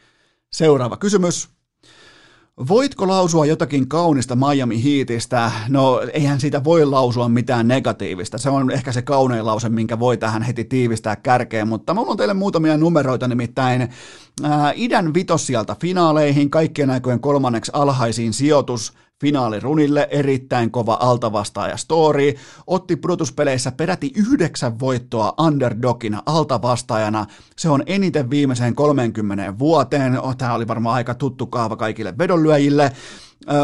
[0.52, 1.48] Seuraava kysymys.
[2.68, 5.50] Voitko lausua jotakin kaunista Miami Heatistä?
[5.68, 8.38] No, eihän siitä voi lausua mitään negatiivista.
[8.38, 12.16] Se on ehkä se kaunein lause, minkä voi tähän heti tiivistää kärkeen, mutta mulla on
[12.16, 13.88] teille muutamia numeroita, nimittäin
[14.42, 22.34] ää, idän vitossialta finaaleihin, kaikkien aikojen kolmanneksi alhaisiin sijoitus– finaalirunille, erittäin kova altavastaaja story,
[22.66, 27.26] otti pudotuspeleissä peräti yhdeksän voittoa underdogina altavastaajana,
[27.56, 32.92] se on eniten viimeiseen 30 vuoteen, oh, tämä oli varmaan aika tuttu kaava kaikille vedonlyöjille,
[33.50, 33.56] Öö,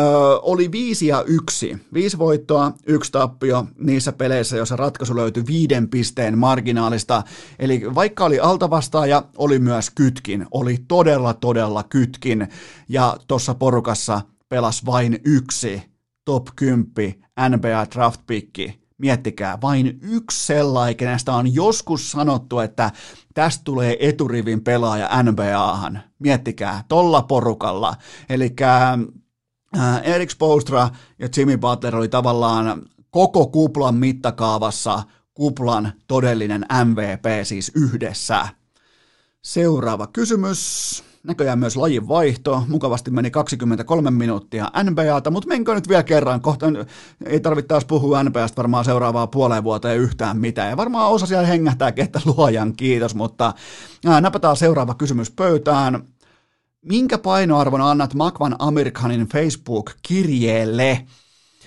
[0.43, 1.79] oli viisi ja yksi.
[1.95, 7.23] Viisi voittoa, yksi tappio niissä peleissä, joissa ratkaisu löytyi viiden pisteen marginaalista.
[7.59, 10.47] Eli vaikka oli altavastaaja, oli myös kytkin.
[10.51, 12.49] Oli todella, todella kytkin.
[12.89, 14.21] Ja tuossa porukassa
[14.53, 15.83] pelas vain yksi
[16.25, 17.15] top 10
[17.49, 18.83] NBA draft picki.
[18.99, 22.91] Miettikää, vain yksi sellainen, kenestä on joskus sanottu, että
[23.35, 26.03] tästä tulee eturivin pelaaja NBAhan.
[26.19, 27.95] Miettikää, tolla porukalla.
[28.29, 30.89] Eli äh, Erik Spolstra
[31.19, 35.03] ja Jimmy Butler oli tavallaan koko kuplan mittakaavassa
[35.35, 38.49] kuplan todellinen MVP siis yhdessä.
[39.43, 42.65] Seuraava kysymys näköjään myös lajin vaihto.
[42.69, 46.41] Mukavasti meni 23 minuuttia NBAta, mutta menkö nyt vielä kerran.
[46.41, 46.67] Kohta
[47.25, 50.71] ei tarvitse taas puhua NBAsta varmaan seuraavaa puoleen vuoteen yhtään mitään.
[50.71, 53.55] Ja varmaan osa siellä hengähtää, että luojan kiitos, mutta
[54.07, 56.03] ää, napataan seuraava kysymys pöytään.
[56.83, 61.07] Minkä painoarvon annat Makvan Amerikanin Facebook-kirjeelle?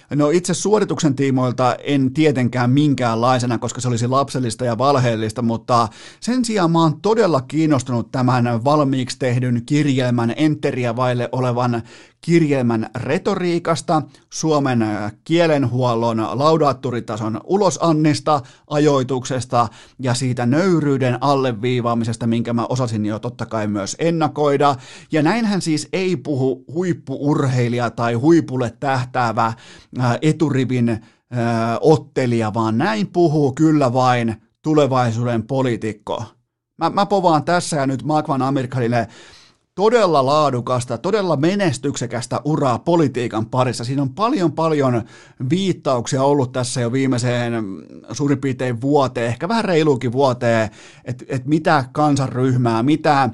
[0.09, 5.87] No itse suorituksen tiimoilta en tietenkään minkäänlaisena, koska se olisi lapsellista ja valheellista, mutta
[6.19, 11.81] sen sijaan mä oon todella kiinnostunut tämän valmiiksi tehdyn kirjelmän enteriä vaille olevan
[12.25, 14.01] kirjelmän retoriikasta,
[14.33, 19.67] suomen äh, kielenhuollon laudaatturitason ulosannista, ajoituksesta
[19.99, 24.75] ja siitä nöyryyden alleviivaamisesta, minkä mä osasin jo totta kai myös ennakoida.
[25.11, 30.99] Ja näinhän siis ei puhu huippuurheilija tai huipulle tähtäävä äh, eturivin äh,
[31.81, 36.23] ottelija, vaan näin puhuu kyllä vain tulevaisuuden poliitikko.
[36.77, 39.07] Mä, mä povaan tässä ja nyt Magvan Amerikanille
[39.75, 43.83] todella laadukasta, todella menestyksekästä uraa politiikan parissa.
[43.83, 45.03] Siinä on paljon paljon
[45.49, 47.53] viittauksia ollut tässä jo viimeiseen
[48.11, 50.69] suurin piirtein vuoteen, ehkä vähän reiluukin vuoteen,
[51.05, 53.29] että et mitä kansanryhmää, mitä,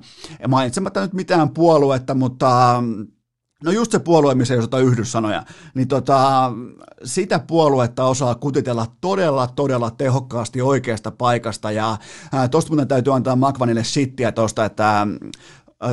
[0.48, 2.84] mainitsematta nyt mitään puoluetta, mutta
[3.64, 5.44] No just se puolue, missä ei osata yhdyssanoja,
[5.74, 6.52] niin tota,
[7.04, 11.98] sitä puoluetta osaa kutitella todella, todella tehokkaasti oikeasta paikasta, ja
[12.52, 15.08] tuosta muuten täytyy antaa Makvanille shittiä tuosta, että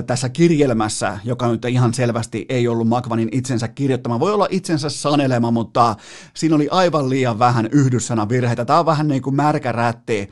[0.06, 4.20] tässä kirjelmässä, joka nyt ihan selvästi ei ollut Makvanin itsensä kirjoittama.
[4.20, 5.96] Voi olla itsensä sanelema, mutta
[6.34, 8.64] siinä oli aivan liian vähän yhdyssanavirheitä.
[8.64, 10.30] Tämä on vähän niin kuin märkä rätti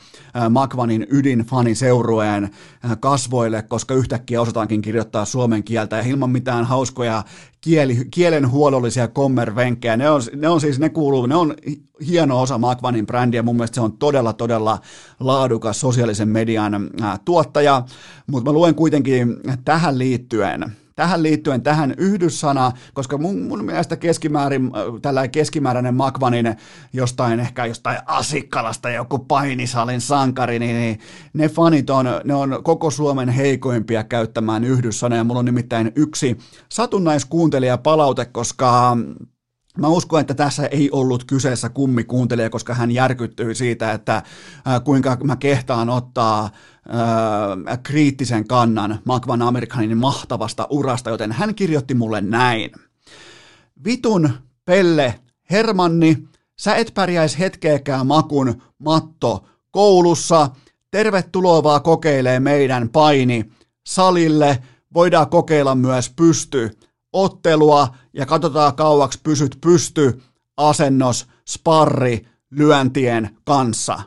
[0.51, 2.51] Makvanin ydinfaniseurueen
[3.01, 7.23] kasvoille, koska yhtäkkiä osataankin kirjoittaa suomen kieltä ja ilman mitään hauskoja
[7.61, 9.97] kieli, kielen huolollisia kommervenkkejä.
[9.97, 11.55] Ne on, ne on siis, ne kuuluu, ne on
[12.07, 13.43] hieno osa Makvanin brändiä.
[13.43, 14.79] Mun mielestä se on todella, todella
[15.21, 17.83] laadukas sosiaalisen median ää, tuottaja,
[18.27, 20.65] mutta mä luen kuitenkin tähän liittyen–
[20.97, 24.71] tähän liittyen tähän yhdyssana, koska mun, mun mielestä keskimäärin,
[25.03, 26.57] tällä keskimääräinen Makvanin
[26.93, 31.01] jostain ehkä jostain Asikkalasta joku painisalin sankari, niin, niin
[31.33, 36.39] ne fanit on, ne on koko Suomen heikoimpia käyttämään yhdyssana, ja mulla on nimittäin yksi
[36.69, 38.97] satunnaiskuuntelija palaute, koska
[39.77, 44.23] Mä uskon, että tässä ei ollut kyseessä kummi kuuntelija, koska hän järkyttyi siitä, että
[44.85, 52.21] kuinka mä kehtaan ottaa äh, kriittisen kannan Magvan Amerikanin mahtavasta urasta, joten hän kirjoitti mulle
[52.21, 52.71] näin.
[53.85, 54.31] Vitun
[54.65, 55.21] Pelle
[55.51, 56.29] Hermanni,
[56.59, 60.51] sä et pärjäis hetkeäkään makun matto koulussa.
[60.91, 63.45] Tervetuloa vaan kokeilee meidän paini
[63.87, 64.63] salille.
[64.95, 66.71] Voidaan kokeilla myös pysty
[67.17, 70.23] ottelua ja katsotaan kauaksi pysyt pysty
[70.57, 74.01] asennos, sparri, lyöntien kanssa.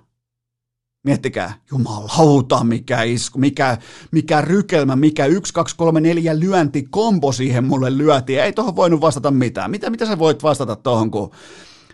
[1.04, 3.78] Miettikää, jumalauta, mikä isku, mikä,
[4.12, 8.42] mikä rykelmä, mikä 1, 2, 3, 4 lyönti kombo siihen mulle lyötiin.
[8.42, 9.72] Ei tuohon voinut vastata mitään.
[9.72, 11.32] Mitä, mitä sä voit vastata tuohon, kun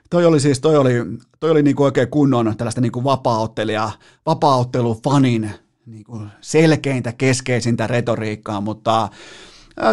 [0.10, 0.94] toi oli siis, toi oli,
[1.40, 3.92] toi oli niinku oikein kunnon tällaista niinku vapaaottelija,
[4.26, 5.52] vapaaottelufanin
[5.86, 9.10] niinku selkeintä, keskeisintä retoriikkaa, mutta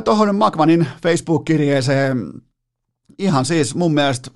[0.04, 2.32] tuohon Magmanin Facebook-kirjeeseen
[3.18, 4.30] ihan siis mun mielestä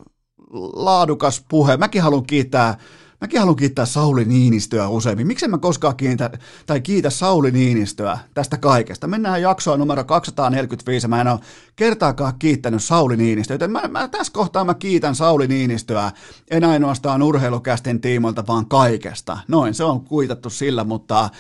[0.73, 1.77] laadukas puhe.
[1.77, 2.79] Mäkin haluan kiittää
[3.21, 5.27] Mäkin haluan kiittää Sauli Niinistöä useimmin.
[5.27, 6.31] Miksi mä koskaan kiitä,
[6.67, 9.07] tai kiitä Sauli Niinistöä tästä kaikesta?
[9.07, 11.09] Mennään jaksoa numero 245.
[11.09, 11.41] Mä en ole
[11.77, 16.13] kertaakaan kiittänyt Sauli Niinistöä, joten mä, mä, tässä kohtaa mä kiitän Sauli Niinistöä.
[16.51, 19.39] En ainoastaan urheilukästin tiimoilta, vaan kaikesta.
[19.49, 21.31] Noin, se on kuitattu sillä, mutta äh,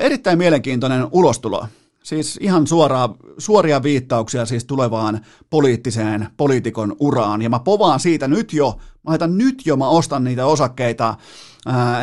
[0.00, 1.66] erittäin mielenkiintoinen ulostulo.
[2.06, 5.20] Siis ihan suoraa, suoria viittauksia siis tulevaan
[5.50, 7.42] poliittiseen poliitikon uraan.
[7.42, 11.14] Ja mä povaan siitä nyt jo, mä laitan nyt jo, mä ostan niitä osakkeita,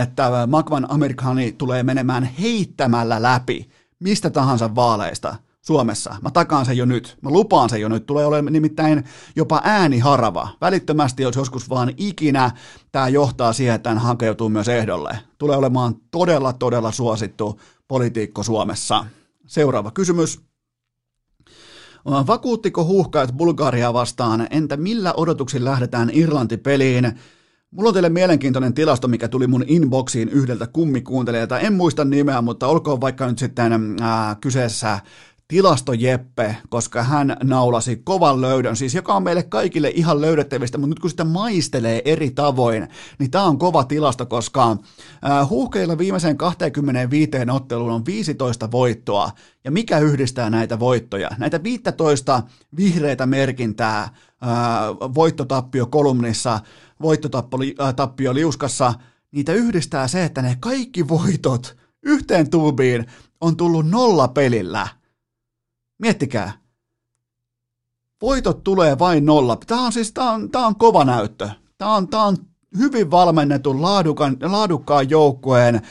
[0.02, 3.70] että Magvan Amerikani tulee menemään heittämällä läpi
[4.00, 6.16] mistä tahansa vaaleista Suomessa.
[6.22, 7.18] Mä takaan sen jo nyt.
[7.22, 8.06] Mä lupaan sen jo nyt.
[8.06, 9.04] Tulee olemaan nimittäin
[9.36, 10.50] jopa ääniharava.
[10.62, 12.52] Välittömästi, jos joskus vaan ikinä
[12.92, 15.20] tämä johtaa siihen, että hän hakeutuu myös ehdolle.
[15.38, 19.06] Tulee olemaan todella, todella suosittu politiikko Suomessa.
[19.54, 20.40] Seuraava kysymys.
[22.06, 24.48] Vakuuttiko huuhkajat Bulgaria vastaan?
[24.50, 27.20] Entä millä odotuksin lähdetään Irlanti-peliin?
[27.72, 31.60] Mulla on teille mielenkiintoinen tilasto, mikä tuli mun inboxiin yhdeltä kummikuuntelijalta.
[31.60, 35.00] En muista nimeä, mutta olkoon vaikka nyt sitten ää, kyseessä
[35.54, 40.90] Tilasto Jeppe, koska hän naulasi kovan löydön, siis joka on meille kaikille ihan löydettävistä, mutta
[40.90, 42.88] nyt kun sitä maistelee eri tavoin,
[43.20, 44.78] niin tämä on kova tilasto, koska
[45.50, 49.32] huuhkeilla viimeiseen 25 otteluun on 15 voittoa,
[49.64, 51.30] ja mikä yhdistää näitä voittoja?
[51.38, 52.44] Näitä 15
[52.78, 54.10] vihreitä merkintää
[55.16, 56.60] voittotappio kolumnissa,
[57.02, 58.94] voittotappio liuskassa,
[59.32, 63.06] niitä yhdistää se, että ne kaikki voitot yhteen tuubiin
[63.42, 64.88] on tullut nolla pelillä–
[66.00, 66.52] Miettikää.
[68.22, 69.56] Voitot tulee vain nolla.
[69.56, 71.50] Tämä on siis tämä on, tämä on kova näyttö.
[71.78, 72.38] Tämä on, tämä on
[72.78, 75.82] hyvin valmennetun laadukan, laadukkaan joukkueen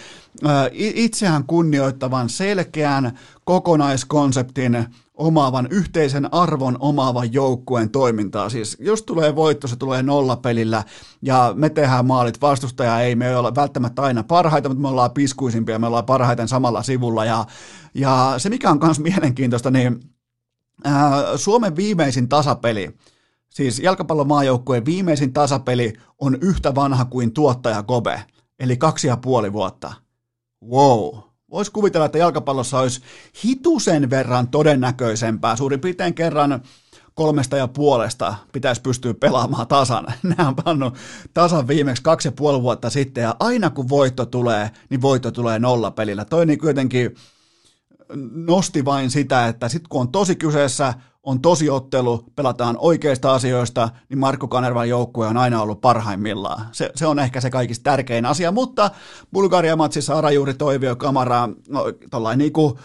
[0.73, 8.49] itseään kunnioittavan selkeän kokonaiskonseptin omaavan yhteisen arvon omaavan joukkueen toimintaa.
[8.49, 10.85] Siis jos tulee voitto, se tulee nollapelillä
[11.23, 12.41] ja me tehdään maalit.
[12.41, 16.83] Vastustaja ei, me ole välttämättä aina parhaita, mutta me ollaan piskuisimpia, me ollaan parhaiten samalla
[16.83, 17.45] sivulla ja,
[17.95, 20.01] ja se mikä on myös mielenkiintoista, niin
[20.85, 22.97] ää, Suomen viimeisin tasapeli,
[23.51, 28.25] siis jalkapallomaajoukkueen viimeisin tasapeli on yhtä vanha kuin tuottaja Kobe,
[28.59, 29.93] eli kaksi ja puoli vuotta.
[30.71, 31.19] Wow,
[31.53, 33.01] Voisi kuvitella, että jalkapallossa olisi
[33.45, 36.63] hitusen verran todennäköisempää, suurin piirtein kerran
[37.15, 40.07] kolmesta ja puolesta pitäisi pystyä pelaamaan tasan.
[40.23, 40.95] Nämä on pannut
[41.35, 45.59] tasan viimeksi kaksi ja puoli vuotta sitten, ja aina kun voitto tulee, niin voitto tulee
[45.59, 46.25] nolla pelillä.
[46.25, 47.15] Toi niin kuitenkin
[48.33, 53.89] nosti vain sitä, että sitten kun on tosi kyseessä, on tosi ottelu, pelataan oikeista asioista,
[54.09, 56.67] niin Markku Kanervan joukkue on aina ollut parhaimmillaan.
[56.73, 58.91] Se, se on ehkä se kaikista tärkein asia, mutta
[59.33, 62.79] Bulgaria-matsissa Arajuuri, Toivio, Kamara, no, tollain niinku,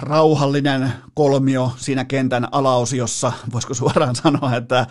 [0.00, 4.86] rauhallinen kolmio siinä kentän alaosiossa, voisiko suoraan sanoa, että,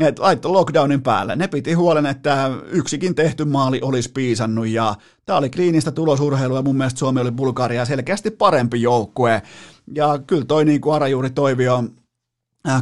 [0.00, 1.36] että laittoi lockdownin päälle.
[1.36, 4.94] Ne piti huolen, että yksikin tehty maali olisi piisannut ja
[5.26, 9.42] tämä oli kliinistä tulosurheilua ja mun mielestä Suomi oli Bulgaria selkeästi parempi joukkue.
[9.94, 11.84] Ja kyllä toi niin kuin Arajuuri Toivio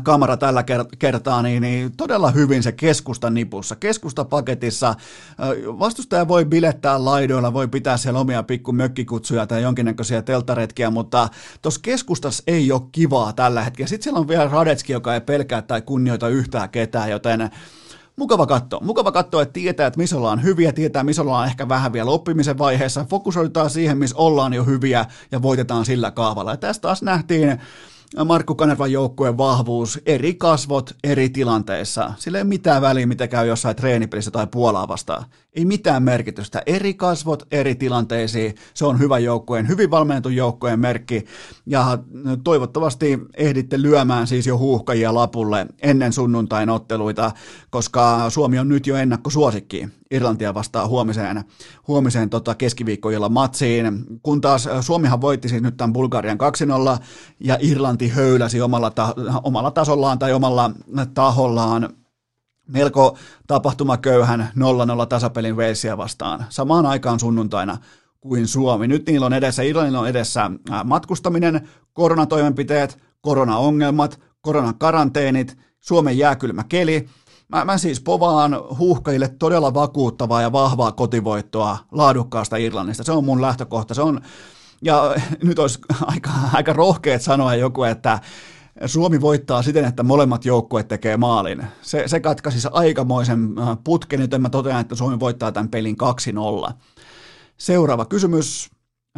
[0.03, 0.65] kamera tällä
[0.99, 4.89] kertaa, niin, niin todella hyvin se keskusta nipussa, keskusta paketissa.
[4.89, 4.97] Äh,
[5.79, 11.29] vastustaja voi bilettää laidoilla, voi pitää siellä omia pikku mökkikutsuja tai jonkinnäköisiä teltaretkiä, mutta
[11.63, 13.89] tuossa keskustassa ei ole kivaa tällä hetkellä.
[13.89, 17.51] Sitten siellä on vielä Radetski, joka ei pelkää tai kunnioita yhtään ketään, joten
[18.17, 18.81] mukava katsoa.
[18.83, 22.59] Mukava katsoa, että tietää, että missä ollaan hyviä, tietää, missä ollaan ehkä vähän vielä oppimisen
[22.59, 23.07] vaiheessa.
[23.11, 26.51] Fokusoidutaan siihen, missä ollaan jo hyviä ja voitetaan sillä kaavalla.
[26.51, 27.61] Ja tästä taas nähtiin
[28.25, 32.13] Markku Kanervan joukkueen vahvuus, eri kasvot eri tilanteissa.
[32.17, 35.25] Sillä ei ole mitään väliä, mitä käy jossain treenipelissä tai Puolaa vastaan.
[35.55, 36.63] Ei mitään merkitystä.
[36.67, 38.55] Eri kasvot eri tilanteisiin.
[38.75, 41.25] Se on hyvä joukkueen, hyvin valmennetun joukkueen merkki.
[41.67, 41.99] Ja
[42.45, 47.33] toivottavasti ehditte lyömään siis jo huuhkajia lapulle ennen sunnuntain otteluita,
[47.71, 51.45] koska Suomi on nyt jo ennakkosuosikki Irlantia vastaan huomiseen,
[51.89, 56.39] huomiseen tota keskiviikkoilla matsiin, kun taas Suomihan voitti siis nyt tämän Bulgarian
[56.99, 57.03] 2-0
[57.41, 60.71] ja Irlanti höyläsi omalla, ta- omalla tasollaan tai omalla
[61.15, 61.89] tahollaan
[62.69, 63.17] melko
[63.47, 64.49] tapahtumaköyhän
[65.03, 67.79] 0-0 tasapelin Walesia vastaan samaan aikaan sunnuntaina
[68.21, 68.89] kuin Suomi.
[68.89, 70.51] Nyt niillä on edessä, Irlannilla on edessä
[70.85, 77.09] matkustaminen, koronatoimenpiteet, koronaongelmat, koronakaranteenit, Suomen jääkylmä keli.
[77.49, 83.05] Mä, mä siis povaan huuhkajille todella vakuuttavaa ja vahvaa kotivoittoa laadukkaasta Irlannista.
[83.05, 83.95] Se on mun lähtökohta.
[83.95, 84.21] Se on,
[84.83, 85.15] ja
[85.45, 88.19] nyt olisi aika, aika rohkeet sanoa joku, että
[88.87, 91.65] Suomi voittaa siten, että molemmat joukkueet tekee maalin.
[91.83, 95.97] Se, se katkaisi aikamoisen äh, putken, joten mä totean, että Suomi voittaa tämän pelin
[96.69, 96.73] 2-0.
[97.57, 98.71] Seuraava kysymys.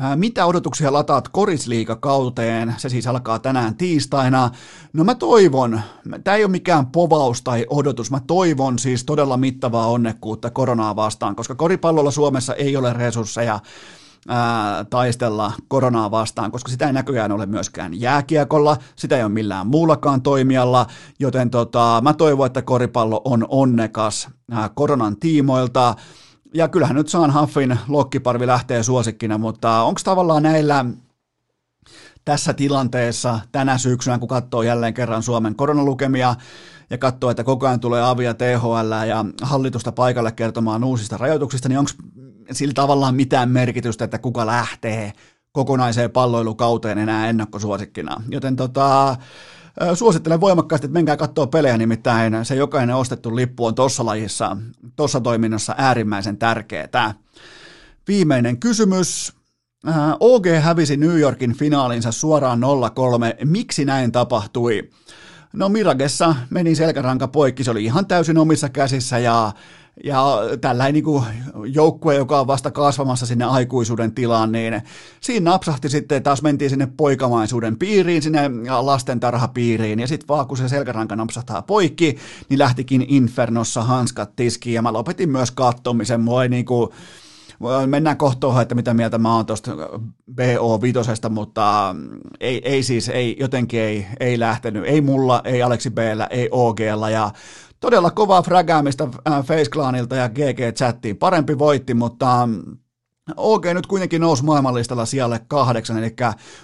[0.04, 2.74] Äh, mitä odotuksia lataat korisliikakauteen?
[2.76, 4.50] Se siis alkaa tänään tiistaina.
[4.92, 5.80] No mä toivon,
[6.24, 11.36] tämä ei ole mikään povaus tai odotus, mä toivon siis todella mittavaa onnekkuutta koronaa vastaan,
[11.36, 13.60] koska koripallolla Suomessa ei ole resursseja
[14.28, 19.66] ää, taistella koronaa vastaan, koska sitä ei näköjään ole myöskään jääkiekolla, sitä ei ole millään
[19.66, 20.86] muullakaan toimijalla,
[21.18, 25.94] joten tota, mä toivon, että koripallo on onnekas ää, koronan tiimoilta,
[26.54, 30.84] ja kyllähän nyt Saan Huffin lokkiparvi lähtee suosikkina, mutta onko tavallaan näillä
[32.24, 36.34] tässä tilanteessa tänä syksynä, kun katsoo jälleen kerran Suomen koronalukemia
[36.90, 41.78] ja katsoo, että koko ajan tulee avia THL ja hallitusta paikalle kertomaan uusista rajoituksista, niin
[41.78, 41.90] onko
[42.52, 45.12] sillä tavallaan mitään merkitystä, että kuka lähtee
[45.52, 48.22] kokonaiseen palloilukauteen enää ennakkosuosikkina.
[48.28, 49.16] Joten tota,
[49.94, 54.56] suosittelen voimakkaasti, että menkää katsoa pelejä, nimittäin se jokainen ostettu lippu on tuossa lajissa,
[54.96, 57.14] tuossa toiminnassa äärimmäisen tärkeää.
[58.08, 59.32] Viimeinen kysymys.
[60.20, 62.64] OG hävisi New Yorkin finaalinsa suoraan 0-3.
[63.44, 64.90] Miksi näin tapahtui?
[65.52, 69.52] No Miragessa meni selkäranka poikki, se oli ihan täysin omissa käsissä ja
[70.04, 71.22] ja tällainen niin
[71.72, 74.82] joukkue, joka on vasta kasvamassa sinne aikuisuuden tilaan, niin
[75.20, 78.50] siinä napsahti sitten, taas mentiin sinne poikamaisuuden piiriin, sinne
[78.80, 82.16] lastentarhapiiriin, ja sitten vaan kun se selkäranka napsahtaa poikki,
[82.48, 86.90] niin lähtikin Infernossa hanskat tiskiin, ja mä lopetin myös kattomisen, mua ei niin kuin,
[87.86, 89.72] mennään kohtoon, että mitä mieltä mä oon tuosta
[90.30, 91.96] BO5, mutta
[92.40, 97.10] ei, ei siis, ei, jotenkin ei, ei lähtenyt, ei mulla, ei Aleksi Bllä, ei OGlla,
[97.10, 97.30] ja
[97.80, 101.16] todella kovaa frägäämistä äh, Face Clanilta ja GG Chattiin.
[101.16, 102.62] Parempi voitti, mutta mm,
[103.36, 106.16] OK nyt kuitenkin nousi maailmanlistalla sijalle kahdeksan, eli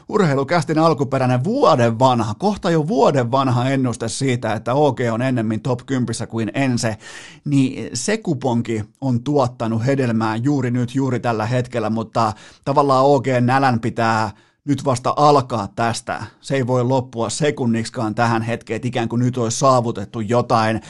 [0.09, 5.81] urheilukästin alkuperäinen vuoden vanha, kohta jo vuoden vanha ennuste siitä, että OK on ennemmin top
[5.87, 6.97] 10 kuin Ense,
[7.45, 12.33] niin se kuponki on tuottanut hedelmää juuri nyt, juuri tällä hetkellä, mutta
[12.65, 14.31] tavallaan OK nälän pitää
[14.67, 16.25] nyt vasta alkaa tästä.
[16.41, 20.81] Se ei voi loppua sekunniksikaan tähän hetkeen, että ikään kuin nyt olisi saavutettu jotain.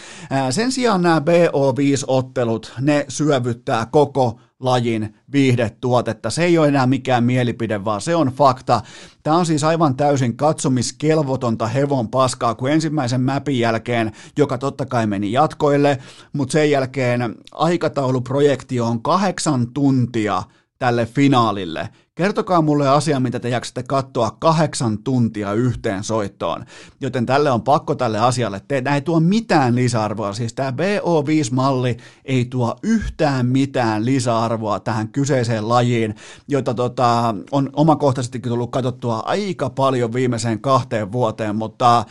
[0.50, 6.30] Sen sijaan nämä BO5-ottelut, ne syövyttää koko lajin viihdetuotetta.
[6.30, 8.80] Se ei ole enää mikään mielipide, vaan se on fakta.
[9.22, 15.06] Tämä on siis aivan täysin katsomiskelvotonta hevon paskaa, kun ensimmäisen mäpin jälkeen, joka totta kai
[15.06, 15.98] meni jatkoille,
[16.32, 20.42] mutta sen jälkeen aikatauluprojekti on kahdeksan tuntia
[20.78, 21.88] tälle finaalille.
[22.18, 26.64] Kertokaa mulle asia, mitä te jaksatte katsoa kahdeksan tuntia yhteen soittoon.
[27.00, 28.94] Joten tälle on pakko tälle asialle tehdä.
[28.94, 30.32] ei tuo mitään lisäarvoa.
[30.32, 36.14] Siis tämä BO5-malli ei tuo yhtään mitään lisäarvoa tähän kyseiseen lajiin,
[36.48, 42.04] jota tota, on omakohtaisestikin tullut katsottua aika paljon viimeiseen kahteen vuoteen, mutta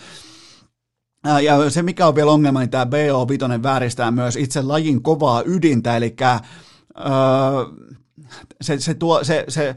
[1.43, 5.97] ja se, mikä on vielä ongelma, niin tämä BO5 vääristää myös itse lajin kovaa ydintä,
[5.97, 7.05] eli öö,
[8.61, 9.75] se, se, tuo, se, se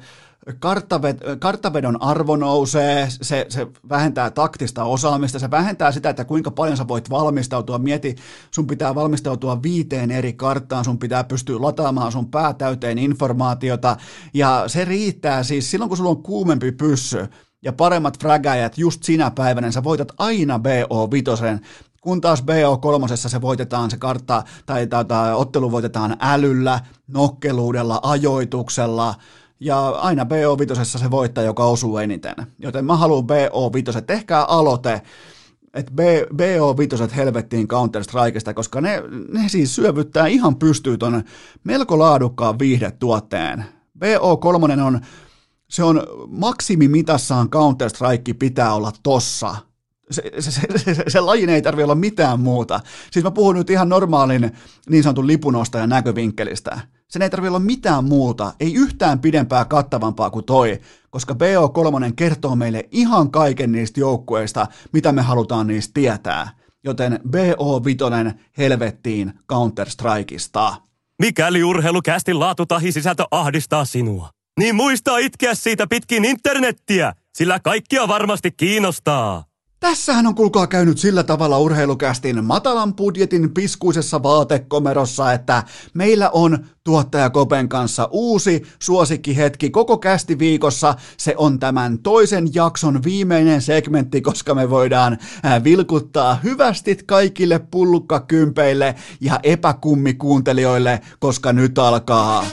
[0.59, 6.77] karttaved, karttavedon arvo nousee, se, se vähentää taktista osaamista, se vähentää sitä, että kuinka paljon
[6.77, 7.79] sä voit valmistautua.
[7.79, 8.17] Mieti,
[8.51, 13.97] sun pitää valmistautua viiteen eri karttaan, sun pitää pystyä lataamaan sun päätäyteen informaatiota,
[14.35, 17.29] ja se riittää siis silloin, kun sulla on kuumempi pyssy,
[17.63, 21.59] ja paremmat fragajat just sinä päivänä, sä voitat aina BO5,
[22.01, 29.15] kun taas BO3 se voitetaan se kartta tai, tai ottelu voitetaan älyllä, nokkeluudella, ajoituksella,
[29.61, 32.35] ja aina BO5 se voittaa, joka osuu eniten.
[32.59, 35.03] Joten mä haluan BO5, tehkää aloite,
[35.75, 35.93] että
[36.33, 39.03] BO5 helvettiin Counter-Strikeista, koska ne,
[39.33, 41.23] ne siis syövyttää ihan pystyy ton
[41.65, 43.65] melko laadukkaan viihdetuotteen.
[43.99, 45.01] BO3 on,
[45.71, 49.57] se on maksimimitassaan Counter-Strike pitää olla tossa–
[50.11, 52.81] se, se, se, se, se lajin ei tarvitse olla mitään muuta.
[53.11, 54.53] Siis mä puhun nyt ihan normaalin
[54.89, 56.81] niin sanotun lipunostajan näkövinkkelistä.
[57.09, 60.81] Sen ei tarvitse olla mitään muuta, ei yhtään pidempää kattavampaa kuin toi,
[61.11, 66.51] koska BO3 kertoo meille ihan kaiken niistä joukkueista, mitä me halutaan niistä tietää.
[66.85, 70.75] Joten BO5 helvettiin Counter-Strikeista.
[71.23, 74.31] Mikäli urheilukästin laatu tahi sisältö ahdistaa sinua,
[74.61, 79.48] niin muista itkeä siitä pitkin internettiä, sillä kaikkia varmasti kiinnostaa.
[79.81, 85.63] Tässähän on kuulkaa käynyt sillä tavalla urheilukästin matalan budjetin piskuisessa vaatekomerossa, että
[85.95, 90.95] meillä on tuottaja Kopen kanssa uusi suosikkihetki koko kästi viikossa.
[91.17, 95.19] Se on tämän toisen jakson viimeinen segmentti, koska me voidaan
[95.65, 102.45] vilkuttaa hyvästit kaikille pullukkakympeille ja epäkummikuuntelijoille, koska nyt alkaa.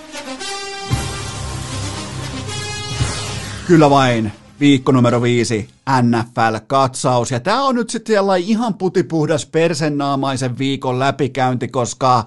[3.67, 7.31] Kyllä vain, viikko numero viisi, NFL-katsaus.
[7.31, 12.25] Ja tämä on nyt sitten ihan putipuhdas persennaamaisen viikon läpikäynti, koska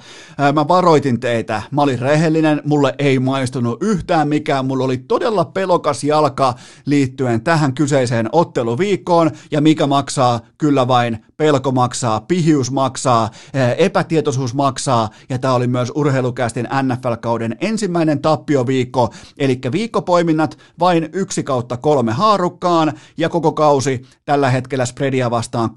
[0.52, 1.62] mä varoitin teitä.
[1.70, 4.66] Mä olin rehellinen, mulle ei maistunut yhtään mikään.
[4.66, 6.55] Mulla oli todella pelokas jalka
[6.86, 9.30] liittyen tähän kyseiseen otteluviikkoon.
[9.51, 10.40] Ja mikä maksaa?
[10.59, 13.30] Kyllä vain pelko maksaa, pihius maksaa,
[13.78, 15.09] epätietoisuus maksaa.
[15.28, 19.14] Ja tämä oli myös urheilukästin NFL-kauden ensimmäinen tappioviikko.
[19.39, 25.70] Eli viikkopoiminnat vain yksi kautta kolme haarukkaan ja koko koko kausi tällä hetkellä spreadia vastaan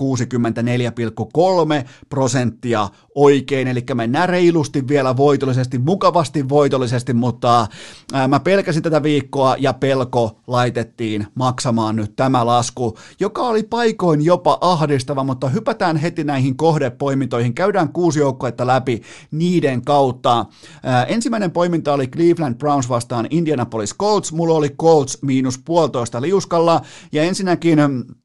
[1.83, 7.67] 64,3 prosenttia oikein, eli mennään reilusti vielä voitollisesti, mukavasti voitollisesti, mutta
[8.13, 14.25] ää, mä pelkäsin tätä viikkoa ja pelko laitettiin maksamaan nyt tämä lasku, joka oli paikoin
[14.25, 20.45] jopa ahdistava, mutta hypätään heti näihin kohdepoimintoihin, käydään kuusi joukkuetta läpi niiden kautta.
[20.83, 26.81] Ää, ensimmäinen poiminta oli Cleveland Browns vastaan Indianapolis Colts, mulla oli Colts miinus puolitoista liuskalla,
[27.11, 28.15] ja ensinnäkin ensinnäkin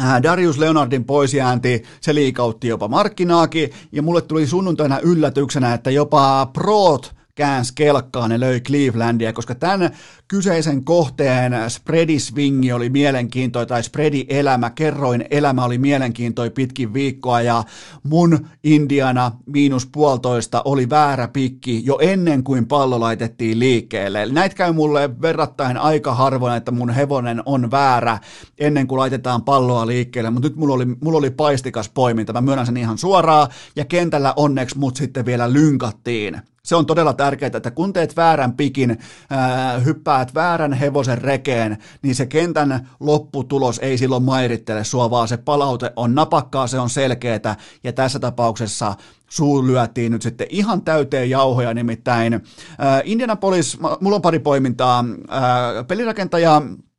[0.00, 6.46] äh, Darius Leonardin poisjäänti, se liikautti jopa markkinaakin, ja mulle tuli sunnuntaina yllätyksenä, että jopa
[6.46, 9.90] Proot käänsi kelkkaan ja löi Clevelandia, koska tämän
[10.32, 17.64] kyseisen kohteen spreadisvingi oli mielenkiintoinen, tai spreadi-elämä, kerroin elämä oli mielenkiintoinen pitkin viikkoa, ja
[18.02, 24.22] mun Indiana miinus puolitoista oli väärä pikki jo ennen kuin pallo laitettiin liikkeelle.
[24.22, 28.18] Eli näitä käy mulle verrattain aika harvoin, että mun hevonen on väärä
[28.58, 32.66] ennen kuin laitetaan palloa liikkeelle, mutta nyt mulla oli, mulla oli paistikas poiminta, mä myönnän
[32.66, 36.42] sen ihan suoraan, ja kentällä onneksi mut sitten vielä lynkattiin.
[36.62, 38.98] Se on todella tärkeää, että kun teet väärän pikin,
[39.30, 39.80] ää,
[40.22, 45.92] hyppäät väärän hevosen rekeen, niin se kentän lopputulos ei silloin mairittele sua, vaan se palaute
[45.96, 48.94] on napakkaa, se on selkeää, ja tässä tapauksessa
[49.28, 52.40] suu lyötiin nyt sitten ihan täyteen jauhoja, nimittäin
[52.78, 56.91] ää, Indianapolis, mulla on pari poimintaa, ää, pelirakentaja Äh,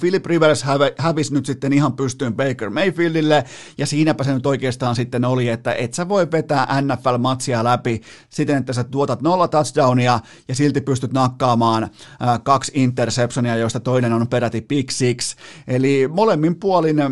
[0.00, 0.64] Philip Rivers
[0.98, 3.44] hävisi nyt sitten ihan pystyyn Baker Mayfieldille,
[3.78, 8.56] ja siinäpä se nyt oikeastaan sitten oli, että et sä voi vetää NFL-matsia läpi siten,
[8.56, 14.28] että sä tuotat nolla touchdownia ja silti pystyt nakkaamaan äh, kaksi interceptionia, joista toinen on
[14.28, 15.36] peräti pick six.
[15.68, 17.10] Eli molemmin puolin äh,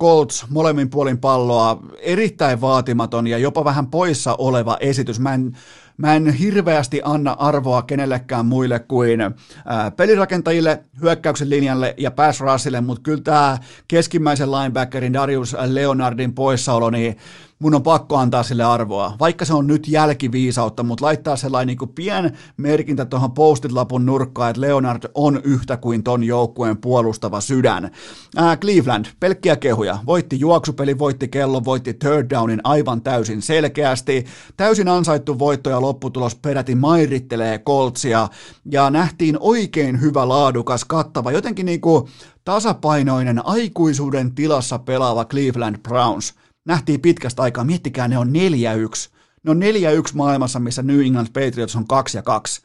[0.00, 5.20] Colts, molemmin puolin palloa, erittäin vaatimaton ja jopa vähän poissa oleva esitys.
[5.20, 5.56] Mä en
[5.98, 12.80] Mä en hirveästi anna arvoa kenellekään muille kuin ää, pelirakentajille, hyökkäyksen linjalle ja pass rushille,
[12.80, 13.58] mutta kyllä tämä
[13.88, 17.16] keskimmäisen linebackerin Darius Leonardin poissaolo, niin
[17.58, 21.78] mun on pakko antaa sille arvoa, vaikka se on nyt jälkiviisautta, mutta laittaa sellainen niin
[21.78, 27.90] kuin pien merkintä tuohon postit-lapun nurkkaan, että Leonard on yhtä kuin ton joukkueen puolustava sydän.
[28.36, 34.26] Ää, Cleveland, pelkkiä kehuja, voitti juoksupeli, voitti kello, voitti third downin aivan täysin selkeästi,
[34.56, 38.28] täysin ansaittu voitto ja lopputulos peräti mairittelee Coltsia,
[38.70, 42.08] ja nähtiin oikein hyvä, laadukas, kattava, jotenkin niin kuin
[42.44, 46.34] tasapainoinen, aikuisuuden tilassa pelaava Cleveland Browns.
[46.68, 48.30] Nähtiin pitkästä aikaa, miettikää, ne on 4-1.
[49.42, 52.62] Ne on 4-1 maailmassa, missä New England Patriots on 2 ja 2.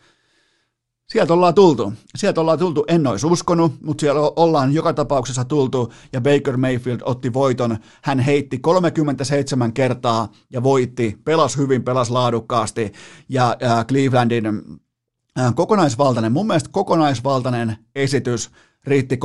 [1.10, 1.94] Sieltä ollaan tultu.
[2.16, 7.00] Sieltä ollaan tultu, en olisi uskonut, mutta siellä ollaan joka tapauksessa tultu ja Baker Mayfield
[7.04, 7.78] otti voiton.
[8.04, 12.94] Hän heitti 37 kertaa ja voitti, pelas hyvin, pelas laadukkaasti
[13.30, 18.52] ja äh, Clevelandin äh, kokonaisvaltainen, mun mielestä kokonaisvaltainen esitys
[18.84, 19.20] riitti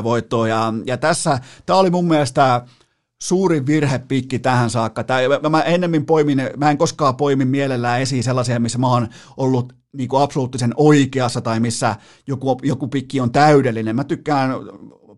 [0.00, 2.64] 32-23 voittoa ja, ja tässä, tämä oli mun mielestä
[3.22, 5.04] suurin virhepikki tähän saakka.
[5.04, 9.08] Tää, mä, mä ennemmin poimin, mä en koskaan poimin mielellään esiin sellaisia, missä mä oon
[9.36, 13.96] ollut niin kuin absoluuttisen oikeassa tai missä joku, joku pikki on täydellinen.
[13.96, 14.50] Mä tykkään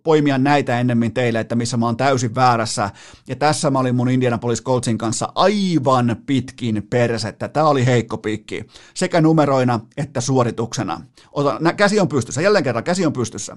[0.02, 2.90] poimia näitä ennemmin teille, että missä mä oon täysin väärässä.
[3.28, 7.48] Ja tässä mä olin mun Indianapolis Coltsin kanssa aivan pitkin persettä.
[7.48, 8.64] Tää oli heikko pikki,
[8.94, 11.00] sekä numeroina että suorituksena.
[11.32, 13.56] Ota, nä, käsi on pystyssä, jälleen kerran käsi on pystyssä.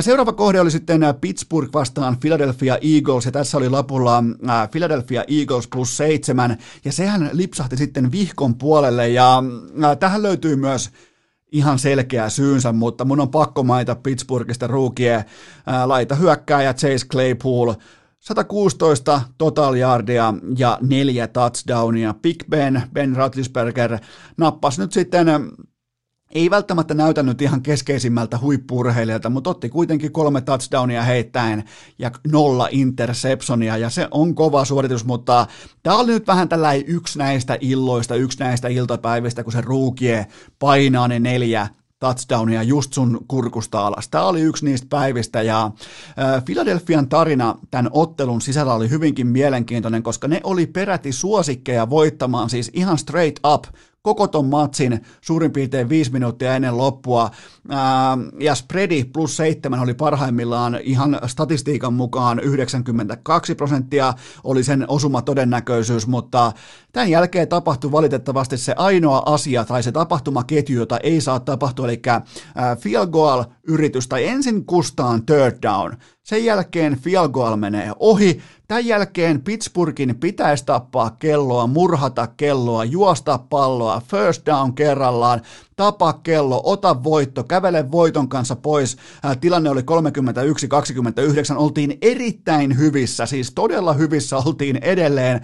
[0.00, 4.24] Seuraava kohde oli sitten Pittsburgh vastaan Philadelphia Eagles, ja tässä oli lapulla
[4.70, 9.42] Philadelphia Eagles plus seitsemän, ja sehän lipsahti sitten vihkon puolelle, ja
[9.98, 10.90] tähän löytyy myös
[11.52, 15.24] ihan selkeä syynsä, mutta mun on pakko mainita Pittsburghista ruukie
[15.84, 17.74] laita hyökkääjä Chase Claypool,
[18.20, 22.14] 116 total yardia ja neljä touchdownia.
[22.22, 23.98] Big Ben, Ben Roethlisberger
[24.36, 25.26] nappasi nyt sitten
[26.30, 31.64] ei välttämättä näytänyt ihan keskeisimmältä huippurheilijalta, mutta otti kuitenkin kolme touchdownia heittäen
[31.98, 35.46] ja nolla interceptionia, ja se on kova suoritus, mutta
[35.82, 40.26] tämä oli nyt vähän tällainen yksi näistä illoista, yksi näistä iltapäivistä, kun se ruukie
[40.58, 41.68] painaa ne neljä
[42.00, 44.08] touchdownia just sun kurkusta alas.
[44.08, 45.70] Tämä oli yksi niistä päivistä ja
[46.44, 52.70] Philadelphian tarina tämän ottelun sisällä oli hyvinkin mielenkiintoinen, koska ne oli peräti suosikkeja voittamaan siis
[52.74, 53.64] ihan straight up
[54.02, 57.30] koko ton matsin suurin piirtein viisi minuuttia ennen loppua.
[57.68, 64.14] Ää, ja spreadi plus seitsemän oli parhaimmillaan ihan statistiikan mukaan 92 prosenttia
[64.44, 66.52] oli sen osuma todennäköisyys, mutta
[66.92, 72.02] tämän jälkeen tapahtui valitettavasti se ainoa asia tai se tapahtumaketju, jota ei saa tapahtua, eli
[72.78, 75.96] field goal yritys tai ensin kustaan third down.
[76.28, 83.38] Sen jälkeen field goal menee ohi, Tämän jälkeen Pittsburghin pitäisi tappaa kelloa, murhata kelloa, juosta
[83.38, 85.42] palloa, first down kerrallaan,
[85.76, 88.96] tapa kello, ota voitto, kävele voiton kanssa pois.
[89.40, 89.84] Tilanne oli 31-29,
[91.56, 95.40] oltiin erittäin hyvissä, siis todella hyvissä oltiin edelleen,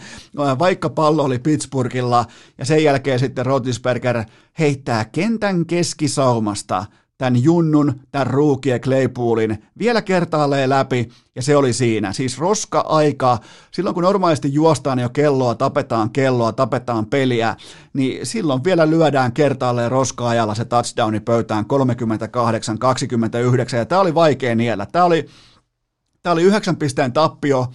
[0.58, 2.24] vaikka pallo oli Pittsburghilla,
[2.58, 4.24] ja sen jälkeen sitten Rotisberger
[4.58, 6.86] heittää kentän keskisaumasta–
[7.24, 12.12] tämän junnun, tämän ruukie Claypoolin vielä kertaalleen läpi, ja se oli siinä.
[12.12, 13.38] Siis roska-aika,
[13.70, 17.56] silloin kun normaalisti juostaan jo kelloa, tapetaan kelloa, tapetaan peliä,
[17.92, 21.64] niin silloin vielä lyödään kertaalleen roska-ajalla se touchdowni pöytään
[23.74, 24.86] 38-29, ja tämä oli vaikea niellä.
[24.86, 25.26] Tämä oli,
[26.22, 27.66] tämä oli yhdeksän pisteen tappio,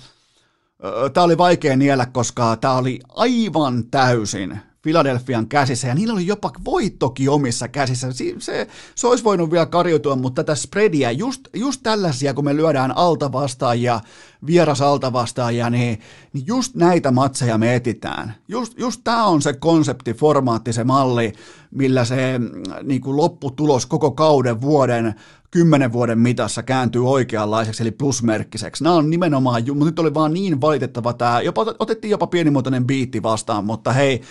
[1.14, 6.52] Tämä oli vaikea niellä, koska tämä oli aivan täysin Philadelphian käsissä, ja niillä oli jopa
[6.66, 8.12] voittokin omissa käsissä.
[8.12, 12.56] Se, se, se olisi voinut vielä karjutua, mutta tätä spreadia, just, just tällaisia, kun me
[12.56, 14.00] lyödään alta vastaajia,
[14.46, 16.00] vieras alta vastaajia, niin,
[16.34, 18.36] niin just näitä matseja me etitään.
[18.48, 21.34] Just, just tämä on se konsepti, formaatti, se malli,
[21.72, 22.50] millä se mm,
[22.84, 25.16] niin kuin lopputulos koko kauden, vuoden,
[25.52, 28.84] kymmenen vuoden mitassa kääntyy oikeanlaiseksi, eli plusmerkkiseksi.
[28.84, 33.24] Nämä on nimenomaan, mutta nyt oli vaan niin valitettava tämä, jopa, otettiin jopa pienimuotoinen biitti
[33.24, 34.22] vastaan, mutta hei,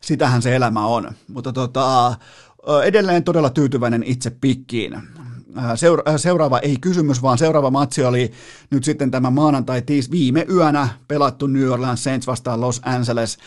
[0.00, 1.10] sitähän se elämä on.
[1.28, 2.14] Mutta tota,
[2.84, 5.02] edelleen todella tyytyväinen itse pikkiin.
[5.74, 8.32] Seura- seuraava ei kysymys, vaan seuraava matsi oli
[8.70, 13.38] nyt sitten tämä maanantai tiis viime yönä pelattu New Orleans Saints vastaan Los Angeles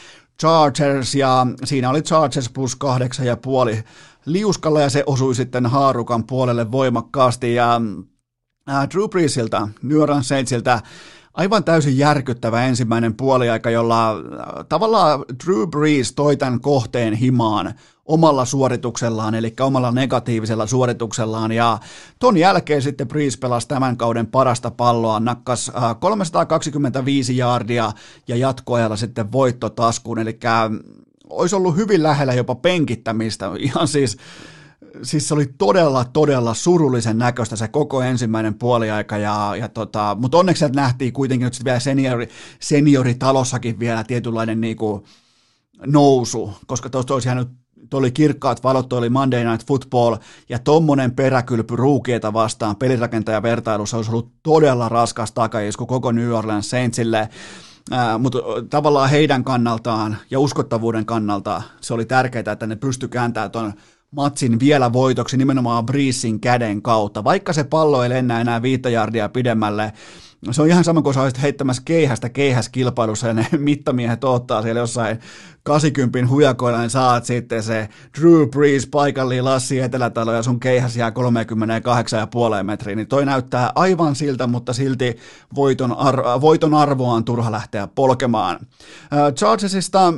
[0.41, 3.83] Chargers ja siinä oli Chargers plus kahdeksan ja puoli
[4.25, 7.53] liuskalla ja se osui sitten haarukan puolelle voimakkaasti.
[7.53, 7.81] Ja
[8.69, 10.81] äh, Drew Breesiltä, New Orleans Saintsiltä
[11.33, 14.19] aivan täysin järkyttävä ensimmäinen puoliaika, jolla äh,
[14.69, 17.73] tavallaan Drew Brees toi tämän kohteen himaan
[18.05, 21.77] omalla suorituksellaan, eli omalla negatiivisella suorituksellaan, ja
[22.19, 27.91] ton jälkeen sitten Brees pelasi tämän kauden parasta palloa, nakkas 325 äh, jaardia
[28.27, 30.39] ja jatkoajalla sitten voittotaskuun, eli
[31.31, 34.17] olisi ollut hyvin lähellä jopa penkittämistä, ihan siis
[35.03, 40.37] siis se oli todella, todella surullisen näköistä se koko ensimmäinen puoliaika, ja, ja tota, mutta
[40.37, 42.29] onneksi sieltä nähtiin kuitenkin nyt vielä seniori,
[42.59, 45.05] senioritalossakin vielä tietynlainen niinku
[45.85, 47.49] nousu, koska tuosta olisi jäänyt
[47.89, 50.15] Tuo oli kirkkaat valot, tuo oli Monday Night Football,
[50.49, 56.69] ja tommonen peräkylpy ruukieta vastaan pelirakentaja vertailussa olisi ollut todella raskas takaisku koko New Orleans
[56.69, 57.29] Saintsille,
[58.19, 58.39] mutta
[58.69, 63.73] tavallaan heidän kannaltaan ja uskottavuuden kannalta se oli tärkeää, että ne pysty kääntämään tuon
[64.11, 67.23] matsin vielä voitoksi nimenomaan Breesin käden kautta.
[67.23, 69.93] Vaikka se pallo ei lennä enää viittä jardia pidemmälle,
[70.51, 74.79] se on ihan sama kuin sä olisit heittämässä keihästä keihäskilpailussa ja ne mittamiehet ottaa siellä
[74.79, 75.19] jossain
[75.63, 77.89] 80 hujakoilla, niin saat sitten se
[78.19, 84.15] Drew Brees paikalliin Lassi Etelätalo ja sun keihäs jää 38,5 metriä, niin toi näyttää aivan
[84.15, 85.17] siltä, mutta silti
[85.55, 88.59] voiton, ar- voiton arvoa on turha lähteä polkemaan.
[89.35, 90.13] Chargesista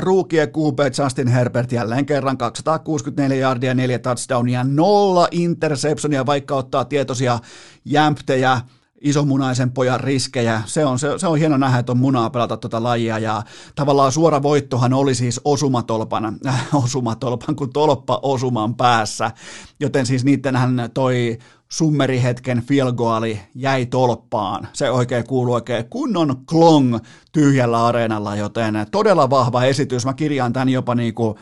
[0.00, 7.38] Ruukie QB Justin Herbert jälleen kerran 264 yardia, 4 touchdownia, nolla interceptionia, vaikka ottaa tietoisia
[7.84, 8.60] jämptejä,
[9.08, 10.62] isomunaisen pojan riskejä.
[10.66, 13.42] Se on, se, se on hieno nähdä, että on munaa pelata tuota lajia ja
[13.74, 19.30] tavallaan suora voittohan oli siis osumatolpan, äh, osumatolpan kuin tolppa osuman päässä,
[19.80, 21.38] joten siis niittenhän toi
[21.68, 24.68] summerihetken fielgoali jäi tolppaan.
[24.72, 26.98] Se oikein kuuluu oikein kunnon klong
[27.32, 30.06] tyhjällä areenalla, joten todella vahva esitys.
[30.06, 31.38] Mä kirjaan tämän jopa niin kuin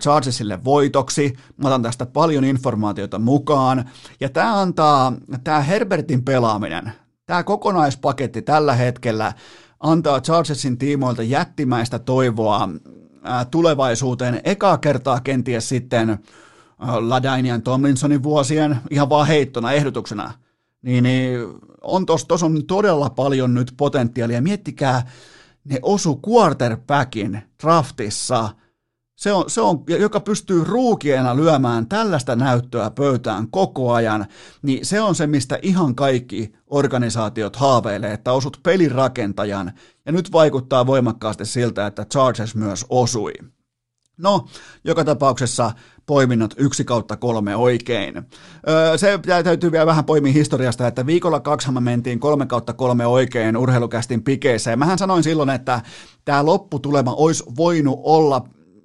[0.00, 1.36] Chargesille voitoksi.
[1.56, 3.90] Mä otan tästä paljon informaatiota mukaan.
[4.20, 5.12] Ja tämä antaa,
[5.44, 6.92] tämä Herbertin pelaaminen,
[7.26, 9.32] tämä kokonaispaketti tällä hetkellä
[9.80, 12.68] antaa Chargesin tiimoilta jättimäistä toivoa
[13.50, 14.40] tulevaisuuteen.
[14.44, 16.18] Ekaa kertaa kenties sitten
[16.80, 20.32] Ladainian Tomlinsonin vuosien, ihan vaan heittona, ehdotuksena,
[20.82, 21.40] niin, niin
[21.82, 24.42] on tos, tos on todella paljon nyt potentiaalia.
[24.42, 25.10] Miettikää,
[25.64, 28.48] ne osu quarterbackin draftissa,
[29.20, 34.26] se on, se on, joka pystyy ruukiena lyömään tällaista näyttöä pöytään koko ajan,
[34.62, 39.72] niin se on se, mistä ihan kaikki organisaatiot haaveilee, että osut pelirakentajan,
[40.06, 43.32] ja nyt vaikuttaa voimakkaasti siltä, että Chargers myös osui.
[44.22, 44.46] No,
[44.84, 45.72] joka tapauksessa
[46.06, 48.16] poiminnot yksi kautta kolme oikein.
[48.68, 53.06] Öö, se täytyy vielä vähän poimia historiasta, että viikolla kaksi me mentiin kolme kautta kolme
[53.06, 54.70] oikein urheilukästin pikeissä.
[54.70, 55.80] Ja mähän sanoin silloin, että
[56.24, 58.44] tämä lopputulema olisi voinut olla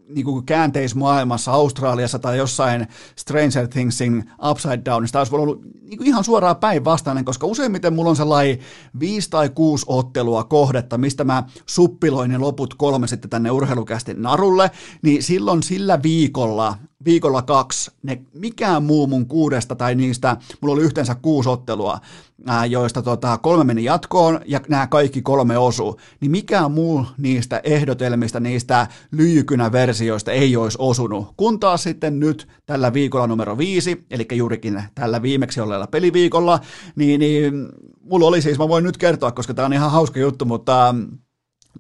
[0.10, 6.23] niin kuin käänteismaailmassa, Australiassa tai jossain Stranger Thingsin Upside Downista olisi ollut niin kuin ihan
[6.23, 8.60] suoraan päinvastainen, koska useimmiten mulla on sellainen
[8.99, 14.72] viisi tai kuusi ottelua kohdetta, mistä mä suppiloin ne loput kolme sitten tänne urheilukästin narulle,
[15.02, 20.84] niin silloin sillä viikolla viikolla kaksi, ne, mikään muu mun kuudesta tai niistä, mulla oli
[20.84, 21.99] yhteensä kuusi ottelua,
[22.45, 27.61] ää, joista tota, kolme meni jatkoon ja nämä kaikki kolme osu, niin mikään muu niistä
[27.64, 31.27] ehdotelmista, niistä lyijykynä versioista ei olisi osunut.
[31.38, 36.60] Kun taas sitten nyt tällä viikolla numero viisi, eli juurikin tällä viimeksi olleella peliviikolla,
[36.95, 37.69] niin, niin
[38.02, 40.95] mulla oli siis, mä voin nyt kertoa, koska tämä on ihan hauska juttu, mutta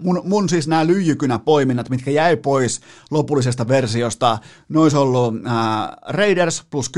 [0.03, 2.81] Mun, mun siis nämä lyijykynäpoiminnat, mitkä jäi pois
[3.11, 4.37] lopullisesta versiosta,
[4.69, 6.91] ne olisi ollut ää, Raiders plus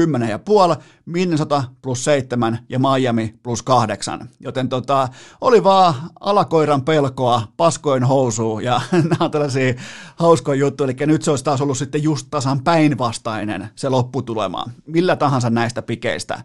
[0.76, 4.30] 10,5, Minnesota plus 7 ja Miami plus 8.
[4.40, 5.08] Joten tota,
[5.42, 9.74] oli vaan alakoiran pelkoa, paskoin housu ja nämä on tällaisia
[10.16, 10.86] hauskoja juttuja.
[10.86, 15.82] Eli nyt se olisi taas ollut sitten just tasan päinvastainen se lopputulema, millä tahansa näistä
[15.82, 16.44] pikeistä.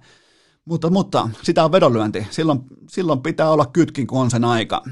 [0.65, 2.27] Mutta, mutta sitä on vedonlyönti.
[2.31, 4.83] Silloin, silloin pitää olla kytkin, kun on sen aika.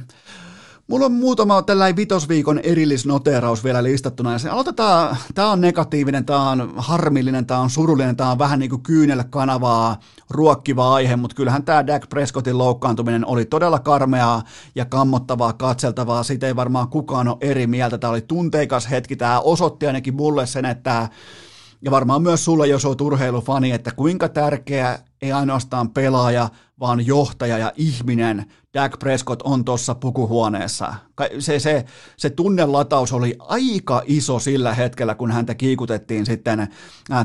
[0.90, 4.32] Mulla on muutama tällainen vitosviikon erillisnoteraus vielä listattuna.
[4.32, 8.58] Ja se aloitetaan, tämä on negatiivinen, tämä on harmillinen, tämä on surullinen, tämä on vähän
[8.58, 9.96] niin kuin kyynellä kanavaa
[10.30, 14.42] ruokkiva aihe, mutta kyllähän tämä Dak Prescottin loukkaantuminen oli todella karmeaa
[14.74, 16.22] ja kammottavaa, katseltavaa.
[16.22, 17.98] Siitä ei varmaan kukaan ole eri mieltä.
[17.98, 19.16] Tämä oli tunteikas hetki.
[19.16, 21.08] Tämä osoitti ainakin mulle sen, että
[21.82, 26.48] ja varmaan myös sulla, jos olet urheilufani, että kuinka tärkeä ei ainoastaan pelaaja,
[26.80, 30.94] vaan johtaja ja ihminen Dak Prescott on tuossa pukuhuoneessa.
[31.38, 31.84] Se, se,
[32.16, 36.68] se tunnelataus oli aika iso sillä hetkellä, kun häntä kiikutettiin sitten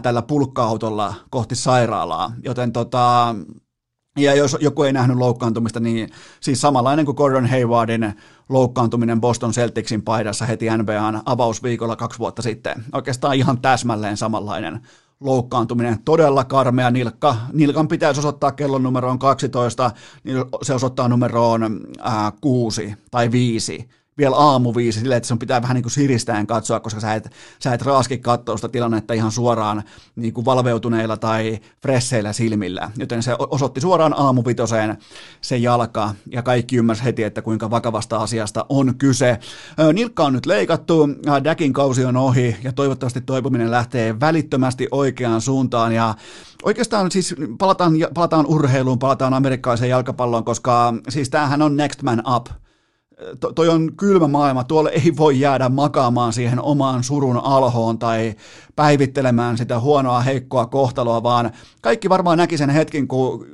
[0.02, 2.34] tällä pulkka-autolla kohti sairaalaa.
[2.44, 3.36] Joten tota,
[4.18, 6.10] ja jos joku ei nähnyt loukkaantumista, niin
[6.40, 8.14] siis samanlainen kuin Gordon Haywardin
[8.50, 12.84] loukkaantuminen Boston Celticsin paidassa heti NBAn avausviikolla kaksi vuotta sitten.
[12.94, 14.80] Oikeastaan ihan täsmälleen samanlainen
[15.20, 17.38] loukkaantuminen, todella karmea nilkka.
[17.54, 19.92] Nilkan pitäisi osoittaa kellon numeroon 12,
[20.24, 23.90] niin se osoittaa numeroon ää, 6 tai 5.
[24.18, 27.74] vielä aamuviisi silleen, että sun pitää vähän niin kuin siristäen katsoa, koska sä et, sä
[27.74, 29.84] et raaski katsoa sitä tilannetta ihan suoraan
[30.16, 32.92] niin kuin valveutuneilla tai fresseillä silmillä.
[32.98, 34.98] Joten se osoitti suoraan aamuvitoseen
[35.42, 39.40] se jalka ja kaikki ymmärsi heti, että kuinka vakavasta asiasta on kyse.
[39.94, 41.08] Nilkka on nyt leikattu,
[41.44, 46.16] Däkin kausi on ohi ja toivottavasti toipuminen lähtee välittömästi oikeaan suuntaan ja
[46.64, 52.48] Oikeastaan siis palataan, palataan urheiluun, palataan amerikkalaiseen jalkapalloon, koska siis tämähän on next man up–
[53.40, 58.36] to, toi on kylmä maailma, tuolle ei voi jäädä makaamaan siihen omaan surun alhoon tai
[58.76, 61.52] päivittelemään sitä huonoa, heikkoa kohtaloa, vaan
[61.82, 63.48] kaikki varmaan näki sen hetkin, kun,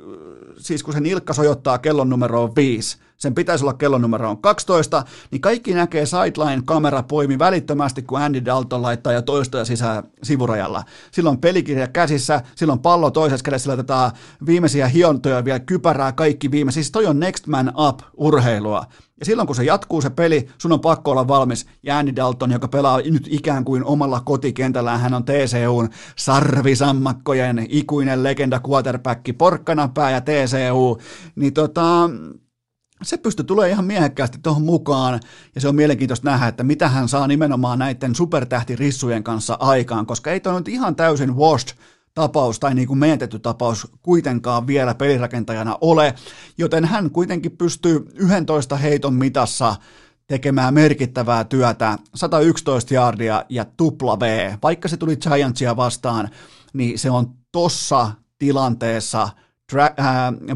[0.58, 5.40] siis kun se nilkka sojottaa kellon numeroon 5, sen pitäisi olla kellon numero 12, niin
[5.40, 10.84] kaikki näkee sideline-kamera poimi välittömästi, kun Andy Dalton laittaa jo toistoja sisään sivurajalla.
[11.10, 14.10] Silloin pelikirja käsissä, silloin pallo toisessa kädessä laitetaan
[14.46, 16.72] viimeisiä hiontoja vielä kypärää kaikki viime.
[16.72, 18.86] Siis toi on next man up urheilua.
[19.20, 21.66] Ja silloin kun se jatkuu se peli, sun on pakko olla valmis.
[21.82, 28.22] Ja Andy Dalton, joka pelaa nyt ikään kuin omalla kotikentällään, hän on TCUn sarvisammakkojen ikuinen
[28.22, 30.98] legenda quarterback, porkkanapää ja TCU,
[31.36, 32.10] niin tota,
[33.02, 35.20] se pystyy tulee ihan miehekkäästi tuohon mukaan,
[35.54, 40.30] ja se on mielenkiintoista nähdä, että mitä hän saa nimenomaan näiden supertähtirissujen kanssa aikaan, koska
[40.30, 41.76] ei toi nyt ihan täysin washed
[42.14, 46.14] tapaus tai niin kuin menetetty tapaus kuitenkaan vielä pelirakentajana ole,
[46.58, 49.76] joten hän kuitenkin pystyy 11 heiton mitassa
[50.26, 54.54] tekemään merkittävää työtä, 111 yardia ja tupla V.
[54.62, 56.28] Vaikka se tuli Giantsia vastaan,
[56.72, 59.28] niin se on tossa tilanteessa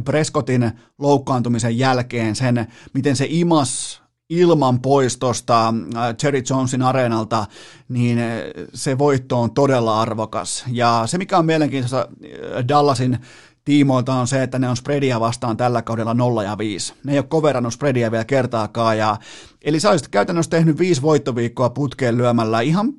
[0.05, 5.74] Prescottin loukkaantumisen jälkeen sen, miten se imas ilman poistosta
[6.22, 7.47] Jerry Jonesin areenalta,
[7.88, 8.26] niin äh,
[8.74, 10.64] se voitto on todella arvokas.
[10.72, 13.18] Ja se, mikä on mielenkiintoista äh, Dallasin
[13.64, 16.94] tiimoilta on se, että ne on spreadia vastaan tällä kaudella 0 ja 5.
[17.05, 18.98] Ne ei ole coverannut spreadia vielä kertaakaan.
[18.98, 19.16] Ja,
[19.62, 22.93] eli sä olisit käytännössä tehnyt viisi voittoviikkoa putkeen lyömällä ihan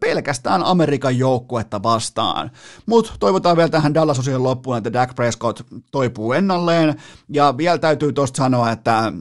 [0.00, 2.50] pelkästään Amerikan joukkuetta vastaan.
[2.86, 5.60] Mutta toivotaan vielä tähän Dallas-osion loppuun, että Dak Prescott
[5.90, 6.94] toipuu ennalleen.
[7.28, 9.12] Ja vielä täytyy tuosta sanoa, että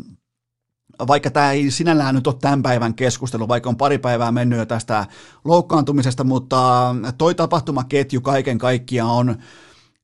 [1.08, 4.66] vaikka tämä ei sinällään nyt ole tämän päivän keskustelu, vaikka on pari päivää mennyt jo
[4.66, 5.06] tästä
[5.46, 9.36] loukkaantumisesta, mutta toi tapahtumaketju kaiken kaikkiaan on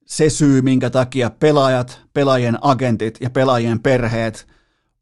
[0.05, 4.47] se syy, minkä takia pelaajat, pelaajien agentit ja pelaajien perheet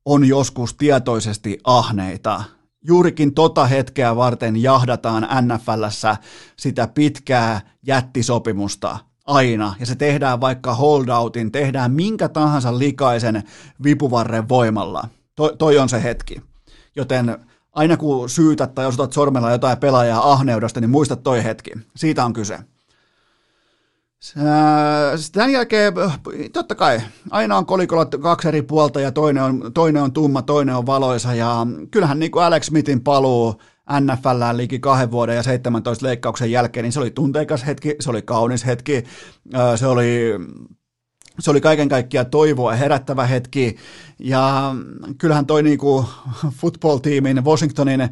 [0.05, 2.43] on joskus tietoisesti ahneita
[2.83, 6.17] juurikin tota hetkeä varten jahdataan NFLssä
[6.57, 13.43] sitä pitkää jättisopimusta aina, ja se tehdään vaikka holdoutin, tehdään minkä tahansa likaisen
[13.83, 15.07] vipuvarren voimalla.
[15.35, 16.41] To, toi on se hetki.
[16.95, 17.37] Joten
[17.73, 21.71] aina kun syytät tai osoitat sormella jotain pelaajaa ahneudesta, niin muista toi hetki.
[21.95, 22.59] Siitä on kyse.
[25.31, 25.93] Tämän jälkeen,
[26.53, 27.01] totta kai,
[27.31, 31.33] aina on kolikolla kaksi eri puolta ja toinen on, toinen on tumma, toinen on valoisa
[31.33, 33.61] ja kyllähän niin kuin Alex Smithin paluu
[33.99, 38.21] NFLään liikin kahden vuoden ja 17 leikkauksen jälkeen, niin se oli tunteikas hetki, se oli
[38.21, 39.03] kaunis hetki,
[39.75, 40.33] se oli
[41.39, 43.75] se oli kaiken kaikkiaan toivoa herättävä hetki,
[44.19, 44.75] ja
[45.17, 46.05] kyllähän toi niinku
[46.49, 48.09] football-tiimin Washingtonin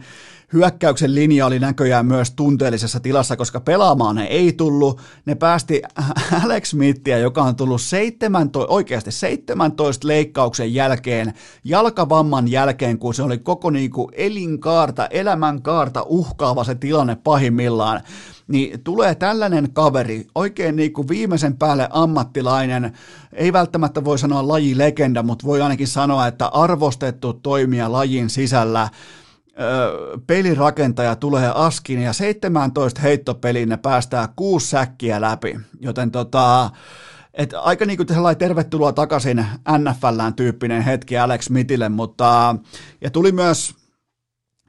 [0.54, 5.02] hyökkäyksen linja oli näköjään myös tunteellisessa tilassa, koska pelaamaan ne ei tullut.
[5.26, 5.82] Ne päästi
[6.44, 11.34] Alex Smithia, joka on tullut 17, oikeasti 17 leikkauksen jälkeen,
[11.64, 18.02] jalkavamman jälkeen, kun se oli koko niinku elinkaarta, elämänkaarta uhkaava se tilanne pahimmillaan
[18.52, 22.94] niin tulee tällainen kaveri, oikein niin kuin viimeisen päälle ammattilainen,
[23.34, 28.90] ei välttämättä voi sanoa lajilegenda, mutta voi ainakin sanoa, että arvostettu toimija lajin sisällä,
[30.28, 36.70] pelirakentaja tulee askin ja 17 heittopeliin ne päästää kuusi säkkiä läpi, joten tota,
[37.34, 39.46] et aika niin kuin tervetuloa takaisin
[39.78, 42.56] NFLään tyyppinen hetki Alex Smithille, mutta
[43.02, 43.81] ja tuli myös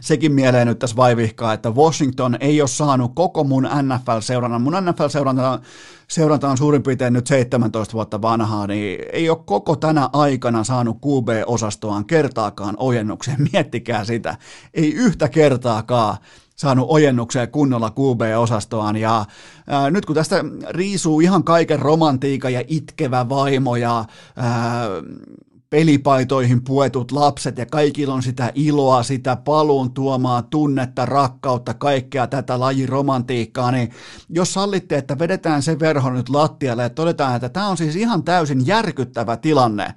[0.03, 5.61] sekin mieleen nyt tässä vaivihkaa, että Washington ei ole saanut koko mun NFL-seurannan, mun NFL-seuranta
[6.09, 10.97] seuranta on suurin piirtein nyt 17 vuotta vanhaa, niin ei ole koko tänä aikana saanut
[10.97, 13.37] QB-osastoaan kertaakaan ojennukseen.
[13.53, 14.37] Miettikää sitä.
[14.74, 16.16] Ei yhtä kertaakaan
[16.57, 18.97] saanut ojennukseen kunnolla QB-osastoaan.
[18.97, 19.24] Ja
[19.66, 24.05] ää, nyt kun tästä riisuu ihan kaiken romantiikan ja itkevä vaimo ja
[24.37, 24.85] ää,
[25.73, 32.61] pelipaitoihin puetut lapset ja kaikilla on sitä iloa, sitä paluun tuomaa tunnetta, rakkautta, kaikkea tätä
[32.61, 33.90] lajiromantiikkaa, niin
[34.28, 38.24] jos sallitte, että vedetään se verho nyt lattialle ja todetaan, että tämä on siis ihan
[38.24, 39.94] täysin järkyttävä tilanne.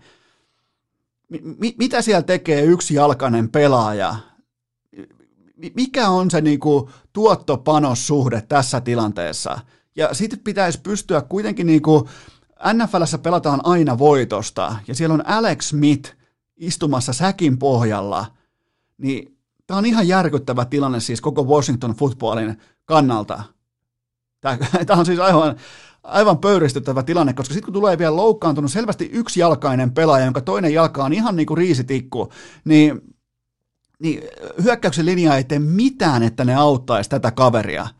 [1.30, 4.16] M- mitä siellä tekee yksi jalkainen pelaaja?
[5.76, 9.60] Mikä on se niinku tuottopanossuhde tässä tilanteessa?
[9.96, 12.10] Ja sitten pitäisi pystyä kuitenkin niinku,
[12.74, 16.16] NFLssä pelataan aina voitosta, ja siellä on Alex Smith
[16.58, 18.26] istumassa säkin pohjalla,
[18.98, 19.38] niin
[19.68, 23.44] tämä on ihan järkyttävä tilanne siis koko Washington footballin kannalta.
[24.42, 24.58] Tämä
[25.00, 25.56] on siis aivan,
[26.04, 31.04] aivan pöyristyttävä tilanne, koska sitten kun tulee vielä loukkaantunut selvästi yksijalkainen pelaaja, jonka toinen jalka
[31.04, 32.32] on ihan niin kuin riisitikku,
[32.66, 33.02] niin,
[34.00, 34.24] niin
[34.64, 37.88] hyökkäyksen linja ei tee mitään, että ne auttaisi tätä kaveria–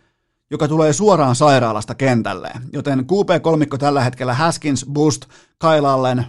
[0.56, 2.52] joka tulee suoraan sairaalasta kentälle.
[2.74, 5.26] Joten QP-kolmikko tällä hetkellä Haskins, Boost,
[5.60, 6.26] Kyle Allen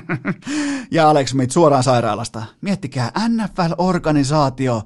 [0.90, 2.42] ja Alex Smith suoraan sairaalasta.
[2.60, 4.82] Miettikää, NFL-organisaatio,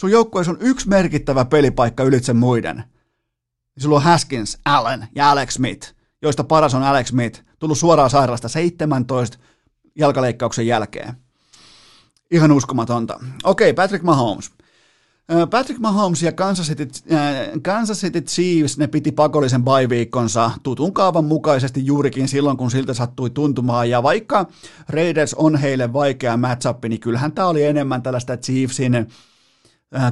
[0.00, 2.84] sun joukkueessa on yksi merkittävä pelipaikka ylitse muiden.
[3.78, 8.48] Sulla on Haskins, Allen ja Alex Smith, joista paras on Alex Smith, tullut suoraan sairaalasta
[8.48, 9.38] 17
[9.96, 11.14] jalkaleikkauksen jälkeen.
[12.30, 13.20] Ihan uskomatonta.
[13.44, 14.50] Okei, Patrick Mahomes.
[15.50, 16.88] Patrick Mahomes ja Kansas City,
[17.62, 23.30] Kansas City Chiefs, ne piti pakollisen bye-viikkonsa tutun kaavan mukaisesti juurikin silloin, kun siltä sattui
[23.30, 23.90] tuntumaan.
[23.90, 24.46] Ja vaikka
[24.88, 29.06] Raiders on heille vaikea matchup, niin kyllähän tämä oli enemmän tällaista Chiefsin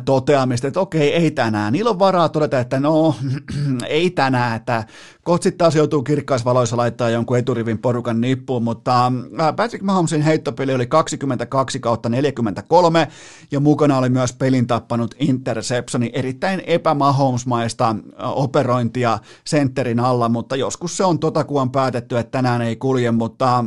[0.05, 1.73] toteamista, että okei, ei tänään.
[1.73, 3.15] Niillä on varaa todeta, että no,
[3.89, 4.85] ei tänään, että
[5.25, 9.07] kohta taas joutuu kirkkaisvaloissa laittaa jonkun eturivin porukan nippuun, mutta
[9.41, 13.09] äh, Patrick Mahomesin heittopeli oli 22 kautta 43
[13.51, 20.97] ja mukana oli myös pelin tappanut interceptioni, erittäin epämahomesmaista äh, operointia sentterin alla, mutta joskus
[20.97, 23.65] se on tota, kun on päätetty, että tänään ei kulje, mutta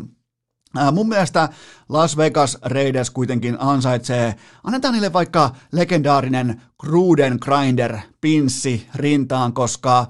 [0.92, 1.50] Mun mielestä
[1.90, 10.08] Las Vegas Raiders kuitenkin ansaitsee, annetaan niille vaikka legendaarinen Gruden Grinder pinssi rintaan, koska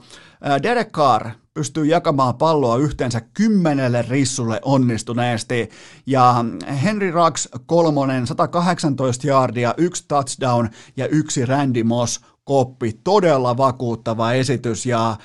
[0.63, 5.69] Derek Carr pystyy jakamaan palloa yhteensä kymmenelle rissulle onnistuneesti.
[6.05, 6.45] Ja
[6.83, 12.99] Henry Rux kolmonen, 118 yardia, yksi touchdown ja yksi Randy Moss koppi.
[13.03, 15.17] Todella vakuuttava esitys ja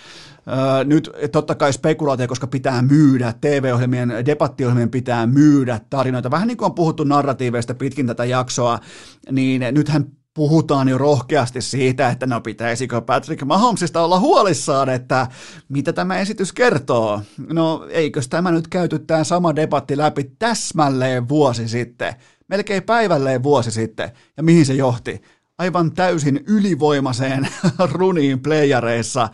[0.84, 6.30] nyt totta kai spekulaatio, koska pitää myydä, TV-ohjelmien, debattiohjelmien pitää myydä tarinoita.
[6.30, 8.78] Vähän niin kuin on puhuttu narratiiveista pitkin tätä jaksoa,
[9.30, 15.26] niin nythän puhutaan jo rohkeasti siitä, että no pitäisikö Patrick Mahomesista olla huolissaan, että
[15.68, 17.20] mitä tämä esitys kertoo.
[17.52, 22.14] No eikös tämä nyt käyty tämä sama debatti läpi täsmälleen vuosi sitten,
[22.48, 25.22] melkein päivälleen vuosi sitten, ja mihin se johti?
[25.58, 27.48] Aivan täysin ylivoimaseen
[27.92, 29.28] runiin playareissa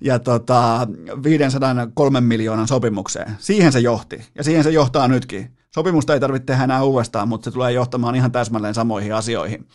[0.00, 0.88] ja tota,
[1.22, 3.32] 503 miljoonan sopimukseen.
[3.38, 5.50] Siihen se johti ja siihen se johtaa nytkin.
[5.74, 9.68] Sopimusta ei tarvitse tehdä enää uudestaan, mutta se tulee johtamaan ihan täsmälleen samoihin asioihin.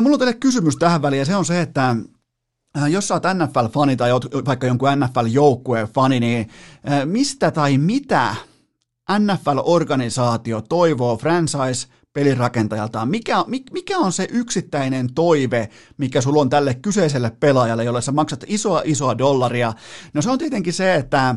[0.00, 1.96] Mulla on teille kysymys tähän väliin ja se on se, että
[2.90, 6.48] jos sä oot NFL-fani tai oot vaikka jonkun NFL-joukkueen fani, niin
[7.04, 8.34] mistä tai mitä
[9.12, 11.88] NFL-organisaatio toivoo franchise
[12.18, 13.08] pelirakentajaltaan.
[13.08, 15.68] Mikä, mikä on se yksittäinen toive,
[15.98, 19.72] mikä sulla on tälle kyseiselle pelaajalle, jolle sä maksat isoa isoa dollaria?
[20.14, 21.34] No se on tietenkin se, että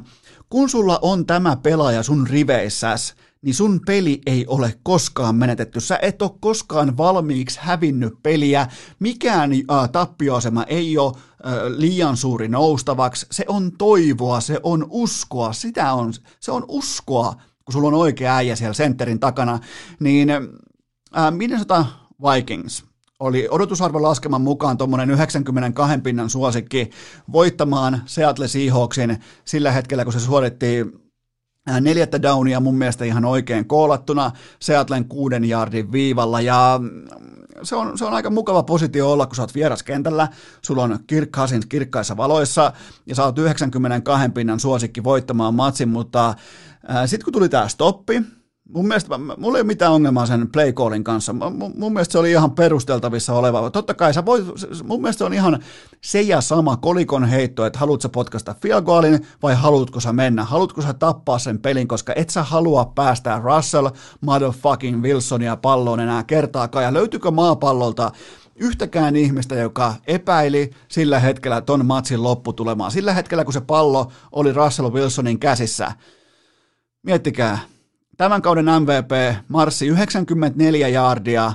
[0.49, 5.79] kun sulla on tämä pelaaja sun riveissäs, niin sun peli ei ole koskaan menetetty.
[5.79, 8.67] Sä et ole koskaan valmiiksi hävinnyt peliä.
[8.99, 13.25] Mikään äh, tappioasema ei ole äh, liian suuri noustavaksi.
[13.31, 17.33] Se on toivoa, se on uskoa, sitä on, se on uskoa,
[17.65, 19.59] kun sulla on oikea äijä siellä sentterin takana,
[19.99, 20.29] niin
[21.17, 21.85] Äh, Minnesota
[22.23, 22.83] Vikings
[23.19, 26.89] oli odotusarvon laskeman mukaan tuommoinen 92 pinnan suosikki
[27.31, 30.85] voittamaan Seattle Seahawksin sillä hetkellä, kun se suoritti
[31.69, 36.41] äh, neljättä downia mun mielestä ihan oikein koolattuna Seattlen kuuden jardin viivalla.
[36.41, 37.03] Ja mm,
[37.63, 40.27] se on, se on aika mukava positio olla, kun sä oot vieraskentällä,
[40.61, 42.73] sulla on Kirk Cousins kirkkaissa valoissa
[43.05, 48.21] ja sä oot 92 pinnan suosikki voittamaan matsin, mutta äh, sitten kun tuli tämä stoppi,
[48.73, 51.33] mun mielestä, mulla ei ole mitään ongelmaa sen play callin kanssa.
[51.33, 53.69] Mun, mun mielestä se oli ihan perusteltavissa oleva.
[53.69, 54.45] Totta kai sä voit,
[54.83, 55.59] mun mielestä se on ihan
[56.01, 60.43] se ja sama kolikon heitto, että haluatko potkasta field vai haluatko sä mennä.
[60.43, 63.89] Haluatko sä tappaa sen pelin, koska et sä halua päästää Russell
[64.21, 66.85] motherfucking Wilsonia palloon enää kertaakaan.
[66.85, 68.11] Ja löytyykö maapallolta
[68.55, 72.89] yhtäkään ihmistä, joka epäili sillä hetkellä ton matsin lopputulemaa.
[72.89, 75.91] Sillä hetkellä, kun se pallo oli Russell Wilsonin käsissä.
[77.03, 77.59] Miettikää,
[78.17, 81.53] Tämän kauden MVP marssi 94 jaardia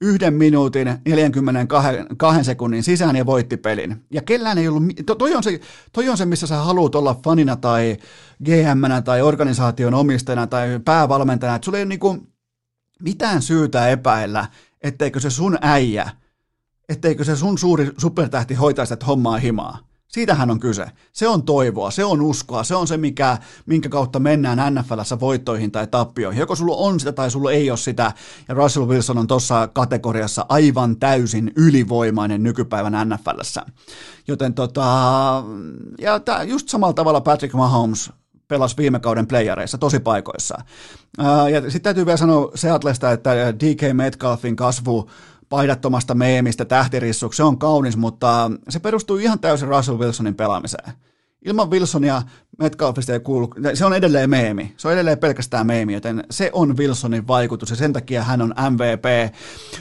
[0.00, 4.04] yhden minuutin 42 sekunnin sisään ja voitti pelin.
[4.10, 5.60] Ja kellään ei ollut, to, toi, on se,
[5.92, 7.96] toi on se, missä sä haluat olla fanina tai
[8.44, 12.18] gm tai organisaation omistajana tai päävalmentajana, että sulla ei ole niinku
[13.02, 14.46] mitään syytä epäillä,
[14.82, 16.10] etteikö se sun äijä,
[16.88, 19.89] etteikö se sun suuri supertähti hoitaisi tätä hommaa himaa.
[20.10, 20.86] Siitähän on kyse.
[21.12, 25.70] Se on toivoa, se on uskoa, se on se, mikä, minkä kautta mennään NFLssä voittoihin
[25.70, 26.40] tai tappioihin.
[26.40, 28.12] Joko sulla on sitä tai sulla ei ole sitä,
[28.48, 33.66] ja Russell Wilson on tuossa kategoriassa aivan täysin ylivoimainen nykypäivän NFLssä.
[34.28, 34.84] Joten tota,
[35.98, 38.10] ja tää, just samalla tavalla Patrick Mahomes
[38.48, 40.58] pelasi viime kauden playareissa tosi paikoissa.
[41.52, 45.10] Ja sitten täytyy vielä sanoa Seatlesta, että DK Metcalfin kasvu
[45.50, 50.92] paidattomasta meemistä tähtirissuksi, se on kaunis, mutta se perustuu ihan täysin Russell Wilsonin pelaamiseen.
[51.44, 52.22] Ilman Wilsonia
[52.58, 56.76] Metcalfista ei kuulu, se on edelleen meemi, se on edelleen pelkästään meemi, joten se on
[56.76, 59.34] Wilsonin vaikutus ja sen takia hän on MVP.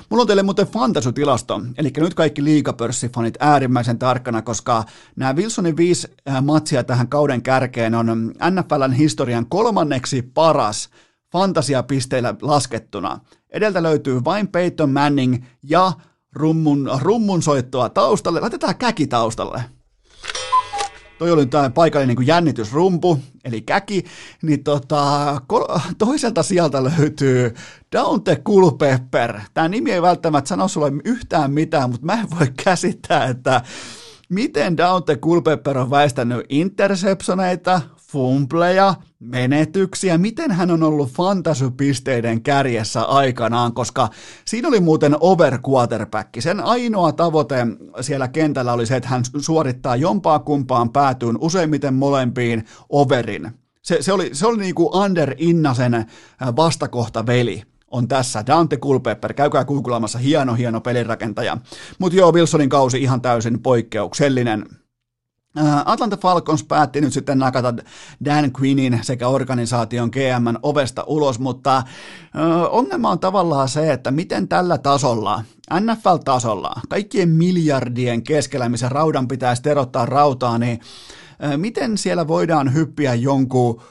[0.09, 4.83] Mulla on teille muuten fantasy-tilasto, eli nyt kaikki liigapörssifanit äärimmäisen tarkkana, koska
[5.15, 10.89] nämä Wilsonin viisi äh, matsia tähän kauden kärkeen on NFLn historian kolmanneksi paras
[11.31, 13.19] fantasiapisteillä laskettuna.
[13.49, 15.91] Edeltä löytyy vain Peyton Manning ja
[16.33, 18.39] rummun, rummun soittoa taustalle.
[18.39, 19.63] Laitetaan käki taustalle
[21.19, 24.05] toi oli tämä paikallinen niin jännitysrumpu, eli käki,
[24.41, 25.41] niin tota,
[25.97, 27.53] toiselta sieltä löytyy
[27.91, 29.39] Daunte Culpepper.
[29.53, 33.61] Tämä nimi ei välttämättä sano sulle yhtään mitään, mutta mä en voi käsittää, että
[34.29, 43.73] miten Daunte Culpepper on väistänyt interceptioneita, fumbleja, menetyksiä, miten hän on ollut fantasypisteiden kärjessä aikanaan,
[43.73, 44.09] koska
[44.45, 46.29] siinä oli muuten over quarterback.
[46.39, 47.67] Sen ainoa tavoite
[48.01, 53.51] siellä kentällä oli se, että hän suorittaa jompaa kumpaan päätyyn, useimmiten molempiin overin.
[53.81, 56.05] Se, se oli, se oli niin kuin Ander Innasen äh,
[56.55, 58.43] vastakohta veli on tässä.
[58.47, 61.57] Dante Culpepper, käykää googlaamassa, hieno hieno pelirakentaja.
[61.99, 64.65] Mutta joo, Wilsonin kausi ihan täysin poikkeuksellinen.
[65.85, 67.73] Atlanta Falcons päätti nyt sitten nakata
[68.25, 71.83] Dan Quinnin sekä organisaation GM ovesta ulos, mutta
[72.69, 75.43] ongelma on tavallaan se, että miten tällä tasolla,
[75.79, 80.79] NFL-tasolla, kaikkien miljardien keskellä, missä raudan pitäisi terottaa rautaa, niin
[81.57, 83.81] miten siellä voidaan hyppiä jonkun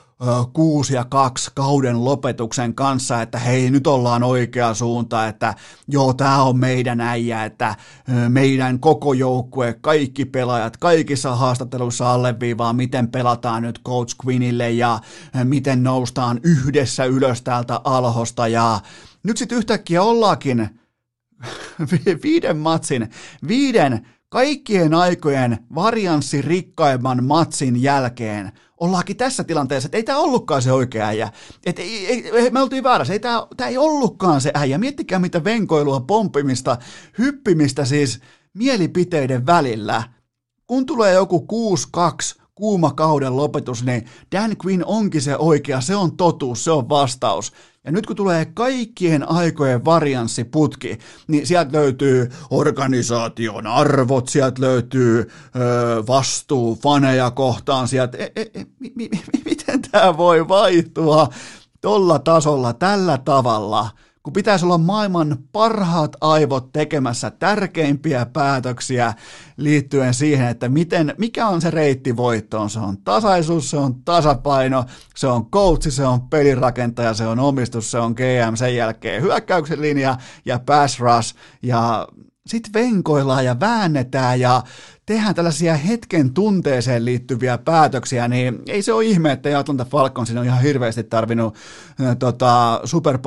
[0.52, 5.54] 6 ja 2 kauden lopetuksen kanssa, että hei, nyt ollaan oikea suunta, että
[5.88, 7.74] joo, tämä on meidän äijä, että
[8.28, 15.00] meidän koko joukkue, kaikki pelaajat, kaikissa haastatteluissa alleviivaa, miten pelataan nyt Coach Quinnille ja
[15.44, 18.48] miten noustaan yhdessä ylös täältä alhosta.
[18.48, 18.80] Ja
[19.22, 20.80] nyt sitten yhtäkkiä ollaakin
[22.24, 23.10] viiden matsin,
[23.48, 31.06] viiden kaikkien aikojen varianssirikkaimman matsin jälkeen ollaankin tässä tilanteessa, että ei tämä ollutkaan se oikea
[31.06, 31.32] äijä.
[31.66, 34.78] Että ei, ei, me oltiin väärässä, ei tämä, tämä ei ollutkaan se äijä.
[34.78, 36.76] Miettikää mitä venkoilua, pomppimista,
[37.18, 38.20] hyppimistä siis
[38.54, 40.02] mielipiteiden välillä.
[40.66, 41.46] Kun tulee joku
[42.36, 46.88] 6-2 kuuma kauden lopetus, niin Dan Quinn onkin se oikea, se on totuus, se on
[46.88, 47.52] vastaus.
[47.88, 50.98] Ja nyt kun tulee kaikkien aikojen varianssiputki,
[51.28, 58.66] niin sieltä löytyy organisaation arvot, sieltä löytyy ö, vastuu faneja kohtaan, sieltä, e, e, e,
[58.78, 61.28] mi, mi, mi, miten tämä voi vaihtua
[61.80, 63.90] tolla tasolla, tällä tavalla–
[64.28, 69.14] kun pitäisi olla maailman parhaat aivot tekemässä tärkeimpiä päätöksiä
[69.56, 72.70] liittyen siihen, että miten, mikä on se reitti voittoon.
[72.70, 74.84] Se on tasaisuus, se on tasapaino,
[75.16, 79.80] se on coach, se on pelirakentaja, se on omistus, se on GM, sen jälkeen hyökkäyksen
[79.80, 82.08] linja ja pass rush ja
[82.48, 84.62] sitten venkoillaan ja väännetään ja
[85.06, 90.44] tehdään tällaisia hetken tunteeseen liittyviä päätöksiä, niin ei se ole ihme, että Atlanta Falconsin on
[90.44, 91.54] ihan hirveästi tarvinnut
[92.00, 93.18] äh, tota, Super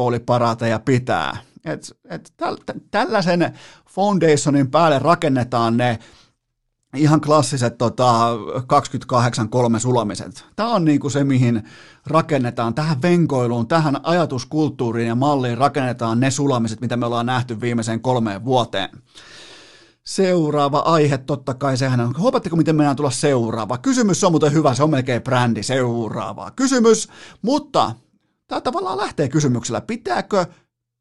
[0.70, 1.38] ja pitää.
[1.66, 2.58] Et, et täl,
[2.92, 3.54] tällaisen
[3.90, 6.00] foundationin päälle rakennetaan ne
[6.96, 8.36] ihan klassiset tota,
[9.76, 10.46] 28-3 sulamiset.
[10.56, 11.64] Tämä on niinku se, mihin
[12.08, 18.02] rakennetaan, tähän venkoiluun, tähän ajatuskulttuuriin ja malliin rakennetaan ne sulamiset, mitä me ollaan nähty viimeiseen
[18.02, 18.90] kolmeen vuoteen.
[20.04, 22.14] Seuraava aihe, totta kai sehän on.
[22.18, 23.78] Huomatteko, miten mennään tulla seuraava?
[23.78, 25.64] Kysymys on muuten hyvä, se on melkein brändi.
[25.64, 27.10] Seuraava kysymys,
[27.42, 27.92] mutta
[28.48, 29.82] tämä tavallaan lähtee kysymyksellä.
[29.82, 30.46] Pitääkö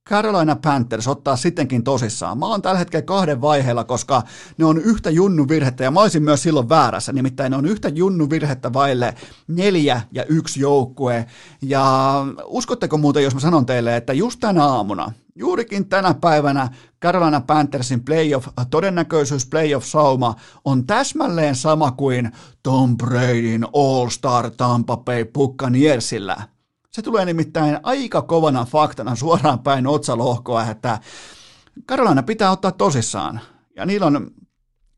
[0.08, 2.38] Carolina Panthers ottaa sittenkin tosissaan.
[2.38, 4.22] Mä oon tällä hetkellä kahden vaiheella, koska
[4.58, 7.88] ne on yhtä junnu virhettä, ja mä olisin myös silloin väärässä, nimittäin ne on yhtä
[7.88, 9.14] junnu virhettä vaille
[9.48, 11.26] neljä ja yksi joukkue.
[11.62, 12.14] Ja
[12.44, 16.68] uskotteko muuten, jos mä sanon teille, että just tänä aamuna, juurikin tänä päivänä
[17.02, 22.32] Carolina Panthersin playoff, todennäköisyys playoff-sauma on täsmälleen sama kuin
[22.62, 26.42] Tom Bradyn All-Star Tampa Bay Buccaneersillä–
[26.90, 30.98] se tulee nimittäin aika kovana faktana suoraan päin otsalohkoa, että
[31.88, 33.40] Carolina pitää ottaa tosissaan.
[33.76, 34.30] Ja niillä on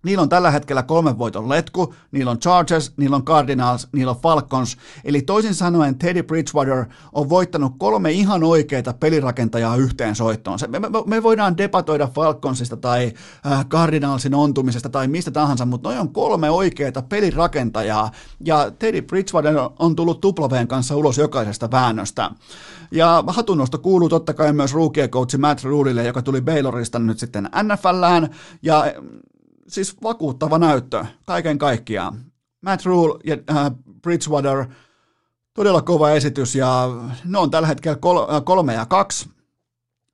[0.05, 4.21] Niillä on tällä hetkellä kolmen voiton letku, niillä on Chargers, niillä on Cardinals, niillä on
[4.23, 4.77] Falcons.
[5.05, 10.59] Eli toisin sanoen Teddy Bridgewater on voittanut kolme ihan oikeita pelirakentajaa yhteen soittoon.
[10.69, 13.13] Me, me, me voidaan debatoida Falconsista tai
[13.47, 18.11] äh, Cardinalsin ontumisesta tai mistä tahansa, mutta noin on kolme oikeita pelirakentajaa.
[18.45, 22.31] Ja Teddy Bridgewater on tullut tuplaveen kanssa ulos jokaisesta väännöstä.
[22.91, 27.49] Ja hatunnosto kuuluu totta kai myös rookie coach Matt Rulille, joka tuli Baylorista nyt sitten
[27.63, 28.31] NFLään.
[28.63, 28.85] Ja
[29.73, 32.19] siis vakuuttava näyttö kaiken kaikkiaan.
[32.61, 33.73] Matt Rule ja äh,
[34.03, 34.67] Bridgewater
[35.55, 36.89] Todella kova esitys ja
[37.25, 39.31] ne on tällä hetkellä kol- kolme ja kaksi.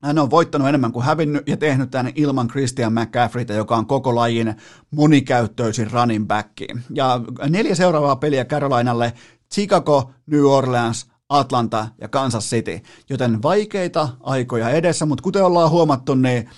[0.02, 4.14] Hän on voittanut enemmän kuin hävinnyt ja tehnyt tämän ilman Christian McCaffreyta, joka on koko
[4.14, 4.54] lajin
[4.90, 6.50] monikäyttöisin running back.
[6.94, 9.12] Ja neljä seuraavaa peliä Carolinalle,
[9.54, 12.80] Chicago, New Orleans, Atlanta ja Kansas City,
[13.10, 16.50] joten vaikeita aikoja edessä, mutta kuten ollaan huomattu, niin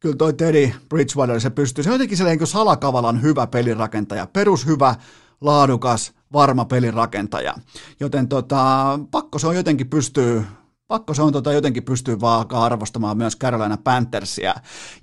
[0.00, 4.94] kyllä toi Teddy Bridgewater, se pystyy, se on jotenkin sellainen niin salakavalan hyvä pelirakentaja, perushyvä,
[5.40, 7.54] laadukas, varma pelirakentaja.
[8.00, 10.44] Joten tota, pakko se on jotenkin pystyy
[10.90, 14.54] pakko se on tota jotenkin pystyy vaan arvostamaan myös Carolina Panthersia.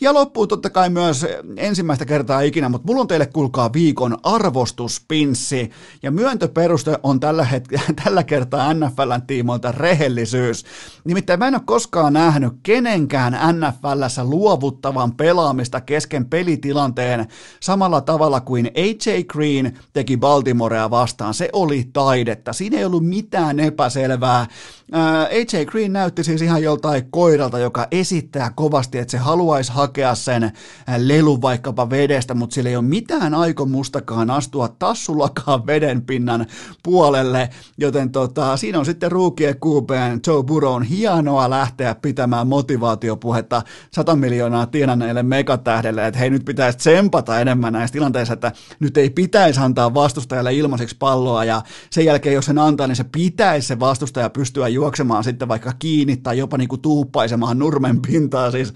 [0.01, 1.25] Ja loppuu totta kai myös
[1.57, 5.71] ensimmäistä kertaa ikinä, mutta mulla on teille kuulkaa viikon arvostuspinssi.
[6.03, 10.65] Ja myöntöperuste on tällä, hetkellä, tällä kertaa NFLn tiimoilta rehellisyys.
[11.03, 17.27] Nimittäin mä en ole koskaan nähnyt kenenkään NFLssä luovuttavan pelaamista kesken pelitilanteen
[17.59, 21.33] samalla tavalla kuin AJ Green teki Baltimorea vastaan.
[21.33, 22.53] Se oli taidetta.
[22.53, 24.47] Siinä ei ollut mitään epäselvää.
[24.91, 30.51] AJ Green näytti siis ihan joltain koiralta, joka esittää kovasti, että se haluaisi hakea sen
[30.97, 36.45] lelun vaikkapa vedestä, mutta sillä ei ole mitään aikomustakaan astua tassullakaan vedenpinnan
[36.83, 43.61] puolelle, joten tota, siinä on sitten ruukien kuupeen Joe Burrown hienoa lähteä pitämään motivaatiopuhetta.
[43.93, 49.09] 100 miljoonaa tienanneille megatähdelle, että hei nyt pitäisi tsempata enemmän näissä tilanteissa, että nyt ei
[49.09, 53.79] pitäisi antaa vastustajalle ilmaiseksi palloa ja sen jälkeen jos sen antaa, niin se pitäisi se
[53.79, 58.51] vastustaja pystyä juoksemaan sitten vaikka kiinni tai jopa niin kuin tuuppaisemaan nurmen pintaa.
[58.51, 58.73] Siis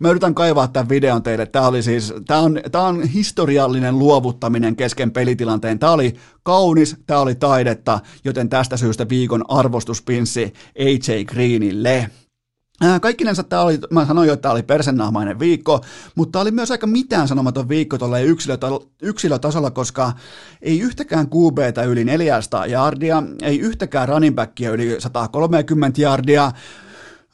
[0.00, 1.46] mä yritän kaivaa tämän videon teille.
[1.46, 5.78] Tämä, oli siis, tämä, on, tämä on historiallinen luovuttaminen kesken pelitilanteen.
[5.78, 12.10] Tämä oli kaunis, tämä oli taidetta, joten tästä syystä viikon arvostuspinssi AJ Greenille.
[13.02, 15.80] Kaikkinensa tämä oli, mä sanoin jo, että tämä oli persennahmainen viikko,
[16.14, 18.22] mutta tämä oli myös aika mitään sanomaton viikko tuolle
[19.02, 20.12] yksilötasolla, koska
[20.62, 26.52] ei yhtäkään QBtä yli 400 jardia, ei yhtäkään running backia yli 130 jardia,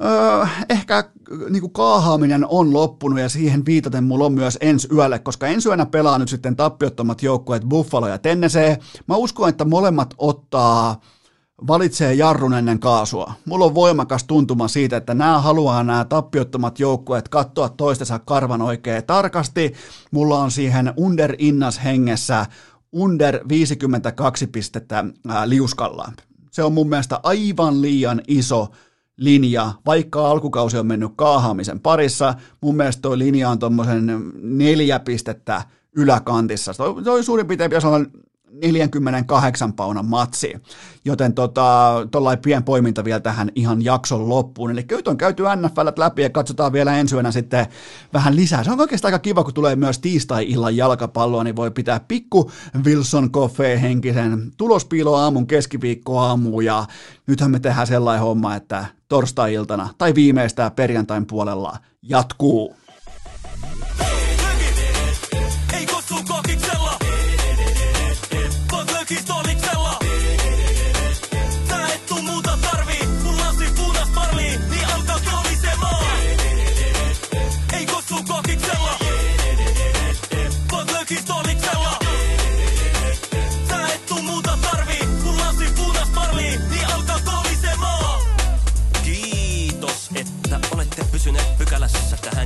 [0.05, 1.05] Öö, ehkä
[1.51, 5.69] niin kuin kaahaaminen on loppunut ja siihen viitaten mulla on myös ensi yölle, koska ensi
[5.69, 8.79] yönä pelaa nyt sitten tappiottomat joukkueet Buffalo ja Tennessee.
[9.07, 11.01] Mä uskon, että molemmat ottaa
[11.67, 13.33] valitsee jarrun ennen kaasua.
[13.45, 19.05] Mulla on voimakas tuntuma siitä, että nämä haluaa nämä tappiottomat joukkueet katsoa toistensa karvan oikein
[19.05, 19.75] tarkasti.
[20.11, 22.47] Mulla on siihen under innas hengessä
[22.93, 26.13] under 52 pistettä ää, liuskalla.
[26.51, 28.69] Se on mun mielestä aivan liian iso
[29.17, 35.63] linja, vaikka alkukausi on mennyt kaahaamisen parissa, mun mielestä toi linja on tuommoisen neljä pistettä
[35.97, 36.75] yläkantissa.
[36.75, 38.07] Toi, toi suurin piirtein pitäisi olla
[38.51, 40.55] 48 paunan matsi,
[41.05, 44.71] joten tota, tuollainen pien poiminta vielä tähän ihan jakson loppuun.
[44.71, 47.67] Eli nyt on käyty NFL läpi ja katsotaan vielä ensi yönä sitten
[48.13, 48.65] vähän lisää.
[48.65, 52.51] Se on oikeastaan aika kiva, kun tulee myös tiistai-illan jalkapalloa, niin voi pitää pikku
[52.85, 56.87] Wilson Coffee henkisen tulospiilo aamun keskiviikko aamu ja
[57.27, 62.77] nythän me tehdään sellainen homma, että torstai-iltana tai viimeistään perjantain puolella jatkuu.